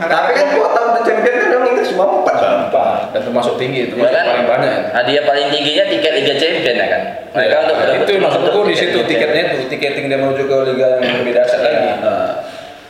Tapi 0.00 0.30
kan 0.32 0.46
kuota 0.56 0.80
untuk 0.88 1.02
champion 1.04 1.34
kan 1.36 1.53
memang 1.94 2.10
Inggris 2.20 2.36
cuma 2.42 2.56
empat. 2.66 2.96
dan 3.14 3.20
termasuk 3.22 3.54
tinggi 3.54 3.88
itu 3.88 3.94
Ya 3.96 4.10
kan? 4.10 4.24
paling 4.26 4.46
banyak 4.50 4.72
Hadiah 4.90 5.24
paling 5.24 5.46
tingginya 5.48 5.84
tiket 5.86 6.12
Liga 6.18 6.34
Champion 6.34 6.76
ya 6.76 6.86
kan. 6.90 7.02
Mereka 7.34 7.54
Ya, 7.54 7.58
untuk 7.62 7.76
itu 8.04 8.12
maksudku 8.18 8.58
di 8.66 8.74
situ 8.74 8.98
tiketnya 9.06 9.42
itu 9.50 9.66
tiketing 9.66 10.06
dia 10.06 10.18
menuju 10.18 10.42
ke 10.44 10.56
liga 10.68 10.86
yang 10.98 11.22
lebih 11.22 11.32
dahsyat 11.32 11.60
lagi 11.62 11.78
Iya. 11.94 12.14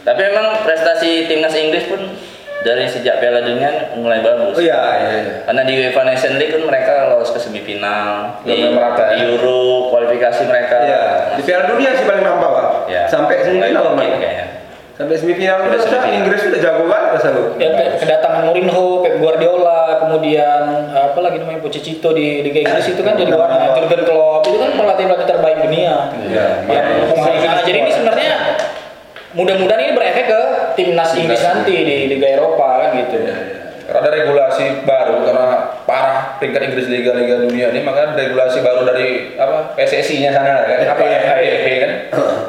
Tapi 0.04 0.20
memang 0.20 0.46
prestasi 0.64 1.24
timnas 1.24 1.56
Inggris 1.56 1.88
pun 1.88 2.00
dari 2.60 2.88
sejak 2.88 3.20
Piala 3.20 3.44
Dunia 3.44 3.92
mulai 3.96 4.20
bagus. 4.20 4.56
Oh 4.56 4.60
iya 4.60 4.80
iya 4.96 5.08
iya. 5.20 5.34
Karena 5.44 5.62
di 5.64 5.72
UEFA 5.76 6.02
Nation 6.04 6.36
League 6.36 6.52
kan 6.52 6.64
mereka 6.64 7.12
lolos 7.12 7.28
ke 7.28 7.40
semifinal, 7.40 8.40
di, 8.40 8.56
merata, 8.68 9.12
di 9.12 9.20
ya? 9.20 9.28
Euro 9.28 9.92
kualifikasi 9.92 10.48
mereka. 10.48 10.76
Iya. 10.80 11.02
Di 11.36 11.42
Piala 11.44 11.68
Dunia 11.68 11.92
sih 11.92 12.04
paling 12.04 12.24
nampak 12.24 12.48
pak. 12.48 12.66
Ya. 12.88 13.04
Sampai 13.04 13.44
semifinal 13.44 13.84
oke 13.84 14.00
kemarin. 14.00 14.43
Sampai 14.94 15.18
semifinal 15.18 15.58
Sampai 15.58 15.74
itu 15.74 15.84
semifinal. 15.84 16.18
Inggris 16.22 16.40
udah 16.46 16.60
jago 16.62 16.84
banget 16.86 17.08
rasa 17.18 17.28
lu. 17.34 17.42
Ya, 17.58 17.68
ke- 17.74 17.98
kedatangan 17.98 18.40
Mourinho, 18.46 19.02
Pep 19.02 19.14
Guardiola, 19.18 19.80
kemudian 20.00 20.62
apa 20.88 21.18
lagi 21.18 21.36
namanya 21.42 21.58
Pochettino 21.58 22.10
di 22.14 22.46
Liga 22.46 22.62
Inggris 22.62 22.86
itu 22.88 23.02
kan 23.02 23.14
jadi 23.14 23.34
warna 23.34 23.74
Jurgen 23.74 24.02
Klopp 24.06 24.46
itu 24.46 24.54
kan 24.54 24.70
pelatih-pelatih 24.72 25.26
terbaik 25.26 25.58
dunia. 25.66 26.14
Iya. 26.22 26.46
Pemain 27.10 27.38
nah, 27.42 27.62
jadi 27.62 27.78
ini 27.82 27.90
sebenarnya 27.90 28.30
mudah-mudahan 29.34 29.82
ini 29.82 29.92
berefek 29.92 30.26
ke 30.30 30.40
timnas 30.74 31.10
Inggris 31.12 31.42
nanti 31.42 31.74
di 31.74 31.96
Liga 32.06 32.28
Eropa 32.30 32.86
kan 32.86 32.90
gitu. 32.94 33.18
Karena 33.94 34.10
ada 34.10 34.18
regulasi 34.26 34.82
baru 34.82 35.22
karena 35.22 35.46
parah 35.86 36.34
peringkat 36.42 36.66
Inggris 36.66 36.90
Liga 36.90 37.14
Liga 37.14 37.46
Dunia 37.46 37.70
ini 37.70 37.86
maka 37.86 38.10
ada 38.10 38.18
regulasi 38.18 38.58
baru 38.58 38.82
dari 38.82 39.38
apa 39.38 39.78
PSSI 39.78 40.18
nya 40.18 40.34
sana 40.34 40.66
kan? 40.66 40.82
Apa 40.82 41.02
ya 41.06 41.20
kan? 41.22 41.92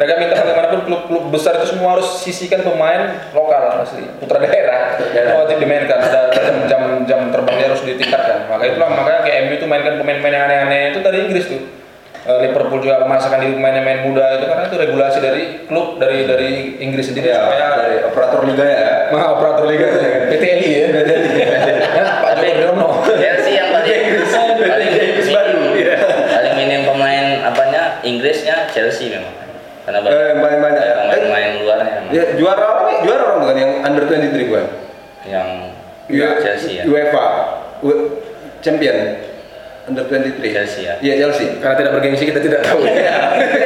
Mereka 0.01 0.13
minta 0.17 0.34
bagaimanapun 0.41 0.79
klub-klub 0.89 1.23
besar 1.29 1.62
itu 1.62 1.77
semua 1.77 1.93
harus 1.93 2.17
sisihkan 2.25 2.65
pemain 2.65 3.29
lokal 3.29 3.86
asli. 3.86 4.10
Putra 4.17 4.41
daerah. 4.41 4.97
Daerah. 4.97 5.45
wajib 5.45 5.62
dimainkan. 5.62 6.01
Jam, 6.34 6.55
jam 6.65 6.81
jam 7.05 7.19
terbangnya 7.29 7.69
harus 7.69 7.86
ditingkatkan. 7.86 8.49
Maka 8.49 8.63
itulah 8.65 8.89
makanya 8.89 9.21
kayak 9.21 9.38
MU 9.45 9.53
itu 9.62 9.65
mainkan 9.69 10.01
pemain-pemain 10.01 10.34
yang 10.34 10.45
aneh-aneh. 10.49 10.81
Itu 10.97 10.99
dari 11.05 11.29
Inggris 11.29 11.45
tuh 11.45 11.84
Eh, 12.25 12.38
Liverpool 12.41 12.81
juga 12.81 12.99
memasakkan 12.99 13.38
di 13.38 13.53
pemain-pemain 13.53 14.01
muda 14.01 14.25
itu 14.33 14.45
karena 14.45 14.65
itu 14.65 14.75
regulasi 14.75 15.17
dari 15.19 15.41
klub 15.63 16.01
dari 16.01 16.25
dari 16.25 16.49
Inggris 16.75 17.05
sendiri 17.05 17.29
Iya. 17.29 17.38
supaya 17.39 17.65
Dari 17.77 17.95
operator 18.03 18.41
liga 18.43 18.65
ya. 18.65 18.89
Mah 19.13 19.26
operator 19.32 19.65
liga 19.65 19.86
ya. 19.86 20.01
PTLI 20.34 20.69
ya. 20.73 20.88
Ya, 21.95 22.05
Pak 22.19 22.32
Joko 22.36 22.51
Driono. 22.51 22.88
Chelsea 23.05 23.51
yang 23.53 23.69
paling 23.69 24.01
paling 24.57 24.89
Inggris 24.89 25.30
baru. 25.30 25.61
Iya. 25.71 25.93
paling 26.28 26.53
minim 26.57 26.82
pemain 26.84 27.26
apanya 27.45 27.82
Inggrisnya 28.01 28.67
Chelsea 28.67 29.13
memang. 29.13 29.30
Karena 29.86 30.01
banyak 30.01 30.17
Eh, 30.17 30.34
paling 30.36 30.59
banyak. 30.59 30.82
pemain-pemain 30.82 31.49
luarnya. 31.61 31.93
Ya, 32.09 32.23
juara 32.34 32.63
orang 32.65 32.86
nih, 32.88 32.97
juara 33.05 33.21
orang 33.23 33.39
bukan 33.39 33.55
yang 33.55 33.71
under 33.82 34.03
23 34.03 34.49
bukan? 34.49 34.65
yang 35.26 35.47
Iya. 36.05 36.28
Chelsea 36.41 36.82
ya. 36.82 36.84
UEFA 36.86 37.26
champion 38.61 38.97
under 39.86 40.03
23. 40.03 40.41
Chelsea 40.51 40.81
ya. 40.83 40.95
Iya 40.97 41.13
Chelsea. 41.19 41.47
Karena 41.57 41.75
tidak 41.77 41.91
bergengsi 41.93 42.23
kita 42.25 42.39
tidak 42.39 42.61
tahu. 42.61 42.81
Iya. 42.83 43.15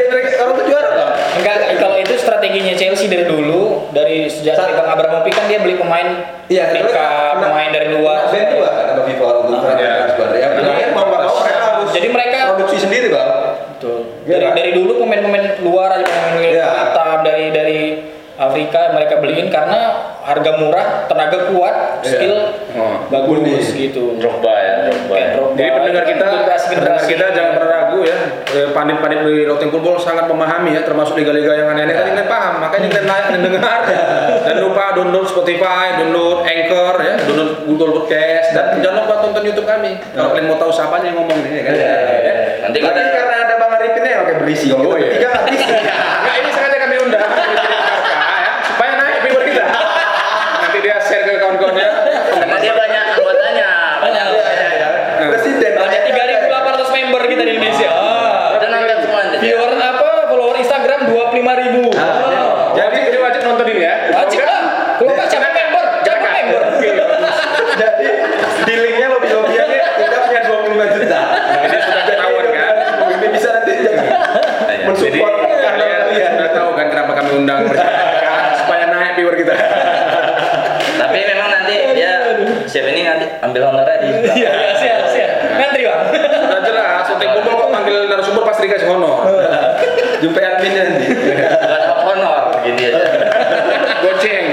Mereka 0.06 0.30
orang 0.42 0.54
tuh 0.54 0.66
juara 0.66 0.90
kan? 0.90 1.10
Enggak, 1.36 1.56
kalau 1.78 1.98
itu 1.98 2.14
strateginya 2.16 2.74
Chelsea 2.74 3.08
dari 3.08 3.24
dulu, 3.24 3.88
dari 3.90 4.28
sejak 4.28 4.56
Sa- 4.56 4.68
Bang 4.70 4.90
Abramovich 4.90 5.32
kan 5.32 5.46
dia 5.46 5.60
beli 5.60 5.76
pemain 5.76 6.08
Iya, 6.46 6.64
Afrika, 6.68 6.90
kena- 6.90 7.40
pemain 7.46 7.70
dari 7.70 7.88
luar. 7.94 8.28
Ban 8.28 8.46
juga 8.50 8.70
kata 8.74 9.02
FIFA 9.06 9.26
untuk 9.40 9.56
Ah, 9.56 9.62
transfer 9.62 9.76
iya. 9.78 9.92
transfer. 10.04 10.28
Ya, 10.34 10.48
Kena 10.52 10.72
ya, 10.74 10.88
mau 10.92 11.06
nggak 11.06 11.22
mau 11.22 11.38
mereka 11.40 11.60
harus 11.64 11.88
Jadi 11.90 12.08
mereka 12.10 12.38
produksi 12.50 12.78
sendiri 12.80 13.08
bang. 13.08 13.30
Betul. 13.72 14.00
Iya, 14.26 14.34
Dari 14.34 14.46
dari 14.52 14.72
dulu 14.74 14.92
pemain-pemain 15.00 15.46
luar 15.62 15.90
aja 15.96 16.06
pemain 16.06 16.36
Iya. 16.42 16.68
dari 17.22 17.46
dari 17.50 17.80
Afrika 18.36 18.92
mereka 18.92 19.20
beliin 19.20 19.48
karena 19.48 20.09
harga 20.30 20.52
murah, 20.56 20.86
tenaga 21.06 21.38
kuat, 21.50 21.76
skill 22.02 22.36
Oh. 22.70 23.02
bagus 23.10 23.66
gitu. 23.70 24.16
Drogba 24.16 24.54
ya, 24.56 24.74
Drogba. 24.86 25.16
Drogba. 25.34 25.56
Jadi 25.56 25.70
pendengar 25.74 26.04
kita, 26.06 26.26
Generasi- 26.28 26.70
pendengar 26.72 27.02
kita 27.04 27.26
jangan 27.32 27.52
pernah 27.54 27.70
ragu 27.76 28.00
ya. 28.02 28.18
Eh, 28.50 28.68
Pandit-pandit 28.70 29.20
di 29.22 29.44
Loteng 29.44 29.70
Football 29.70 29.98
sangat 29.98 30.26
memahami 30.26 30.72
ya, 30.72 30.82
termasuk 30.82 31.14
liga-liga 31.16 31.52
yang 31.56 31.68
aneh-aneh. 31.68 31.94
Tadi 31.94 32.10
kalian 32.12 32.28
paham, 32.28 32.54
makanya 32.60 32.88
kalian 32.88 33.08
like 33.08 33.28
dan 33.28 33.42
dengar. 33.42 33.80
Dan 34.40 34.56
lupa 34.60 34.84
download 34.92 35.26
Spotify, 35.26 35.98
download 35.98 36.42
Anchor 36.44 36.94
ya, 37.00 37.14
download 37.20 37.52
Google 37.64 37.92
Podcast 37.96 38.48
dan 38.52 38.66
jangan 38.80 39.04
lupa 39.04 39.16
tonton 39.20 39.44
YouTube 39.44 39.68
kami. 39.68 39.98
Kalau 40.12 40.30
kalian 40.30 40.46
mau 40.48 40.58
tahu 40.58 40.72
siapa 40.72 40.96
yang 41.00 41.16
ngomong 41.16 41.38
ini 41.44 41.60
kan. 41.60 41.74
Ya. 41.74 41.94
Nanti 42.62 42.78
Lagi 42.80 42.94
kita 42.96 43.12
karena 43.12 43.36
ada 43.44 43.56
Bang 43.56 43.72
Arifin 43.72 44.04
yang 44.04 44.24
kayak 44.24 44.40
berisi. 44.40 44.68
Oh, 44.70 44.78
kita 44.80 44.96
iya. 44.96 44.98
bertiga 45.04 45.28
nggak 45.28 45.44
berisi. 45.44 45.66
Nah, 46.20 46.34
ini 46.36 46.50
sengaja 46.52 46.78
kami 46.80 46.96
undang 47.00 47.26
ya, 47.26 48.52
supaya 48.66 48.92
naik 48.96 49.18
viewer 49.24 49.44
kita. 49.44 49.64
Nanti 50.60 50.78
dia 50.80 50.96
share 51.00 51.24
ke 51.24 51.32
kawan-kawannya. 51.38 51.88
karena 52.32 52.58
dia 52.58 52.74
banyak 52.74 53.02
anggotanya, 53.10 53.70
banyak 54.00 54.22
anggotanya. 54.24 54.68
Presiden. 55.30 55.74
Ada 55.76 55.98
3.800 56.04 56.90
member 56.92 57.22
kita 57.26 57.44
di 57.44 57.52
Indonesia. 57.54 57.90
Ah. 57.90 58.56
Udah 58.56 58.68
nonton 58.68 58.98
semua 59.00 59.20
nanti. 59.22 59.38
Viewer 59.42 59.72
apa? 59.76 60.08
Follower 60.28 60.56
Instagram 60.58 61.00
25.000. 61.08 61.90
Ah. 61.94 62.74
Jadi 62.74 62.98
ini 63.06 63.18
wajib 63.18 63.42
nonton 63.44 63.66
ini 63.68 63.82
ya. 63.82 63.94
Wajib 64.12 64.42
lah. 64.42 64.62
Kalau 64.96 65.12
nggak 65.12 65.30
capek 65.30 65.52
member, 65.52 65.84
capek 66.04 66.30
member. 66.30 66.62
Jadi 67.76 68.08
di 68.62 68.74
linknya 68.78 69.08
lobby 69.10 69.30
lobbyannya 69.30 69.80
kita 69.98 70.18
punya 70.22 70.42
25 70.44 70.86
juta. 70.94 71.20
Ini 71.60 71.78
sudah 71.80 72.04
ketahuan 72.06 72.46
kan. 72.50 72.76
Ini 73.10 73.28
bisa 73.30 73.48
nanti 73.52 73.72
jadi 73.78 73.98
Iya. 74.70 74.86
mensupport 74.86 75.34
Jadi 75.34 75.48
kanal 75.60 75.76
kalian 75.76 76.02
kalian. 76.04 76.32
sudah 76.34 76.52
tahu 76.52 76.70
kan 76.74 76.86
kenapa 76.88 77.12
kami 77.14 77.30
undang 77.36 77.60
mereka 77.64 77.88
supaya 78.56 78.84
naik 78.88 79.12
viewer 79.16 79.36
kita. 79.36 79.54
Tapi 81.00 81.18
memang 81.26 81.48
nanti 81.50 81.76
dia 81.94 82.12
siap 82.66 82.86
ini 82.86 83.02
nanti 83.04 83.26
ambil 83.40 83.62
honorer 83.66 83.98
di 84.00 84.08
Iya, 84.36 84.52
iya, 84.52 84.72
siap, 84.76 85.00
siap. 85.08 85.32
Ngantri, 85.54 85.84
Bang. 85.84 86.02
Sudah 86.12 86.62
jelas, 86.62 87.02
Sotek 87.06 87.30
Kumpul 87.32 87.54
kok 87.56 87.70
panggil 87.70 87.98
narasumber 88.06 88.44
pasti 88.44 88.62
dikasih 88.66 88.88
honor. 88.90 89.16
Jumpa 90.20 90.40
adminnya 90.42 90.84
nanti. 90.86 91.06
bukan 91.08 92.18
honor 92.20 92.42
gitu 92.62 92.82
ya. 92.84 92.94
Goceng. 94.00 94.46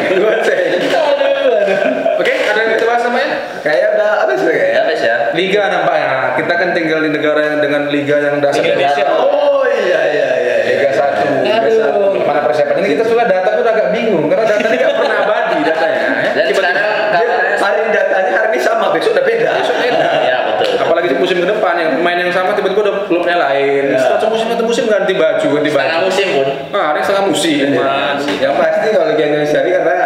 Oke, 2.16 2.32
ada 2.32 2.58
yang 2.58 2.70
kita 2.72 2.84
bahas 2.86 3.02
namanya? 3.04 3.28
Kayak 3.60 3.86
udah 3.92 4.10
apa 4.22 4.32
sih 4.32 4.46
Ya 4.46 4.52
kayak? 4.52 4.72
habis 4.78 5.00
ya. 5.02 5.16
Liga 5.32 5.62
nampaknya. 5.66 6.08
Kita 6.36 6.52
kan 6.54 6.68
tinggal 6.72 6.98
di 7.00 7.10
negara 7.10 7.40
yang 7.42 7.58
dengan 7.58 7.82
liga 7.88 8.16
yang 8.18 8.36
dasar. 8.38 8.62
Indonesia. 8.62 9.04
Oh 9.12 9.62
iya 9.66 10.00
iya 10.06 10.28
iya. 10.38 10.56
Liga 10.66 10.90
satu. 10.92 11.24
Liga 11.42 11.60
Aduh. 11.60 11.74
satu. 11.74 12.00
Mana 12.18 12.40
persiapan 12.42 12.76
ini 12.80 12.88
kita 12.90 13.04
sudah 13.04 13.24
data 13.24 13.50
tuh 13.52 13.64
agak 13.64 13.88
bingung 13.90 14.26
karena 14.26 14.44
data 14.46 14.64
ini 14.64 14.76
nggak 14.78 14.96
pernah 14.96 15.16
abadi 15.20 15.56
datanya. 15.62 16.00
Ya. 16.00 16.30
Dan 16.32 16.44
Tiba-tiba- 16.46 16.54
sekarang 16.56 16.74
Dia, 16.76 17.26
kabarnya 17.26 17.56
hari 17.58 17.78
ini 17.78 17.90
datanya 17.92 18.30
hari 18.34 18.48
ini 18.48 18.58
sama, 18.60 18.86
besok 18.90 19.12
udah 19.12 19.24
beda. 19.24 19.48
besok 19.56 19.76
beda. 19.78 20.06
ya 20.22 20.36
betul. 20.46 20.70
Apalagi 20.78 21.06
di 21.06 21.16
musim 21.16 21.36
ke 21.36 21.46
depan 21.46 21.74
yang 21.76 21.90
pemain 21.96 22.18
yang 22.18 22.30
sama 22.30 22.50
tiba-tiba 22.52 22.80
udah 22.82 22.94
klubnya 23.06 23.36
lain. 23.38 23.84
Satu 23.94 24.24
musim 24.28 24.46
satu 24.48 24.64
musim 24.64 24.84
ganti 24.86 25.12
baju, 25.12 25.46
ganti 25.50 25.70
baju. 25.70 25.84
Setengah 25.84 26.04
musim 26.04 26.26
pun. 26.32 26.46
Ah, 26.70 26.84
ada 26.86 26.96
yang 26.96 27.04
setengah 27.04 27.24
musim. 27.47 27.68
Mas. 27.78 28.22
Yang 28.42 28.55
pasti 28.59 28.86
kalau 28.90 29.07
Liga 29.14 29.24
Indonesia 29.30 29.59
ini 29.62 29.70
karena 29.70 29.97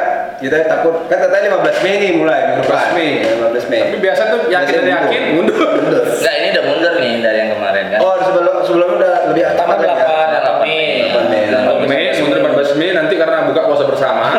kita 0.41 0.57
takut 0.65 0.95
kan 1.09 1.19
katanya 1.21 1.49
15 1.61 1.85
Mei 1.85 1.95
nih 2.01 2.11
mulai 2.17 2.41
minggu 2.53 2.63
depan. 2.65 2.87
15 2.93 2.97
Mei. 2.97 3.11
15 3.25 3.71
Mei. 3.73 3.81
Tapi 3.85 3.99
biasa 4.01 4.23
tuh 4.29 4.41
yakin 4.49 4.75
dan 4.81 4.89
yakin 4.89 5.23
mundur. 5.37 5.69
Mundur. 5.77 6.03
Enggak, 6.05 6.35
ini 6.37 6.47
udah 6.53 6.65
mundur 6.65 6.93
nih 7.01 7.13
dari 7.21 7.39
yang 7.41 7.51
kemarin 7.57 7.85
kan. 7.93 7.99
Oh, 8.01 8.15
sebelum 8.21 8.55
sebelumnya 8.65 8.97
udah 9.01 9.13
lebih 9.33 9.45
Tanggal 9.57 9.79
lagi 9.81 9.87
ya? 9.89 9.95
8, 10.41 10.61
8 10.61 10.65
Mei. 10.65 10.85
8 11.13 11.33
Mei. 11.33 11.43
Tanggal 11.49 11.77
Mei, 11.85 12.05
mundur 12.21 12.39
14 12.45 12.79
Mei 12.81 12.91
nanti 12.97 13.15
karena 13.17 13.37
buka 13.49 13.61
puasa 13.69 13.85
bersama. 13.89 14.25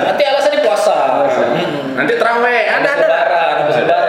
Nanti 0.00 0.22
alasannya 0.26 0.60
puasa. 0.64 0.96
nanti 1.94 2.12
terawih, 2.16 2.64
ada 2.66 2.88
ada. 2.96 3.06
Lebaran, 3.06 3.54
habis 3.60 3.76
lebaran. 3.78 4.00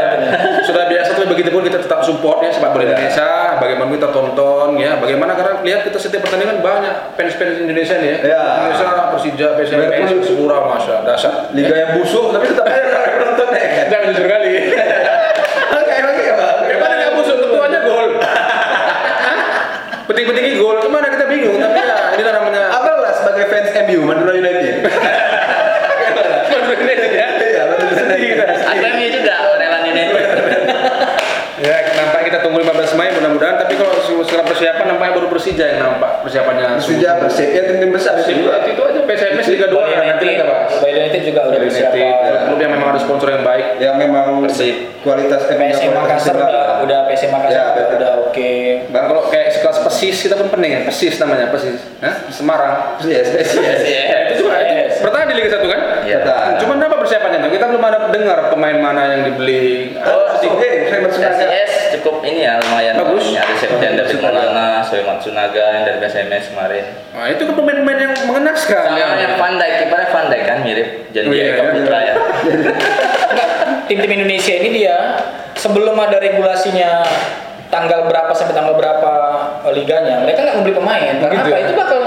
Sudah 1.31 1.39
biasa 1.39 1.47
tuh 1.47 1.47
begitu 1.47 1.49
pun 1.55 1.63
kita 1.63 1.79
tetap 1.79 1.99
support 2.03 2.37
ya 2.43 2.51
sepak 2.51 2.75
bola 2.75 2.83
Indonesia, 2.83 3.55
bagaimana 3.55 3.89
kita 3.95 4.09
tonton 4.11 4.69
ya, 4.75 4.91
bagaimana 4.99 5.31
karena 5.39 5.53
lihat 5.63 5.81
kita 5.87 5.95
setiap 5.95 6.27
pertandingan 6.27 6.59
banyak 6.59 7.15
fans-fans 7.15 7.63
Indonesia 7.63 7.95
nih 8.03 8.09
ya. 8.11 8.17
Ya. 8.35 8.43
Indonesia, 8.67 8.89
Persija, 9.15 9.47
PSM, 9.55 9.79
Liverpool. 9.79 10.19
Sepura, 10.27 10.57
Masya, 10.67 10.95
dasar. 11.07 11.33
Liga 11.55 11.71
yang 11.71 11.91
busuk 11.95 12.35
tapi 12.35 12.51
tetap 12.51 12.67
aja 12.67 12.83
nonton 13.23 13.47
ya 13.55 13.63
kan. 13.63 13.85
Jangan 13.87 14.05
jujur 14.11 14.27
kali. 14.27 14.51
Ya. 14.71 16.35
Penting-pentingnya 20.11 20.59
gol, 20.59 20.75
ke 20.83 20.89
mana 20.91 21.07
kita 21.07 21.23
bingung, 21.23 21.55
tapi 21.55 21.79
ya 21.79 22.11
ini 22.19 22.23
namanya 22.27 22.67
Abang 22.67 22.99
lah 22.99 23.15
sebagai 23.15 23.47
fans 23.47 23.71
MU 23.87 24.03
Madura 24.03 24.35
United. 24.35 24.83
tunggu 32.51 32.67
15 32.67 32.99
Mei 32.99 33.09
mudah-mudahan. 33.15 33.55
Tapi 33.63 33.73
kalau 33.79 33.95
sekarang 34.03 34.45
persiapan 34.51 34.85
nampaknya 34.91 35.13
baru 35.15 35.27
Persija 35.31 35.65
yang 35.71 35.79
nampak 35.79 36.11
persiapannya. 36.27 36.67
Sudah 36.83 37.23
persipnya 37.23 37.63
tim-tim 37.63 37.95
besar 37.95 38.19
Persib 38.19 38.43
itu 38.43 38.51
itu 38.51 38.81
aja 38.83 38.99
PSMS 39.07 39.47
Liga 39.55 39.67
2 39.71 39.79
Bali 39.79 39.95
nanti 39.95 40.03
United, 40.03 40.27
kita 40.35 40.45
bahas. 40.51 40.71
Bali 40.83 40.93
United 40.99 41.21
juga 41.23 41.39
udah 41.47 41.59
bersiap. 41.63 41.91
klub 42.51 42.59
yang 42.59 42.71
memang 42.75 42.87
ada 42.91 42.99
sponsor 42.99 43.27
yang 43.31 43.43
baik. 43.47 43.65
Yang 43.79 43.95
memang 44.03 44.27
Persib. 44.43 44.75
kualitas 45.01 45.41
eh, 45.49 45.57
PSM 45.57 45.97
Makassar 45.97 46.35
udah, 46.37 46.85
udah 46.85 46.99
PSM 47.09 47.31
Makassar 47.33 47.73
Ya, 47.73 47.83
udah, 47.97 48.11
oke. 48.29 48.51
Bang 48.93 49.05
kalau 49.09 49.23
kayak 49.31 49.47
sekelas 49.55 49.81
Persis 49.81 50.15
kita 50.21 50.35
pun 50.37 50.51
pening 50.51 50.71
ya, 50.75 50.81
Persis 50.83 51.15
namanya 51.17 51.47
Persis. 51.49 51.79
Hah? 52.03 52.27
Semarang. 52.27 52.99
Yes. 53.01 53.31
Iya. 53.31 54.35
Itu 54.35 54.45
juga 54.45 54.59
bertahan 55.01 55.25
di 55.31 55.35
Liga 55.39 55.57
1 55.57 55.65
kan? 55.65 55.81
Iya. 56.03 56.19
Cuman 56.61 56.75
apa 56.83 56.99
persiapannya? 56.99 57.47
Kita 57.47 57.65
belum 57.71 57.83
ada 57.87 58.11
dengar 58.11 58.51
pemain 58.51 58.77
mana 58.77 59.01
yang 59.15 59.21
dibeli. 59.31 59.95
Oh, 60.03 60.37
oke, 60.37 60.69
saya 60.91 60.99
Matsunaga. 61.01 61.47
Cukup 62.01 62.17
ini 62.23 62.41
ya 62.41 62.57
lumayan. 62.57 62.97
Bagus. 62.97 63.29
Ada 63.31 63.53
Septian 63.55 63.93
David. 63.93 64.17
Maulana, 64.17 64.81
Soe 64.81 65.01
Matsunaga 65.01 65.65
yang 65.71 65.83
dari 65.85 65.97
PSMS 65.99 66.49
kemarin. 66.49 66.83
Nah, 67.11 67.29
itu 67.29 67.41
kan 67.43 67.53
pemain-pemain 67.53 67.99
yang 67.99 68.13
mengenaskan. 68.25 68.83
Sama 68.83 68.97
ya. 68.97 69.07
yang 69.19 69.33
Van 69.35 69.53
Dijk, 69.55 69.73
kipernya 69.79 70.07
Van 70.09 70.25
Dijk 70.27 70.43
kan 70.43 70.57
mirip 70.61 70.87
Janji 71.11 71.27
Oh, 71.27 71.33
iya, 71.33 71.45
Eka 71.47 71.61
iya. 71.61 71.71
Putra 71.71 71.99
ya. 71.99 72.13
Enggak, 73.31 73.49
tim-tim 73.85 74.11
Indonesia 74.13 74.53
ini 74.55 74.69
dia 74.73 74.97
sebelum 75.53 75.93
ada 75.93 76.17
regulasinya 76.17 77.05
tanggal 77.67 78.03
berapa 78.05 78.31
sampai 78.31 78.51
tanggal 78.51 78.73
berapa 78.73 79.11
eh, 79.63 79.73
liganya, 79.73 80.19
mereka 80.21 80.41
nggak 80.41 80.57
membeli 80.57 80.75
pemain. 80.75 81.13
Karena 81.13 81.29
Begitu 81.29 81.47
apa? 81.47 81.55
ya? 81.55 81.63
Itu 81.63 81.73
bakal 81.75 81.99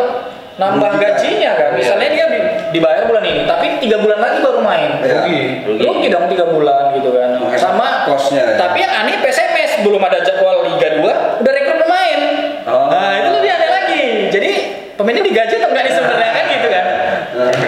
nambah 0.55 0.91
Merugikan. 0.93 1.13
gajinya 1.15 1.51
kan. 1.55 1.71
Misalnya 1.75 2.09
dia 2.11 2.25
di- 2.29 2.47
dibayar 2.73 3.03
bulan 3.05 3.25
ini, 3.25 3.41
tapi 3.45 3.67
tiga 3.79 3.97
bulan 3.99 4.19
lagi 4.19 4.39
baru 4.41 4.61
main. 4.61 4.91
Iya. 5.01 5.15
Rugi. 5.21 5.41
Rugi. 5.65 5.83
Rugi 5.83 6.07
dong 6.09 6.27
tiga 6.29 6.47
bulan 6.47 6.83
gitu 6.93 7.11
kan. 7.11 7.31
Sama 7.55 7.87
cost-nya 8.05 8.43
ya. 8.45 8.57
Tapi 8.57 8.79
yang 8.79 8.93
aneh 8.93 9.17
PSMS 9.19 9.54
belum 9.85 10.01
ada 10.01 10.19
jadwal 10.25 10.65
Liga 10.65 10.89
2 10.99 11.45
udah 11.45 11.53
rekrut 11.53 11.79
pemain. 11.85 12.21
Oh. 12.65 12.89
Nah, 12.89 13.13
itu 13.21 13.29
lebih 13.37 13.51
aneh 13.53 13.71
lagi. 13.71 14.05
Jadi 14.33 14.51
pemainnya 14.97 15.23
digaji 15.23 15.55
atau 15.61 15.69
enggak 15.69 15.85
nih 15.85 15.95
sebenarnya 15.95 16.31
kan 16.33 16.45
gitu 16.49 16.69
kan. 16.73 16.85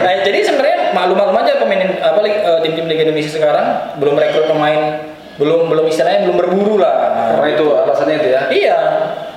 Nah, 0.02 0.14
jadi 0.24 0.38
sebenarnya 0.40 0.78
maklum-maklum 0.96 1.36
aja 1.44 1.52
pemain 1.60 1.80
apa 2.00 2.18
eh, 2.24 2.58
tim-tim 2.64 2.86
Liga 2.88 3.02
Indonesia 3.04 3.32
sekarang 3.36 3.66
belum 4.00 4.16
rekrut 4.16 4.46
pemain 4.48 5.04
belum 5.36 5.68
belum 5.68 5.84
istilahnya 5.92 6.24
belum 6.24 6.36
berburu 6.40 6.80
lah. 6.80 6.94
Nah, 7.12 7.26
Karena 7.36 7.48
itu 7.52 7.66
alasannya 7.68 8.14
itu 8.16 8.28
ya. 8.32 8.40
Iya. 8.48 8.78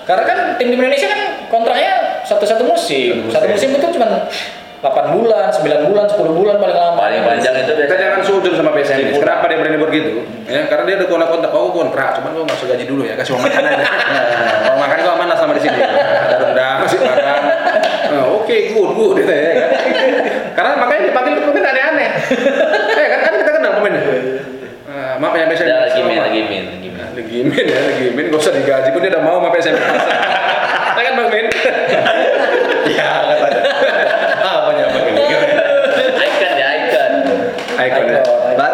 Karena 0.08 0.24
kan 0.26 0.38
tim 0.58 0.72
tim 0.72 0.80
Indonesia 0.80 1.08
kan 1.12 1.22
kontraknya 1.52 2.24
satu-satu 2.24 2.64
musim. 2.64 3.28
Satu 3.30 3.46
musim 3.52 3.76
itu 3.76 3.88
cuma 4.00 4.26
8 4.80 5.12
bulan, 5.12 5.52
9 5.52 5.92
bulan, 5.92 6.06
10 6.08 6.40
bulan 6.40 6.56
paling 6.56 6.78
lama. 6.78 6.96
Paling 6.96 7.22
panjang 7.28 7.52
itu 7.52 7.68
Kita 7.68 7.76
biasanya. 7.76 8.00
jangan 8.00 8.20
sujud 8.24 8.52
sama. 8.56 8.72
Sipur. 8.80 9.20
Kenapa 9.28 9.44
dia 9.52 9.58
berani 9.60 9.76
begitu? 9.76 10.24
Ya, 10.48 10.64
karena 10.72 10.84
dia 10.88 10.96
ada 11.04 11.06
kontrak 11.06 11.30
kontrak. 11.30 11.52
Oh 11.52 11.70
kontrak, 11.70 12.16
cuman 12.16 12.32
gua 12.32 12.46
masuk 12.48 12.72
gaji 12.72 12.88
dulu 12.88 13.04
ya, 13.04 13.20
kasih 13.20 13.36
uang 13.36 13.44
makan 13.44 13.64
aja. 13.68 13.86
Kalau 14.64 14.78
makan 14.80 14.98
gua 15.04 15.12
aman 15.20 15.28
lah 15.28 15.38
sama 15.38 15.52
di 15.52 15.62
sini. 15.62 15.78
Ada 15.84 16.36
rendang, 16.40 16.76
nasi 16.80 16.96
padang. 16.96 17.44
Nah, 18.10 18.24
Oke, 18.40 18.56
good, 18.72 18.90
good, 18.96 19.12
gitu 19.20 19.30
ya 19.36 19.42
kan. 19.52 19.70
Karena 20.56 20.72
makanya 20.80 21.02
dipanggil 21.12 21.34
pemain 21.44 21.66
aneh-aneh. 21.70 22.10
Ya 22.96 23.08
kan, 23.12 23.20
kan 23.20 23.34
kita 23.36 23.52
kenal 23.52 23.72
pemainnya. 23.78 24.02
Nah, 24.88 25.12
maaf 25.20 25.34
ya. 25.36 25.44
Ada 25.46 25.76
lagi 25.92 26.00
min, 26.02 26.18
lagi 26.18 26.40
min, 26.48 26.64
lagi 26.72 26.88
min. 26.90 27.06
Lagi 27.20 27.38
min 27.44 27.66
ya, 27.68 27.80
lagi 27.84 28.06
min. 28.16 28.26
Gak 28.32 28.40
usah 28.40 28.54
digaji 28.56 28.90
pun 28.90 29.00
dia 29.04 29.12
udah 29.12 29.22
mau 29.22 29.44
sama 29.44 29.52
PSMS. 29.52 29.84
Ya 31.00 31.04
kan 31.06 31.14
Bang 31.16 31.30
Min? 31.32 31.48
Ya, 32.92 33.08
nggak 33.24 33.40
ada. 33.40 33.62
Apa 34.44 34.72
ya, 34.76 34.86
Bang? 34.92 35.06
ini? 35.08 35.24
Icon 36.12 36.52
ya, 36.60 36.68
icon. 36.76 37.12
Icon 37.80 38.06
ya. 38.12 38.22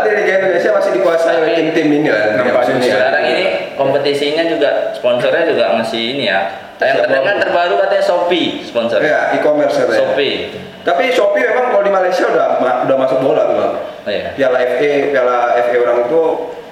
Berarti 0.06 0.22
Liga 0.22 0.34
Indonesia 0.38 0.70
masih 0.72 0.92
dikuasai 0.94 1.36
oleh 1.42 1.52
tim-tim 1.58 1.88
ini 1.90 2.08
lah. 2.08 2.38
Nampaknya. 2.38 2.78
Sekarang 2.80 3.24
ini 3.26 3.44
kompetisinya 3.74 4.44
juga 4.46 4.70
sponsornya 4.94 5.44
juga 5.50 5.66
masih 5.74 6.02
ini 6.14 6.30
ya. 6.30 6.40
Yang 6.76 7.08
terdengar 7.08 7.36
terbaru 7.40 7.74
katanya 7.80 8.04
Shopee 8.04 8.62
sponsor. 8.62 9.00
Ya, 9.00 9.32
e-commerce 9.34 9.74
katanya. 9.74 10.00
Shopee. 10.06 10.36
Tapi 10.84 11.04
Shopee 11.10 11.42
memang 11.42 11.72
kalau 11.72 11.82
di 11.82 11.90
Malaysia 11.90 12.28
udah 12.28 12.60
ma- 12.60 12.80
udah 12.84 12.96
masuk 13.00 13.18
bola 13.20 13.42
tuh 13.48 13.56
bang. 13.56 13.74
Oh 14.06 14.12
iya. 14.12 14.28
Piala 14.36 14.60
FA, 14.62 14.92
Piala 15.10 15.38
FA 15.58 15.76
orang 15.80 15.98
itu 16.04 16.22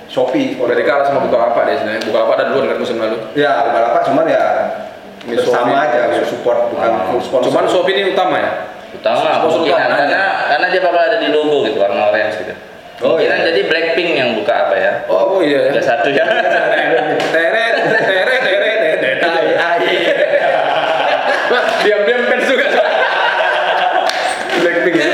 Shopee. 0.06 0.60
Udah 0.60 0.76
dikalah 0.76 1.08
sama 1.08 1.24
Bukalapak 1.24 1.66
dia 1.66 1.80
sebenarnya. 1.80 2.04
Bukalapak 2.04 2.34
ada 2.36 2.46
duluan 2.52 2.68
kan 2.70 2.78
musim 2.78 3.00
lalu. 3.00 3.18
Ya, 3.34 3.64
Bukalapak 3.66 4.02
cuman 4.06 4.26
ya 4.28 4.44
Shopee. 5.24 5.72
aja 5.74 6.00
support 6.22 6.68
bukan 6.70 6.92
full 7.10 7.22
sponsor. 7.24 7.48
Cuman 7.48 7.64
Shopee 7.66 7.96
ini 7.96 8.12
utama 8.12 8.36
ya. 8.38 8.52
Utama 8.94 9.40
utama. 9.40 9.64
karena 9.66 10.22
karena 10.52 10.68
dia 10.68 10.82
bakal 10.84 11.02
ada 11.02 11.18
di 11.18 11.28
logo 11.32 11.64
gitu 11.64 11.80
warna 11.80 12.12
orange 12.12 12.44
gitu. 12.44 12.54
Oh, 13.04 13.20
Kemungkinan 13.20 13.40
iya. 13.44 13.48
jadi 13.52 13.62
Blackpink 13.68 14.10
yang 14.16 14.30
buka 14.40 14.54
apa 14.56 14.76
ya? 14.80 14.94
Oh 15.12 15.44
iya. 15.44 15.76
Ada 15.76 15.84
satu 15.84 16.08
ya. 16.08 16.24
Teret, 16.24 17.76
teret, 18.00 18.42
teret, 18.48 18.80
teret. 18.80 19.20
Diam-diam 21.84 22.22
fans 22.32 22.48
juga. 22.48 22.68
Blackpink 24.64 24.96
ya. 24.96 25.12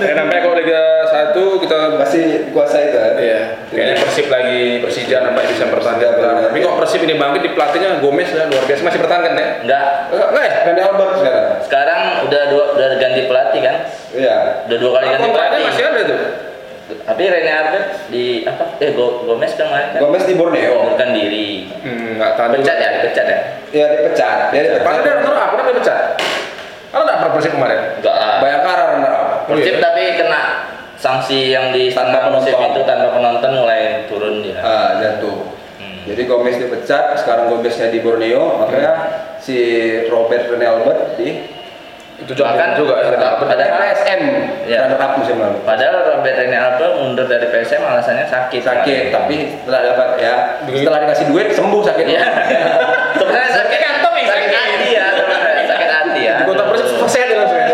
Ya, 0.00 0.12
nampaknya 0.18 0.42
kalau 0.42 0.56
Liga 0.58 0.82
1 1.06 1.62
kita 1.62 1.78
Masih 2.02 2.50
kuasa 2.50 2.82
itu 2.82 2.98
kan? 2.98 3.14
Iya, 3.22 3.40
kayaknya 3.70 3.94
Persib 4.02 4.26
lagi 4.26 4.82
Persija 4.82 5.16
nampaknya 5.22 5.48
bisa 5.54 5.64
bertahan. 5.70 6.50
Tapi 6.50 6.58
kok 6.58 6.74
Persib 6.74 7.06
ini 7.06 7.14
bangkit 7.14 7.42
di 7.46 7.50
pelatihnya 7.54 8.02
Gomez 8.02 8.34
ya 8.34 8.50
luar 8.50 8.66
biasa 8.66 8.82
masih 8.82 8.98
bertahan 8.98 9.22
kan 9.30 9.32
ya? 9.38 9.48
Enggak. 9.62 9.86
Enggak, 10.10 10.42
ya? 10.42 10.54
Randy 10.66 10.82
Albert 10.82 11.12
sekarang. 11.22 11.46
Sekarang 11.62 12.00
udah 12.26 12.42
dua 12.50 12.64
udah 12.74 12.88
ganti 12.98 13.20
pelatih 13.30 13.60
kan? 13.62 13.76
Iya. 14.10 14.36
Udah 14.66 14.78
dua 14.82 14.90
kali 14.98 15.06
ganti 15.14 15.28
pelatih. 15.30 15.60
masih 15.70 15.84
ada 15.86 16.02
tuh. 16.02 16.49
Tapi 17.00 17.22
Rene 17.26 17.52
Albert 17.52 17.86
di 18.08 18.42
apa? 18.42 18.64
Eh 18.78 18.90
Go- 18.92 19.22
Gomez 19.22 19.52
kan 19.54 19.68
kemarin 19.68 19.86
kan? 19.92 20.00
Gomez 20.02 20.24
di 20.24 20.34
Borneo. 20.34 20.74
Mengundurkan 20.82 21.10
diri. 21.12 21.48
Hmm, 21.82 22.18
enggak 22.18 22.32
tahu. 22.34 22.48
Pecat 22.58 22.76
ya, 22.76 22.88
dipecat 22.98 23.26
ya? 23.26 23.38
Iya 23.70 23.86
dipecat. 23.92 24.38
Dia 24.50 24.60
dipecat. 24.64 24.82
Padahal 24.82 25.02
dia 25.02 25.12
runner 25.18 25.34
up, 25.34 25.48
kenapa 25.50 25.62
dia 25.64 25.76
pecat? 25.78 25.98
Kalau 26.90 27.02
enggak 27.06 27.18
pernah 27.22 27.32
Persib 27.34 27.52
kemarin. 27.54 27.78
Enggak 28.02 28.14
lah. 28.14 28.36
Bayangkara 28.42 28.82
runner 28.94 29.12
up. 29.12 29.28
Persib 29.46 29.74
iya. 29.74 29.82
tapi 29.82 30.02
kena 30.18 30.42
sanksi 31.00 31.38
yang 31.48 31.66
di 31.72 31.88
Tanpa 31.90 32.28
penonton. 32.28 32.52
itu 32.52 32.80
tanpa 32.84 33.08
penonton 33.14 33.50
mulai 33.56 34.04
turun 34.04 34.44
dia. 34.44 34.60
Ah, 34.60 35.00
jatuh. 35.00 35.48
Hmm. 35.80 36.04
Jadi 36.04 36.22
Gomez 36.28 36.60
dipecat, 36.60 37.16
sekarang 37.16 37.48
Gomeznya 37.48 37.88
di 37.88 38.04
Borneo, 38.04 38.60
makanya 38.60 38.92
si 39.40 39.56
Robert 40.12 40.52
Rene 40.52 40.66
Albert 40.68 41.16
di 41.16 41.40
Itu 42.20 42.32
juga 42.36 42.52
Bahkan- 42.52 42.70
juga 42.76 42.94
ya. 43.00 43.08
Ada- 43.16 43.36
ada 43.48 43.64
PSM 43.80 44.20
Iya. 44.68 44.78
runner 44.86 45.10
musim 45.16 45.36
lalu. 45.40 45.56
Padahal 45.64 45.94
Robert 46.04 46.36
Rene 46.36 46.56
Albert 46.56 46.92
mundur 46.96 47.26
dari 47.26 47.46
PSM 47.48 47.80
alasannya 47.80 48.26
sakit. 48.26 48.60
Sakit, 48.60 49.02
tapi 49.08 49.56
setelah 49.56 49.80
dapat 49.88 50.08
ya, 50.20 50.34
setelah 50.62 50.98
dikasih 51.02 51.26
duit 51.28 51.48
sembuh 51.50 51.80
sakit. 51.80 52.06
Iya. 52.06 52.24
Sebenarnya 53.18 53.52
sakit 53.52 53.78
kantong 53.78 54.14
ya, 54.14 54.26
sakit 54.28 54.50
hati 54.52 54.88
ya, 54.90 55.06
sakit 55.66 55.90
hati 55.90 56.20
ya. 56.22 56.34
Di 56.36 56.44
kota 56.44 56.62
Persib 56.68 56.96
persen 56.98 57.26
langsung. 57.32 57.58
ya. 57.58 57.68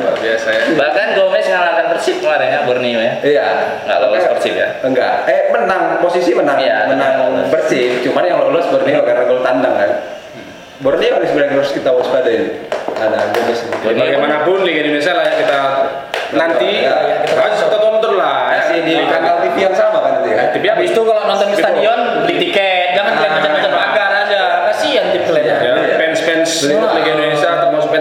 Luar 0.00 0.16
biasa 0.16 0.48
ya. 0.48 0.62
Bahkan 0.74 1.06
Gomez 1.14 1.46
ngalahkan 1.46 1.86
Persib 1.92 2.16
kemarin 2.18 2.48
ya, 2.48 2.60
Borneo 2.62 3.00
ya. 3.00 3.12
Iya. 3.20 3.46
Nggak 3.84 3.98
lolos 4.00 4.24
Persib 4.32 4.54
ya? 4.54 4.68
Enggak. 4.80 5.14
Eh 5.26 5.40
menang, 5.50 5.82
posisi 5.98 6.30
menang, 6.32 6.56
Iya, 6.56 6.86
menang 6.88 7.14
bersih. 7.50 8.00
Cuman 8.00 8.22
yang 8.22 8.38
lolos 8.40 8.66
Borneo 8.66 9.02
karena 9.02 9.22
gol 9.24 9.42
tandang 9.42 9.74
kan. 9.74 9.90
Borneo 10.78 11.16
ini 11.16 11.26
sebenarnya 11.26 11.54
harus 11.54 11.70
kita 11.70 11.90
waspadai. 11.90 12.70
Ada. 12.94 13.18
Ya, 13.84 13.92
bagaimanapun 13.92 14.62
Liga 14.62 14.80
Indonesia 14.82 15.12
lah 15.12 15.24
ya 15.24 15.34
kita 15.36 15.58
nanti 16.34 16.70
Ya. 16.82 16.94
kita 17.22 17.40
harus 17.40 17.58
kita 17.60 17.78
tonton 17.78 18.12
lah 18.16 18.50
ya. 18.50 18.60
Masih 18.60 18.78
di 18.82 18.94
kanal 19.06 19.36
TV 19.40 19.56
yang 19.60 19.74
sama 19.74 19.98
kan 20.00 20.12
itu 20.18 20.28
ya. 20.30 20.42
TV 20.50 20.64
Habis 20.66 20.88
itu 20.90 21.00
kalau 21.02 21.22
nonton 21.24 21.46
di 21.46 21.52
Gitu. 21.52 21.62
stadion 21.62 21.98
beli 22.22 22.36
tiket, 22.40 22.86
jangan 22.92 23.12
kalian 23.14 23.32
macam-macam 23.34 23.70
pagar 23.72 24.10
aja. 24.24 24.40
Kasihan 24.68 25.04
tim 25.10 25.22
kalian. 25.22 25.46
Ya, 25.58 25.72
fans-fans 25.94 26.50
Liga 26.66 27.10
Indonesia 27.12 27.50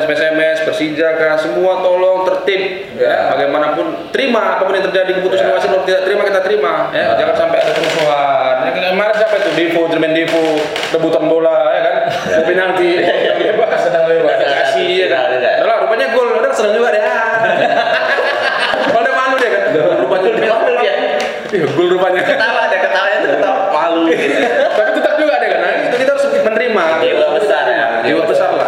PSMS, 0.02 0.58
Persija 0.66 1.08
kah, 1.14 1.36
semua 1.38 1.82
tolong 1.82 2.26
tertib 2.26 2.62
ya. 2.98 3.30
Bagaimanapun 3.30 4.10
terima 4.10 4.58
apa 4.58 4.66
pun 4.66 4.74
yang 4.74 4.86
terjadi 4.90 5.20
keputusan 5.20 5.46
Ya. 5.46 5.54
wasit 5.54 5.70
kalau 5.70 5.84
tidak 5.84 6.02
terima 6.08 6.22
kita 6.24 6.40
terima 6.42 6.74
ya. 6.90 7.14
Jangan 7.20 7.36
sampai 7.36 7.58
ada 7.60 7.72
kerusuhan. 7.76 8.56
Ya, 8.64 8.72
kemarin 8.90 9.14
siapa 9.14 9.36
itu 9.38 9.50
Devo, 9.54 9.82
Jermain 9.88 10.14
Devo, 10.16 10.44
rebutan 10.90 11.24
bola 11.28 11.58
ya 11.70 11.82
kan, 11.84 11.96
mau 12.10 12.44
penalti, 12.48 12.90
bebas, 13.44 13.80
sedang 13.82 14.06
bebas. 14.08 14.38
Kasih 14.40 15.06
ya 15.06 15.08
kan. 15.12 15.28
Lah, 15.64 15.76
rupanya 15.84 16.08
gol, 16.12 16.28
udah 16.40 16.50
senang 16.50 16.74
juga 16.74 16.90
deh. 16.90 17.04
Pada 18.94 19.10
malu 19.12 19.36
deh 19.38 19.50
kan, 19.50 19.62
rupanya 20.00 20.30
Malu 20.34 20.74
dia. 20.80 20.94
Iya, 21.54 21.66
gol 21.70 21.88
rupanya. 21.92 22.22
Ketawa 22.24 22.62
deh, 22.68 22.80
ketawanya 22.82 23.18
tuh 23.22 23.30
ketawa 23.38 23.60
malu. 23.70 24.04
Tapi 24.74 24.90
tetap 24.96 25.14
juga 25.18 25.34
deh 25.38 25.50
kan, 25.50 25.60
nah, 25.62 25.72
itu 25.86 25.96
kita 26.02 26.12
harus 26.18 26.26
menerima. 26.42 26.84
Jiwa 27.04 27.28
besar 27.38 27.64
ya. 27.70 27.86
Jiwa 28.02 28.24
besar 28.26 28.50
lah. 28.54 28.68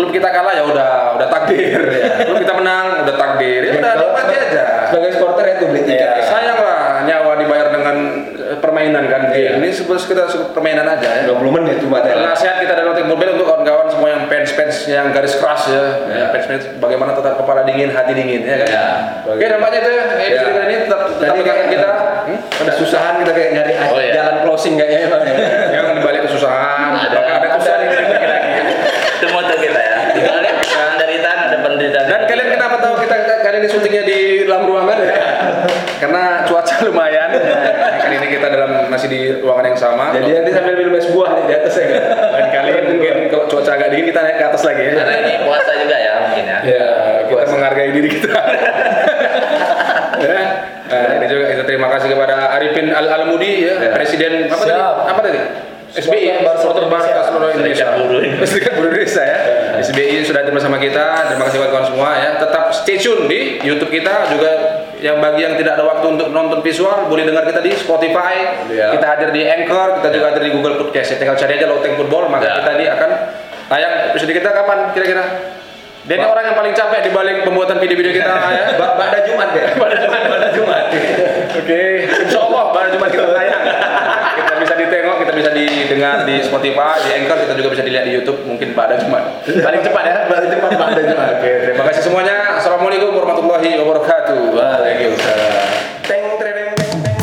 Klub 0.00 0.16
kita 0.16 0.32
kalah 0.32 0.56
ya 0.56 0.64
udah, 0.64 1.20
udah 1.20 1.28
takdir. 1.28 1.76
Klub 2.24 2.40
kita 2.40 2.56
menang 2.56 3.04
udah 3.04 3.16
takdir. 3.20 3.60
Ya 3.68 3.72
udah 3.76 3.92
nikmati 4.00 4.32
aja. 4.32 4.64
Sebagai 4.88 5.10
supporter 5.12 5.44
itu 5.60 5.64
beli 5.68 5.84
tiket. 5.84 6.00
Ya, 6.00 6.16
ya. 6.16 6.24
sayang 6.24 6.56
lah 6.56 7.04
nyawa 7.04 7.36
dibayar 7.36 7.68
dengan 7.68 7.96
eh, 8.32 8.56
permainan 8.64 9.04
kan. 9.12 9.28
Ini 9.28 9.68
sebetulnya 9.68 10.08
kita 10.08 10.22
suka 10.32 10.44
permainan 10.56 10.88
aja 10.88 11.20
ya. 11.20 11.22
20 11.28 11.52
menit 11.52 11.84
cuma 11.84 12.00
teh. 12.00 12.16
Nasihat 12.16 12.64
kita 12.64 12.72
dari 12.72 12.88
Lotek 12.88 13.04
Mobil 13.04 13.28
untuk 13.36 13.44
kawan-kawan 13.44 13.92
semua 13.92 14.08
yang 14.08 14.24
fans-fans 14.24 14.88
yang 14.88 15.12
garis 15.12 15.36
keras 15.36 15.68
ya, 15.68 15.84
ya 16.08 16.24
fans-fans 16.32 16.80
bagaimana 16.80 17.12
tetap 17.12 17.36
kepala 17.36 17.68
dingin, 17.68 17.92
hati 17.92 18.16
dingin 18.16 18.40
ya 18.40 18.56
kan. 18.64 18.68
Ya. 18.72 18.86
Oke, 19.28 19.44
nampaknya 19.44 19.78
itu 19.84 19.90
ya. 19.92 20.04
Episode 20.16 20.52
kali 20.56 20.64
ini 20.64 20.76
tetap 20.88 21.00
tetap 21.12 21.36
kayak 21.36 21.66
kita. 21.68 21.90
kita 22.56 22.72
kesusahan 22.72 23.14
kita 23.20 23.32
kayak 23.36 23.50
nyari 23.52 23.72
Oh, 23.84 24.00
iya. 24.00 24.12
jalan 24.16 24.36
closing 24.48 24.80
kayaknya 24.80 25.12
emang 25.12 25.22
ya. 25.28 25.36
yang 25.76 25.86
dibalik 26.00 26.24
kesusahan, 26.24 26.88
Ada. 26.96 27.12
bakal 27.12 27.34
ada 27.36 27.48
kesusahan 27.52 27.80
yang 27.84 27.92
lagi 27.92 28.26
lagi. 28.28 28.50
Itu 29.20 29.26
moto 29.36 29.52
kita 29.52 29.76
ya. 29.76 29.96
Ada 30.16 30.50
penderitaan, 30.96 31.38
ada 31.52 31.58
penderitaan. 31.60 32.06
Dan 32.08 32.20
kalian 32.24 32.48
kenapa 32.56 32.76
tahu 32.80 32.94
kita 33.04 33.16
kali 33.44 33.56
ini 33.60 33.68
syutingnya 33.68 34.02
di 34.08 34.48
dalam 34.48 34.64
ruangan 34.64 34.96
ya? 34.96 35.12
Karena 36.00 36.48
cuaca 36.48 36.74
lumayan. 36.88 37.28
Ya, 37.36 38.00
kali 38.00 38.14
ini 38.16 38.26
kita 38.32 38.48
dalam 38.48 38.88
masih 38.88 39.12
di 39.12 39.20
ruangan 39.44 39.76
yang 39.76 39.76
sama. 39.76 40.16
Jadi 40.16 40.40
nanti 40.40 40.50
sambil 40.56 40.72
minum 40.80 40.96
es 40.96 41.04
buah 41.12 41.36
nih 41.36 41.44
di 41.52 41.54
atas 41.60 41.74
ya 41.76 41.88
lain 42.32 42.48
kali 42.48 42.70
mungkin 42.96 43.14
kalau 43.28 43.44
cuaca 43.52 43.70
agak 43.76 43.88
dingin 43.92 44.08
kita 44.08 44.20
naik 44.24 44.36
ke 44.40 44.44
atas 44.48 44.62
lagi 44.64 44.82
ya. 44.88 44.92
Karena 44.96 45.14
ini 45.20 45.32
puasa 45.44 45.72
juga 45.76 45.96
ya 46.00 46.12
mungkin 46.24 46.44
ya. 46.48 46.58
Ya, 46.64 46.86
kita 47.28 47.44
menghargai 47.52 47.90
diri 47.92 48.08
kita. 48.08 48.40
ya. 50.24 50.40
Nah, 50.90 51.06
ini 51.20 51.26
juga 51.28 51.44
kita 51.52 51.62
terima 51.68 51.92
kasih 51.92 52.08
kepada 52.16 52.56
Arifin 52.56 52.88
Al 52.90 53.06
Almudi 53.20 53.68
ya, 53.68 53.76
Ya. 53.78 53.90
Presiden 53.92 54.48
apa 54.48 54.64
tadi? 54.64 54.72
Siap. 54.72 54.94
Apa 55.12 55.20
tadi? 55.22 55.40
SBI, 55.90 56.38
Supporter 56.56 56.86
Barca 56.86 57.20
seluruh 57.26 57.50
Indonesia. 57.50 57.86
Serikat 58.46 58.78
Buruh 58.78 58.90
Indonesia. 58.90 59.22
Ya. 59.22 59.38
SBI 59.80 60.22
sudah 60.22 60.44
hadir 60.44 60.54
bersama 60.54 60.76
kita. 60.76 61.02
Terima 61.26 61.44
kasih 61.46 61.58
kawan-kawan 61.58 61.86
semua 61.90 62.08
ya. 62.14 62.30
Tetap 62.38 62.64
stay 62.70 62.96
tune 62.96 63.26
di 63.26 63.58
YouTube 63.60 63.90
kita 63.90 64.30
juga 64.30 64.50
yang 65.00 65.18
bagi 65.18 65.42
yang 65.42 65.56
tidak 65.56 65.80
ada 65.80 65.84
waktu 65.88 66.06
untuk 66.06 66.28
nonton 66.28 66.60
visual 66.60 67.08
boleh 67.08 67.24
dengar 67.24 67.42
kita 67.42 67.58
di 67.58 67.74
Spotify. 67.74 68.60
Ya. 68.70 68.94
Kita 68.94 69.06
hadir 69.08 69.28
di 69.32 69.42
Anchor, 69.42 69.98
kita 69.98 70.08
juga 70.12 70.24
hadir 70.30 70.42
di 70.46 70.52
Google 70.52 70.78
Podcast. 70.78 71.10
Ya, 71.10 71.16
tinggal 71.16 71.34
cari 71.34 71.52
aja 71.56 71.66
Loteng 71.66 71.96
Football 71.96 72.28
maka 72.28 72.44
Ya. 72.44 72.54
kita 72.60 72.72
di 72.76 72.86
akan 72.86 73.10
tayang 73.66 73.94
episode 74.10 74.30
kita 74.30 74.50
kapan 74.52 74.78
kira-kira? 74.92 75.24
Dia 76.00 76.16
ini 76.16 76.24
orang 76.24 76.44
yang 76.48 76.56
paling 76.56 76.72
capek 76.72 77.00
di 77.02 77.10
balik 77.12 77.44
pembuatan 77.44 77.76
video-video 77.76 78.12
kita 78.14 78.30
ya. 78.56 78.72
Pada 78.78 79.18
Jumat 79.26 79.50
ya. 79.52 79.66
Pada 79.82 79.96
Jumat, 79.96 80.22
pada 80.24 80.48
Jumat. 80.54 80.84
Oke, 81.50 81.82
insya 82.06 82.40
Allah 82.40 82.64
pada 82.70 82.88
Jumat 82.88 83.08
kita 83.10 83.26
tayang. 83.26 83.64
Ditengok, 84.90 85.22
kita 85.22 85.32
bisa 85.38 85.50
didengar 85.54 86.26
di 86.26 86.42
Spotify, 86.42 86.98
di 87.06 87.10
Anchor, 87.22 87.38
kita 87.46 87.54
juga 87.54 87.78
bisa 87.78 87.86
dilihat 87.86 88.10
di 88.10 88.12
YouTube 88.18 88.42
mungkin 88.42 88.74
pada 88.74 88.98
Jumat. 88.98 89.38
Paling 89.46 89.86
cepat 89.86 90.02
ya. 90.02 90.26
Pada 90.26 90.50
Jumat 90.50 90.74
pada 90.74 90.98
Jumat. 90.98 91.38
Oke, 91.38 91.52
terima 91.62 91.86
kasih 91.86 92.02
semuanya. 92.10 92.58
Assalamualaikum 92.58 93.14
warahmatullahi 93.14 93.70
wabarakatuh. 93.78 94.50
Waalaikumsalam. 94.50 95.54
Teng 96.10 96.26
tereng 96.42 96.74
teng 96.74 96.94
teng. 97.06 97.18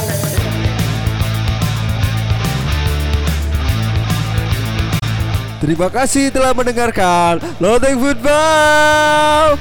Terima 5.59 5.87
kasih 5.91 6.31
telah 6.31 6.55
mendengarkan 6.55 7.43
Loteng 7.59 7.99
Football. 7.99 9.59